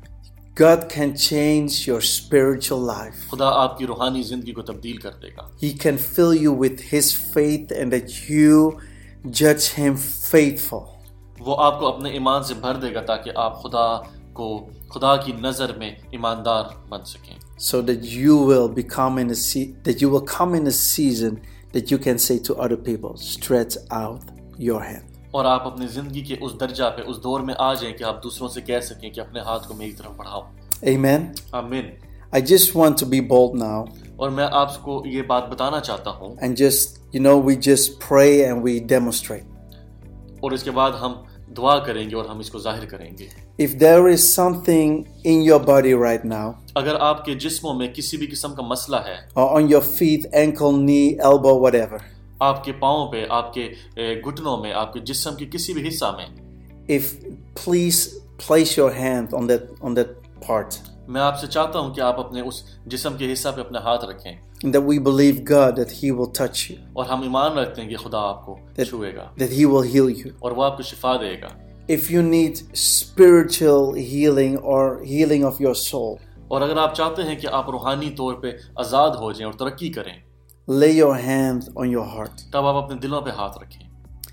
God 0.60 0.82
can 0.92 1.12
change 1.14 1.74
your 1.88 2.00
spiritual 2.06 2.80
life. 2.86 3.20
खुदा 3.30 3.48
आपकी 3.58 3.84
रूहानी 3.86 4.22
जिंदगी 4.30 4.52
को 4.52 4.62
तब्दील 4.62 4.98
कर 4.98 5.10
देगा 5.24 5.50
He 5.62 5.70
can 5.84 6.00
fill 6.06 6.34
you 6.44 6.52
with 6.64 6.80
His 6.92 7.12
faith 7.36 7.72
and 7.82 7.94
that 7.96 8.16
you 8.30 8.56
judge 9.40 9.68
Him 9.78 9.96
faithful. 10.32 10.88
वो 11.40 11.54
आपको 11.66 11.86
अपने 11.86 12.10
ईमान 12.16 12.42
से 12.42 12.54
भर 12.64 12.76
देगा 12.76 13.00
ताकि 13.10 13.30
आप 13.44 13.58
खुदा 13.62 13.86
को 14.36 14.48
खुदा 14.92 15.16
की 15.16 15.32
नज़र 15.32 15.76
में 15.78 15.96
ईमानदार 16.14 16.74
बन 16.90 17.04
सकें 17.12 17.36
so 17.68 17.80
that 17.82 18.04
you 18.16 18.36
will 18.50 18.68
become 18.80 19.18
in 19.22 19.30
a 19.30 19.38
se- 19.44 19.70
that 19.86 20.02
you 20.02 20.10
will 20.12 20.26
come 20.34 20.54
in 20.58 20.66
a 20.66 20.76
season 20.80 21.40
that 21.72 21.90
you 21.92 21.98
can 22.06 22.18
say 22.26 22.36
to 22.48 22.54
other 22.66 22.78
people 22.88 23.16
stretch 23.16 23.76
out 24.02 24.30
your 24.68 24.80
hand 24.82 25.13
اور 25.35 25.45
آپ 25.45 25.65
اپنی 25.67 25.87
زندگی 25.87 26.21
کے 26.21 26.35
اس 26.41 26.51
درجہ 26.59 26.89
پہ 26.97 27.01
اس 27.05 27.17
دور 27.23 27.39
میں 27.39 27.55
آ 27.57 27.73
جائیں 27.73 27.93
کہ 27.93 28.03
آپ 28.03 28.23
دوسروں 28.23 28.49
سے 28.49 28.61
کہہ 28.61 28.79
سکیں 28.79 29.09
کہ 29.09 29.19
اپنے 29.19 29.39
ہاتھ 29.39 29.67
کو 29.67 29.73
میری 29.73 29.91
طرف 29.91 30.15
بڑھاؤ 30.17 30.41
Amen. 30.83 31.33
Amen. 31.53 31.85
I 32.33 32.41
just 32.41 32.75
want 32.75 32.97
to 32.97 33.05
be 33.05 33.19
bold 33.21 33.55
now. 33.55 33.85
اور 34.17 34.29
میں 34.29 34.47
آپ 34.51 34.81
کو 34.83 35.01
یہ 35.05 35.21
بات 35.21 35.49
بتانا 35.49 35.79
چاہتا 35.79 36.11
ہوں 36.11 36.35
And 36.41 36.61
just, 36.63 36.99
you 37.13 37.23
know, 37.25 37.35
we 37.49 37.57
just 37.69 37.99
pray 38.07 38.31
and 38.45 38.63
we 38.67 38.77
demonstrate. 38.93 39.45
اور 40.41 40.51
اس 40.51 40.63
کے 40.63 40.71
بعد 40.71 40.91
ہم 41.01 41.13
دعا 41.57 41.77
کریں 41.85 42.09
گے 42.09 42.15
اور 42.15 42.25
ہم 42.25 42.39
اس 42.39 42.51
کو 42.51 42.59
ظاہر 42.59 42.85
کریں 42.85 43.11
گے 43.17 43.27
If 43.59 43.77
there 43.79 44.07
is 44.13 44.31
something 44.31 44.97
in 45.25 45.45
your 45.49 45.61
body 45.67 45.95
right 45.99 46.25
now, 46.33 46.49
اگر 46.75 46.99
آپ 47.01 47.23
کے 47.25 47.35
جسموں 47.45 47.73
میں 47.73 47.93
کسی 47.95 48.17
بھی 48.17 48.27
قسم 48.31 48.55
کا 48.55 48.63
مسئلہ 48.67 49.05
ہے 49.07 49.15
or 49.35 49.49
on 49.59 49.71
your 49.73 49.85
feet, 49.93 50.33
ankle, 50.45 50.83
knee, 50.83 51.07
elbow, 51.31 51.57
whatever, 51.65 52.03
آپ 52.39 52.63
کے 52.63 52.71
پاؤں 52.71 53.07
پہ 53.07 53.25
آپ 53.29 53.53
کے 53.53 53.73
گھٹنوں 53.95 54.57
میں 54.57 54.73
آپ 54.73 54.93
کے 54.93 54.99
جسم 54.99 55.35
کے 55.35 55.45
کسی 55.45 55.73
بھی 55.73 55.87
حصہ 55.87 56.17
میں۔ 56.17 56.25
If 56.97 57.29
please 57.35 58.17
place 58.19 58.83
your 58.83 59.01
hand 59.01 59.41
on 59.41 59.41
that, 59.41 59.89
on 59.89 59.91
that 59.91 60.51
part. 60.51 60.69
میں 61.07 61.21
آپ 61.21 61.39
سے 61.39 61.47
چاہتا 61.47 61.79
ہوں 61.79 61.93
کہ 61.93 62.01
آپ 62.01 62.19
اپنے 62.19 62.41
اس 62.41 62.63
جسم 62.85 63.17
کے 63.17 63.33
حصہ 63.33 63.49
پہ 63.55 63.61
اپنے 63.61 63.79
ہاتھ 63.79 64.05
رکھیں۔ 64.05 64.33
And 64.33 64.75
that 64.75 64.89
we 64.89 64.97
believe 64.97 65.35
God 65.53 65.69
that 65.69 65.87
he 65.87 66.11
will 66.11 66.25
touch 66.25 66.75
you. 66.75 66.89
اور 66.93 67.05
ہم 67.05 67.21
ایمان 67.21 67.51
رکھتے 67.51 67.81
ہیں 67.81 67.89
کہ 67.89 67.95
خدا 67.95 68.19
آپ 68.19 68.45
کو 68.45 68.55
that, 68.55 68.89
چھوئے 68.89 69.15
God. 69.15 69.31
that 69.43 69.57
he 69.57 69.67
will 69.67 69.87
heal 69.87 70.07
you. 70.07 70.31
اور 70.39 70.51
وہ 70.51 70.63
آپ 70.63 70.77
کو 70.77 70.83
شفا 70.83 71.15
دے 71.15 71.41
گا۔ 71.41 71.47
If 71.91 72.17
you 72.17 72.27
need 72.31 72.53
spiritual 72.95 73.93
healing 73.93 74.73
or 74.73 74.89
healing 74.97 75.41
of 75.41 75.67
your 75.67 75.73
soul. 75.95 76.15
اور 76.47 76.61
اگر 76.61 76.77
آپ 76.77 76.95
چاہتے 76.95 77.23
ہیں 77.23 77.35
کہ 77.35 77.47
آپ 77.51 77.69
روحانی 77.69 78.09
طور 78.09 78.33
پہ 78.33 78.51
آزاد 78.75 79.09
ہو 79.09 79.31
جائیں 79.31 79.51
اور 79.51 79.59
ترقی 79.59 79.89
کریں 79.89 80.24
lay 80.68 80.92
your 80.92 81.14
hand 81.16 81.68
on 81.76 81.90
your 81.90 82.06
heart. 82.14 82.42
तब 82.54 82.66
आप 82.66 82.84
अपने 82.84 82.98
दिलों 83.00 83.22
पे 83.22 83.30
हाथ 83.30 83.62
रखें 83.62 83.88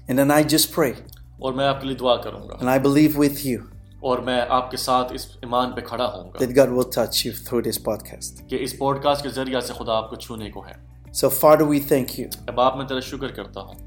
And 0.09 0.19
then 0.19 0.31
I 0.31 0.43
just 0.55 0.71
pray 0.75 0.93
और 1.41 1.53
मैं 1.53 1.65
आपके 1.67 1.87
लिए 1.87 1.95
दुआ 1.95 2.15
करूंगा 2.23 2.59
and 2.59 2.69
I 2.69 2.77
believe 2.87 3.17
with 3.23 3.45
you 3.45 3.61
और 4.03 4.21
मैं 4.21 4.39
आपके 4.57 4.77
साथ 4.77 5.13
इस 5.15 5.27
ईमान 5.45 5.71
पे 5.75 5.81
खड़ा 5.81 6.05
होऊंगा 6.05 6.39
that 6.39 6.53
God 6.57 6.73
will 6.77 6.89
touch 6.97 7.23
you 7.25 7.33
through 7.45 7.61
this 7.67 7.79
podcast. 7.87 8.41
कि 8.49 8.57
इस 8.67 8.73
पॉडकास्ट 8.79 9.23
के 9.23 9.29
जरिए 9.37 9.61
से 9.61 9.73
खुदा 9.73 9.93
आपको 9.93 10.15
छूने 10.15 10.49
को 10.49 10.61
है 10.61 10.75
So, 11.13 11.29
Father, 11.33 11.65
we 11.65 11.79
thank 11.91 12.17
you 12.19 12.27
अब 12.49 12.59
आप 12.59 12.77
मैं 12.77 12.87
तेरा 12.87 13.01
शुक्र 13.09 13.31
करता 13.39 13.61
हूँ 13.61 13.77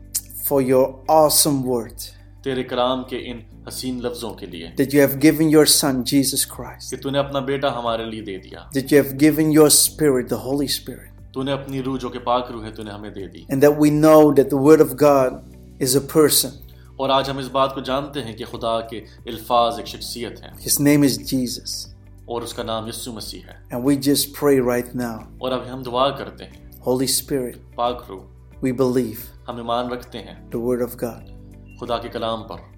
for 0.49 0.61
your 0.63 0.87
awesome 1.19 1.63
word 1.65 2.09
तेरे 2.45 2.63
कलाम 2.65 3.03
के 3.11 3.17
इन 3.31 3.43
हसीन 3.67 4.01
लफ्जों 4.03 4.31
के 4.35 4.47
लिए 4.47 4.73
that 4.77 4.95
you 4.95 5.01
have 5.01 5.19
given 5.25 5.51
your 5.55 5.67
Son, 5.73 6.03
Jesus 6.13 6.45
Christ, 6.55 6.91
कि 6.91 6.97
तूने 7.03 7.19
अपना 7.19 7.41
बेटा 7.53 7.71
हमारे 7.71 8.05
लिए 8.11 8.23
दे 8.29 8.37
दिया 8.45 8.69
that 8.73 8.93
you 8.93 9.03
have 9.03 9.17
given 9.25 9.53
your 9.57 9.69
Spirit, 9.79 10.29
the 10.29 10.41
Holy 10.47 10.69
Spirit, 10.77 11.14
तूने 11.35 11.53
अपनी 11.53 11.81
रूह 11.81 11.99
जो 11.99 12.09
कि 12.11 12.19
पाक 12.19 12.51
रूह 12.51 12.65
है 12.65 12.75
तूने 12.75 12.91
हमें 12.91 13.13
दे 13.13 13.27
दी 13.27 13.47
and 13.53 13.63
that 13.63 13.79
we 13.83 13.91
know 13.91 14.33
that 14.39 14.51
the 14.55 14.61
Word 14.67 14.81
of 14.87 14.97
God 15.03 15.39
is 15.81 15.95
a 15.95 16.03
person. 16.15 16.51
और 17.01 17.11
आज 17.11 17.29
हम 17.31 17.41
इस 17.41 17.47
बात 17.49 17.75
को 17.75 17.81
जानते 17.81 18.21
हैं 18.21 18.35
कि 18.37 18.45
खुदा 18.45 18.79
के 18.93 18.99
अल्फाज 19.31 19.79
एक 19.81 19.87
शख्सियत 19.87 20.41
है 20.45 20.53
His 20.65 20.81
name 20.89 21.07
is 21.11 21.19
Jesus. 21.33 21.77
और 22.29 22.43
उसका 22.45 22.63
नाम 22.63 22.89
यस्सु 22.89 23.13
मसीह 23.13 23.47
है 23.47 23.57
And 23.73 23.87
we 23.89 23.97
just 24.09 24.35
pray 24.41 24.57
right 24.71 24.95
now, 25.03 25.17
और 25.43 25.53
अब 25.53 25.67
हम 25.67 25.83
दुआ 25.83 26.09
करते 26.19 26.45
हैं 26.45 26.81
Holy 26.87 27.09
Spirit, 27.15 27.57
पाक 27.77 28.07
रूह 28.11 28.61
we 28.65 28.73
believe 28.81 29.23
हम 29.47 29.61
ईमान 29.61 29.91
रखते 29.91 30.19
हैं 30.19 30.37
the 30.51 30.61
Word 30.67 30.83
of 30.89 30.99
God. 31.05 31.31
खुदा 31.81 31.99
के 31.99 32.09
कलाम 32.19 32.43
पर 32.51 32.69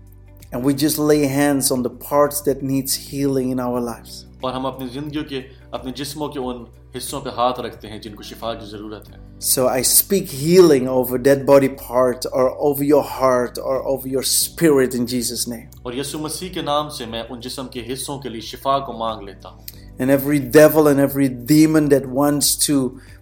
And 0.54 0.64
we 0.64 0.74
just 0.74 0.98
lay 0.98 1.24
hands 1.26 1.70
on 1.72 1.82
the 1.82 1.90
parts 2.06 2.42
that 2.46 2.62
needs 2.70 2.94
healing 3.04 3.52
in 3.52 3.60
our 3.66 3.80
lives. 3.80 4.24
और 4.44 4.52
हम 4.52 4.64
अपनी 4.66 4.88
जिंदगियों 4.88 5.24
के 5.24 5.40
अपने 5.74 5.92
जिस्मों 6.00 6.28
के 6.28 6.40
उन 6.40 6.66
हिस्सों 6.94 7.20
पे 7.20 7.30
हाथ 7.36 7.60
रखते 7.66 7.88
हैं 7.88 8.00
जिनको 8.00 8.22
शिफा 8.30 8.52
की 8.54 8.70
जरूरत 8.70 9.04
है 9.10 9.20
So 9.40 9.66
I 9.68 9.82
speak 9.82 10.32
healing 10.40 10.88
over 10.88 11.18
dead 11.28 11.44
body 11.46 11.68
part 11.68 12.26
or 12.40 12.44
over 12.68 12.84
your 12.88 13.02
heart 13.12 13.58
or 13.58 13.76
over 13.92 14.08
your 14.08 14.24
spirit 14.32 14.94
in 14.94 15.06
Jesus' 15.14 15.46
name. 15.52 15.68
और 15.86 15.94
यीशु 15.96 16.18
मसीह 16.18 16.52
के 16.54 16.62
नाम 16.62 16.88
से 16.98 17.06
मैं 17.06 17.22
उन 17.28 17.40
जिस्म 17.46 17.64
के 17.74 17.80
हिस्सों 17.88 18.18
के 18.18 18.28
लिए 18.28 18.40
शिफा 18.50 18.78
को 18.86 18.98
मांग 18.98 19.26
लेता 19.28 19.48
हूँ 19.48 19.80
And 20.00 20.10
every 20.10 20.38
devil 20.58 20.86
and 20.88 21.00
every 21.00 21.28
demon 21.54 21.88
that 21.94 22.06
wants 22.20 22.54
to 22.66 22.76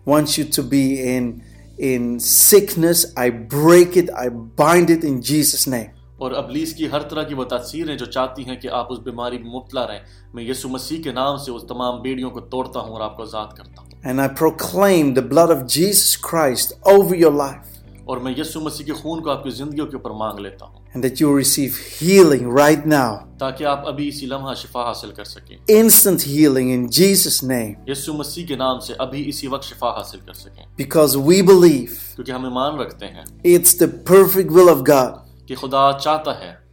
wants 0.07 0.37
you 0.39 0.45
to 0.59 0.63
be 0.75 0.85
in 1.15 1.33
in 1.79 2.21
sickness, 2.21 3.07
I 3.17 3.31
break 3.31 3.97
it, 3.97 4.11
I 4.23 4.29
bind 4.29 4.91
it 4.91 5.03
in 5.03 5.23
Jesus' 5.23 5.67
name. 5.67 5.91
اور 6.18 6.32
ابلیس 6.32 6.74
کی 6.74 6.88
ہر 6.92 7.02
طرح 7.02 7.24
کی 7.24 7.34
وہ 7.34 7.44
تاثیریں 7.44 7.96
جو 7.96 8.06
چاہتی 8.06 8.44
ہیں 8.46 8.56
کہ 8.56 8.68
آپ 8.74 8.92
اس 8.94 9.00
بیماری 9.00 9.38
میں 9.38 9.52
مبتلا 9.52 9.86
رہیں 9.88 10.00
میں 10.34 10.44
یسو 10.44 10.70
مسیح 10.70 11.02
کے 11.04 11.12
نام 11.12 11.38
سے 11.38 11.52
اس 11.52 11.64
تمام 11.68 12.02
بیڑیوں 12.02 12.30
کو 12.30 12.40
توڑتا 12.52 12.80
ہوں 12.80 12.94
اور 12.94 13.02
آپ 13.02 13.18
کو 13.18 13.24
آزاد 13.24 13.58
کرتا 13.58 13.82
ہوں 13.82 13.94
And 14.06 14.22
I 14.22 14.28
proclaim 14.40 15.14
the 15.14 15.24
blood 15.24 15.52
of 15.54 15.62
Jesus 15.68 16.16
Christ 16.28 16.74
over 16.88 17.16
your 17.16 17.34
life. 17.38 17.72
اور 18.06 18.18
میں 18.18 18.34
یسو 18.38 18.60
مسیح 18.62 18.86
کے 18.86 18.94
خون 18.94 19.22
کو 19.24 19.30
آپ 19.30 19.44
کی 19.44 19.50
زندگیوں 19.50 19.86
کے 19.88 19.96
اوپر 19.96 20.12
مانگ 20.12 20.40
لیتا 20.40 20.66
ہوں 20.66 20.84
And 20.94 21.04
that 21.04 21.22
you 21.22 21.32
receive 21.34 21.78
healing 21.96 22.44
right 22.58 22.86
now. 22.88 23.10
تاکہ 23.40 23.64
آپ 23.66 23.88
ابھی 23.88 24.08
اسی 24.08 24.26
لمحہ 24.26 24.54
شفا 24.54 24.84
حاصل 24.84 25.12
کر 25.12 25.24
سکیں 25.24 25.58
Instant 25.78 26.28
healing 26.28 26.72
in 26.76 26.86
Jesus 27.00 27.42
name. 27.52 27.74
یسو 27.88 28.14
مسیح 28.14 28.46
کے 28.48 28.56
نام 28.56 28.80
سے 28.80 28.94
ابھی 29.00 29.28
اسی 29.30 29.48
وقت 29.48 29.64
شفا 29.64 29.90
حاصل 29.98 30.20
کر 30.20 30.34
سکیں 30.36 30.64
Because 30.80 31.18
we 31.28 31.42
believe. 31.52 32.00
کیونکہ 32.16 32.32
ہم 32.32 32.44
ایمان 32.44 32.80
رکھتے 32.80 33.08
ہیں. 33.08 33.24
It's 33.56 33.78
the 33.84 33.92
perfect 34.14 34.58
will 34.60 34.74
of 34.76 34.88
God. 34.92 35.25
کہ 35.48 35.56
خدا 35.56 35.92
چاہتا 36.02 36.40
ہے 36.40 36.66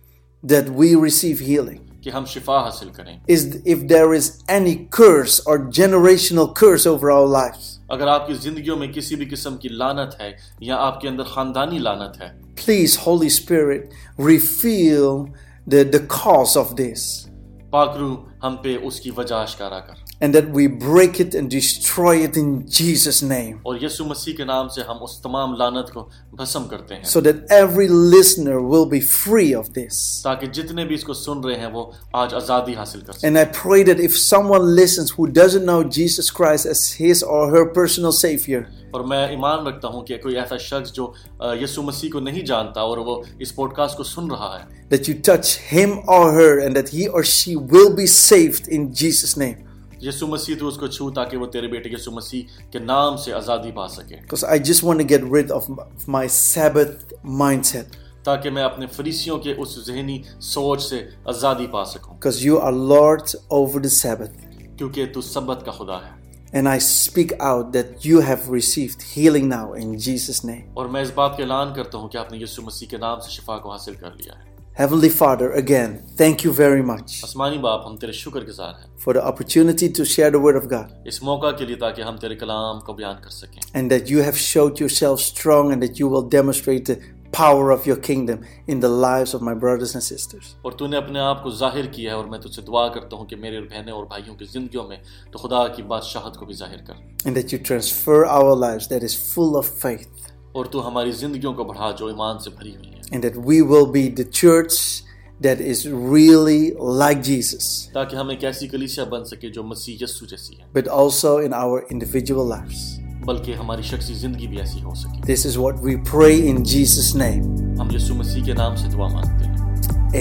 that 0.52 0.66
we 0.66 0.88
receive 0.88 1.50
healing. 1.50 2.00
کہ 2.00 2.10
ہم 2.10 2.24
شفا 2.24 2.64
حاصل 2.64 2.90
کریں۔ 2.90 3.18
Is 3.32 3.44
if 3.46 3.82
there 3.82 4.10
is 4.12 4.56
any 4.58 4.74
curse 5.00 5.34
or 5.50 5.58
generational 5.58 6.46
curse 6.46 6.94
over 6.94 7.10
our 7.18 7.28
lives. 7.28 7.78
اگر 7.88 8.06
آپ 8.06 8.26
کی 8.26 8.34
زندگیوں 8.34 8.76
میں 8.76 8.88
کسی 8.88 9.16
بھی 9.16 9.26
قسم 9.30 9.56
کی 9.56 9.68
لانت 9.68 10.20
ہے 10.20 10.32
یا 10.60 10.76
آپ 10.76 11.00
کے 11.00 11.08
اندر 11.08 11.22
خاندانی 11.22 11.78
لانت 11.78 12.20
ہے 12.20 12.28
please 12.70 12.96
holy 13.08 13.28
spirit 13.28 13.82
reveal 14.20 15.26
the 15.74 15.84
the 15.94 16.26
cause 16.26 16.56
of 16.56 16.66
this. 16.66 17.30
پاک 17.70 17.96
روح 17.96 18.46
ہم 18.46 18.56
پہ 18.56 18.76
اس 18.82 19.00
کی 19.00 19.10
وجہ 19.16 19.34
اشکارا 19.34 19.80
کر۔ 19.80 19.94
And 20.21 20.34
that 20.34 20.47
we 20.49 20.63
break 20.65 21.19
it 21.19 21.36
and 21.39 21.47
destroy 21.47 22.13
it 22.28 22.38
in 22.41 22.65
Jesus' 22.67 23.21
name. 23.21 23.59
और 23.67 23.78
यीशु 23.84 24.05
मसीह 24.05 24.36
के 24.36 24.45
नाम 24.45 24.67
से 24.75 24.82
हम 24.88 24.97
उस 25.07 25.19
तमाम 25.23 25.53
लानत 25.59 25.91
को 25.93 26.01
भस्म 26.39 26.63
करते 26.71 26.95
हैं 26.95 27.03
So 27.11 27.21
that 27.28 27.43
every 27.57 27.88
listener 27.88 28.55
will 28.71 28.88
be 28.93 28.99
free 29.09 29.51
of 29.59 29.67
this. 29.75 29.99
ताकि 30.23 30.47
जितने 30.59 30.86
भी 30.86 30.95
इसको 30.95 31.13
सुन 31.13 31.43
रहे 31.43 31.55
हैं 31.59 31.71
वो 31.73 31.84
आज 32.15 32.34
आजादी 32.34 32.73
हासिल 32.80 33.01
कर 33.01 33.13
सकें 33.13 33.28
And 33.30 33.38
I 33.38 33.45
pray 33.59 33.84
that 33.91 33.99
if 34.07 34.17
someone 34.23 34.65
listens 34.80 35.11
who 35.19 35.28
doesn't 35.28 35.65
know 35.71 35.84
Jesus 35.99 36.32
Christ 36.39 36.65
as 36.73 36.82
his 37.03 37.21
or 37.21 37.43
her 37.55 37.63
personal 37.78 38.17
Savior, 38.23 38.63
और 38.95 39.05
मैं 39.05 39.21
ईमान 39.34 39.65
रखता 39.67 39.88
हूँ 39.93 40.03
कि 40.05 40.17
कोई 40.25 40.36
ऐसा 40.45 40.57
शख्स 40.65 40.91
जो 40.97 41.05
अ, 41.41 41.53
यीशु 41.61 41.82
मसीह 41.91 42.11
को 42.11 42.19
नहीं 42.32 42.43
जानता 42.53 42.84
और 42.89 42.99
वो 43.11 43.23
इस 43.41 43.51
पॉडकास्ट 43.61 43.97
को 43.97 44.03
सुन 44.15 44.32
रहा 44.32 44.51
है 44.57 44.89
that 44.89 45.07
you 45.11 45.15
touch 45.32 45.55
him 45.71 45.95
or 46.17 46.25
her 46.41 46.51
and 46.65 46.75
that 46.82 46.89
he 46.97 47.07
or 47.07 47.23
she 47.36 47.55
will 47.55 47.95
be 48.03 48.07
saved 48.17 48.67
in 48.80 48.91
Jesus' 49.03 49.38
name. 49.45 49.63
Yesu 50.03 50.26
Masih 50.26 50.55
تو 50.61 50.68
اس 50.68 50.76
کو 50.76 50.86
چھو 50.86 51.11
تاکہ 51.11 51.36
وہ 51.36 51.46
تیرے 51.46 51.66
بیٹے 51.66 51.90
یسو 51.90 52.11
مسیح 52.11 52.42
کے 52.70 52.78
نام 52.78 53.16
سے 53.16 53.32
آزادی 53.32 53.72
پا 53.72 53.88
سکے۔ 53.88 54.16
I 54.46 54.57
just 54.57 54.90
want 54.90 54.98
to 55.00 55.07
get 55.14 55.32
rid 55.32 55.61
of 55.61 55.84
my 56.11 56.26
sabbath 56.55 56.94
mindset. 57.40 57.86
تاکہ 58.24 58.50
میں 58.50 58.62
اپنے 58.62 58.86
فریسیوں 58.86 59.38
کے 59.38 59.55
اس 59.59 59.86
ذہنی 59.86 60.22
سوچ 60.40 60.82
سے 60.82 61.07
آزادی 61.24 61.66
پا 61.66 61.84
سکوں۔ 61.84 62.16
You 62.46 62.61
are 62.64 62.74
lord 62.74 63.24
over 63.53 63.74
the 63.74 64.11
sabbath. 64.11 64.66
کیونکہ 64.76 65.07
تو 65.07 65.20
سبت 65.20 65.64
کا 65.64 65.70
خدا 65.70 65.96
ہے۔ 65.96 66.22
And 66.59 66.66
I 66.66 66.78
speak 66.78 67.46
out 67.46 67.64
that 67.64 68.11
you 68.11 68.20
have 68.20 68.44
received 68.50 69.00
healing 69.18 69.59
now 69.59 69.68
in 69.68 69.86
Jesus' 69.86 70.50
name. 70.50 70.74
اور 70.74 70.86
میں 70.86 71.03
اس 71.03 71.11
بات 71.14 71.36
کا 71.36 71.42
اعلان 71.42 71.74
کرتا 71.74 71.98
ہوں 71.98 72.09
کہ 72.09 72.16
آپ 72.16 72.32
نے 72.32 72.38
یسو 72.38 72.62
مسیح 72.62 72.88
کے 72.88 72.96
نام 72.96 73.20
سے 73.20 73.30
شفا 73.30 73.59
کو 73.59 73.70
حاصل 73.70 73.94
کر 73.94 74.11
لیا 74.16 74.38
ہے. 74.38 74.51
Heavenly 74.80 75.09
Father, 75.09 75.51
again, 75.53 75.93
thank 76.17 76.43
you 76.43 76.51
very 76.53 76.84
much 76.88 77.13
आसमानी 77.25 77.57
बाप 77.57 77.84
हम 77.88 77.97
तेरे 77.97 78.13
शुक्रगुजार 78.13 78.73
हैं 78.82 78.89
for 79.03 79.13
the 79.17 79.23
opportunity 79.32 79.89
to 79.99 80.05
share 80.05 80.32
the 80.36 80.41
Word 80.43 80.59
of 80.61 80.67
God 80.73 81.07
इस 81.07 81.21
मौका 81.23 81.51
के 81.59 81.65
लिए 81.65 81.75
ताकि 81.84 82.01
हम 82.01 82.17
तेरे 82.17 82.36
कलाम 82.43 82.80
को 82.88 82.93
बयान 82.93 83.21
कर 83.23 83.30
सकें 83.38 83.61
and 83.73 83.95
that 83.95 84.11
you 84.13 84.25
have 84.28 84.38
showed 84.47 84.82
yourself 84.84 85.23
strong 85.28 85.71
and 85.75 85.88
that 85.88 86.01
you 86.01 86.11
will 86.15 86.28
demonstrate 86.36 86.86
the 86.91 86.99
power 87.32 87.71
of 87.71 87.86
your 87.86 87.97
kingdom 87.97 88.45
in 88.67 88.80
the 88.80 88.89
lives 88.89 89.34
of 89.34 89.41
my 89.41 89.53
brothers 89.63 89.95
and 89.95 90.03
sisters. 90.03 90.53
और 90.65 90.73
तूने 90.80 90.97
अपने 90.97 91.19
आप 91.19 91.41
को 91.43 91.51
जाहिर 91.57 91.88
किया 91.95 92.11
है 92.11 92.17
और 92.17 92.30
मैं 92.30 92.39
तुझसे 92.41 92.61
दुआ 92.69 92.88
करता 92.95 93.17
हूँ 93.17 93.28
कि 93.28 93.36
मेरे 93.36 93.61
बहनें 93.61 93.91
और 93.91 94.05
भाइयों 94.11 94.36
की 94.36 94.45
जिंदगियों 94.45 94.88
में 94.89 94.97
तो 95.34 95.39
खुदा 95.39 95.67
की 95.75 95.84
बादशाहत 95.93 96.36
को 96.39 96.45
भी 96.45 96.53
जाहिर 96.61 96.84
कर 96.89 97.28
And 97.28 97.38
that 97.38 97.51
you 97.53 97.59
transfer 97.71 98.25
our 98.38 98.55
lives 98.65 98.88
that 98.93 99.03
is 99.09 99.17
full 99.34 99.57
of 99.61 99.73
faith 99.86 100.32
और 100.55 100.67
तू 100.73 100.80
हमारी 100.80 101.11
जिंदगियों 101.13 101.53
को 101.53 101.65
बढ़ा 101.65 101.91
जो 101.99 102.09
ईमान 102.09 102.38
से 102.43 102.51
भरी 102.51 102.73
हुई 102.75 102.93
है 102.95 103.00
and 103.11 103.23
that 103.23 103.36
we 103.49 103.61
will 103.61 103.86
be 103.97 104.07
the 104.09 104.25
church 104.41 105.03
that 105.41 105.59
is 105.61 105.88
really 105.88 106.73
like 107.01 107.21
Jesus, 107.23 107.65
ताकि 107.93 108.15
हम 108.15 108.32
एक 108.32 108.43
ऐसी 108.43 108.67
कलीसिया 108.67 109.05
बन 109.11 109.23
सके 109.34 109.49
जो 109.57 109.63
मसीह 109.63 110.03
यस्सु 110.03 110.25
जैसी 110.25 110.57
है 110.61 110.71
but 110.73 110.88
also 110.88 111.38
in 111.47 111.53
our 111.53 111.84
individual 111.97 112.49
lives. 112.53 112.86
बल्कि 113.28 113.53
हमारी 113.53 113.84
शख्सी 113.84 114.15
जिंदगी 114.15 114.47
भी 114.47 114.57
ऐसी 114.59 114.80
हो 114.80 114.95
सके 114.95 115.21
This 115.34 115.45
is 115.45 115.57
what 115.65 115.84
we 115.89 115.97
pray 116.13 116.34
in 116.53 116.63
Jesus' 116.73 117.13
name. 117.25 117.43
हम 117.82 117.91
यीशु 117.91 118.15
मसीह 118.15 118.45
के 118.45 118.53
नाम 118.53 118.75
से 118.75 118.89
दुआ 118.95 119.09
मांगते 119.13 119.45
हैं 119.45 119.55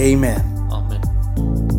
Amen. 0.05 1.70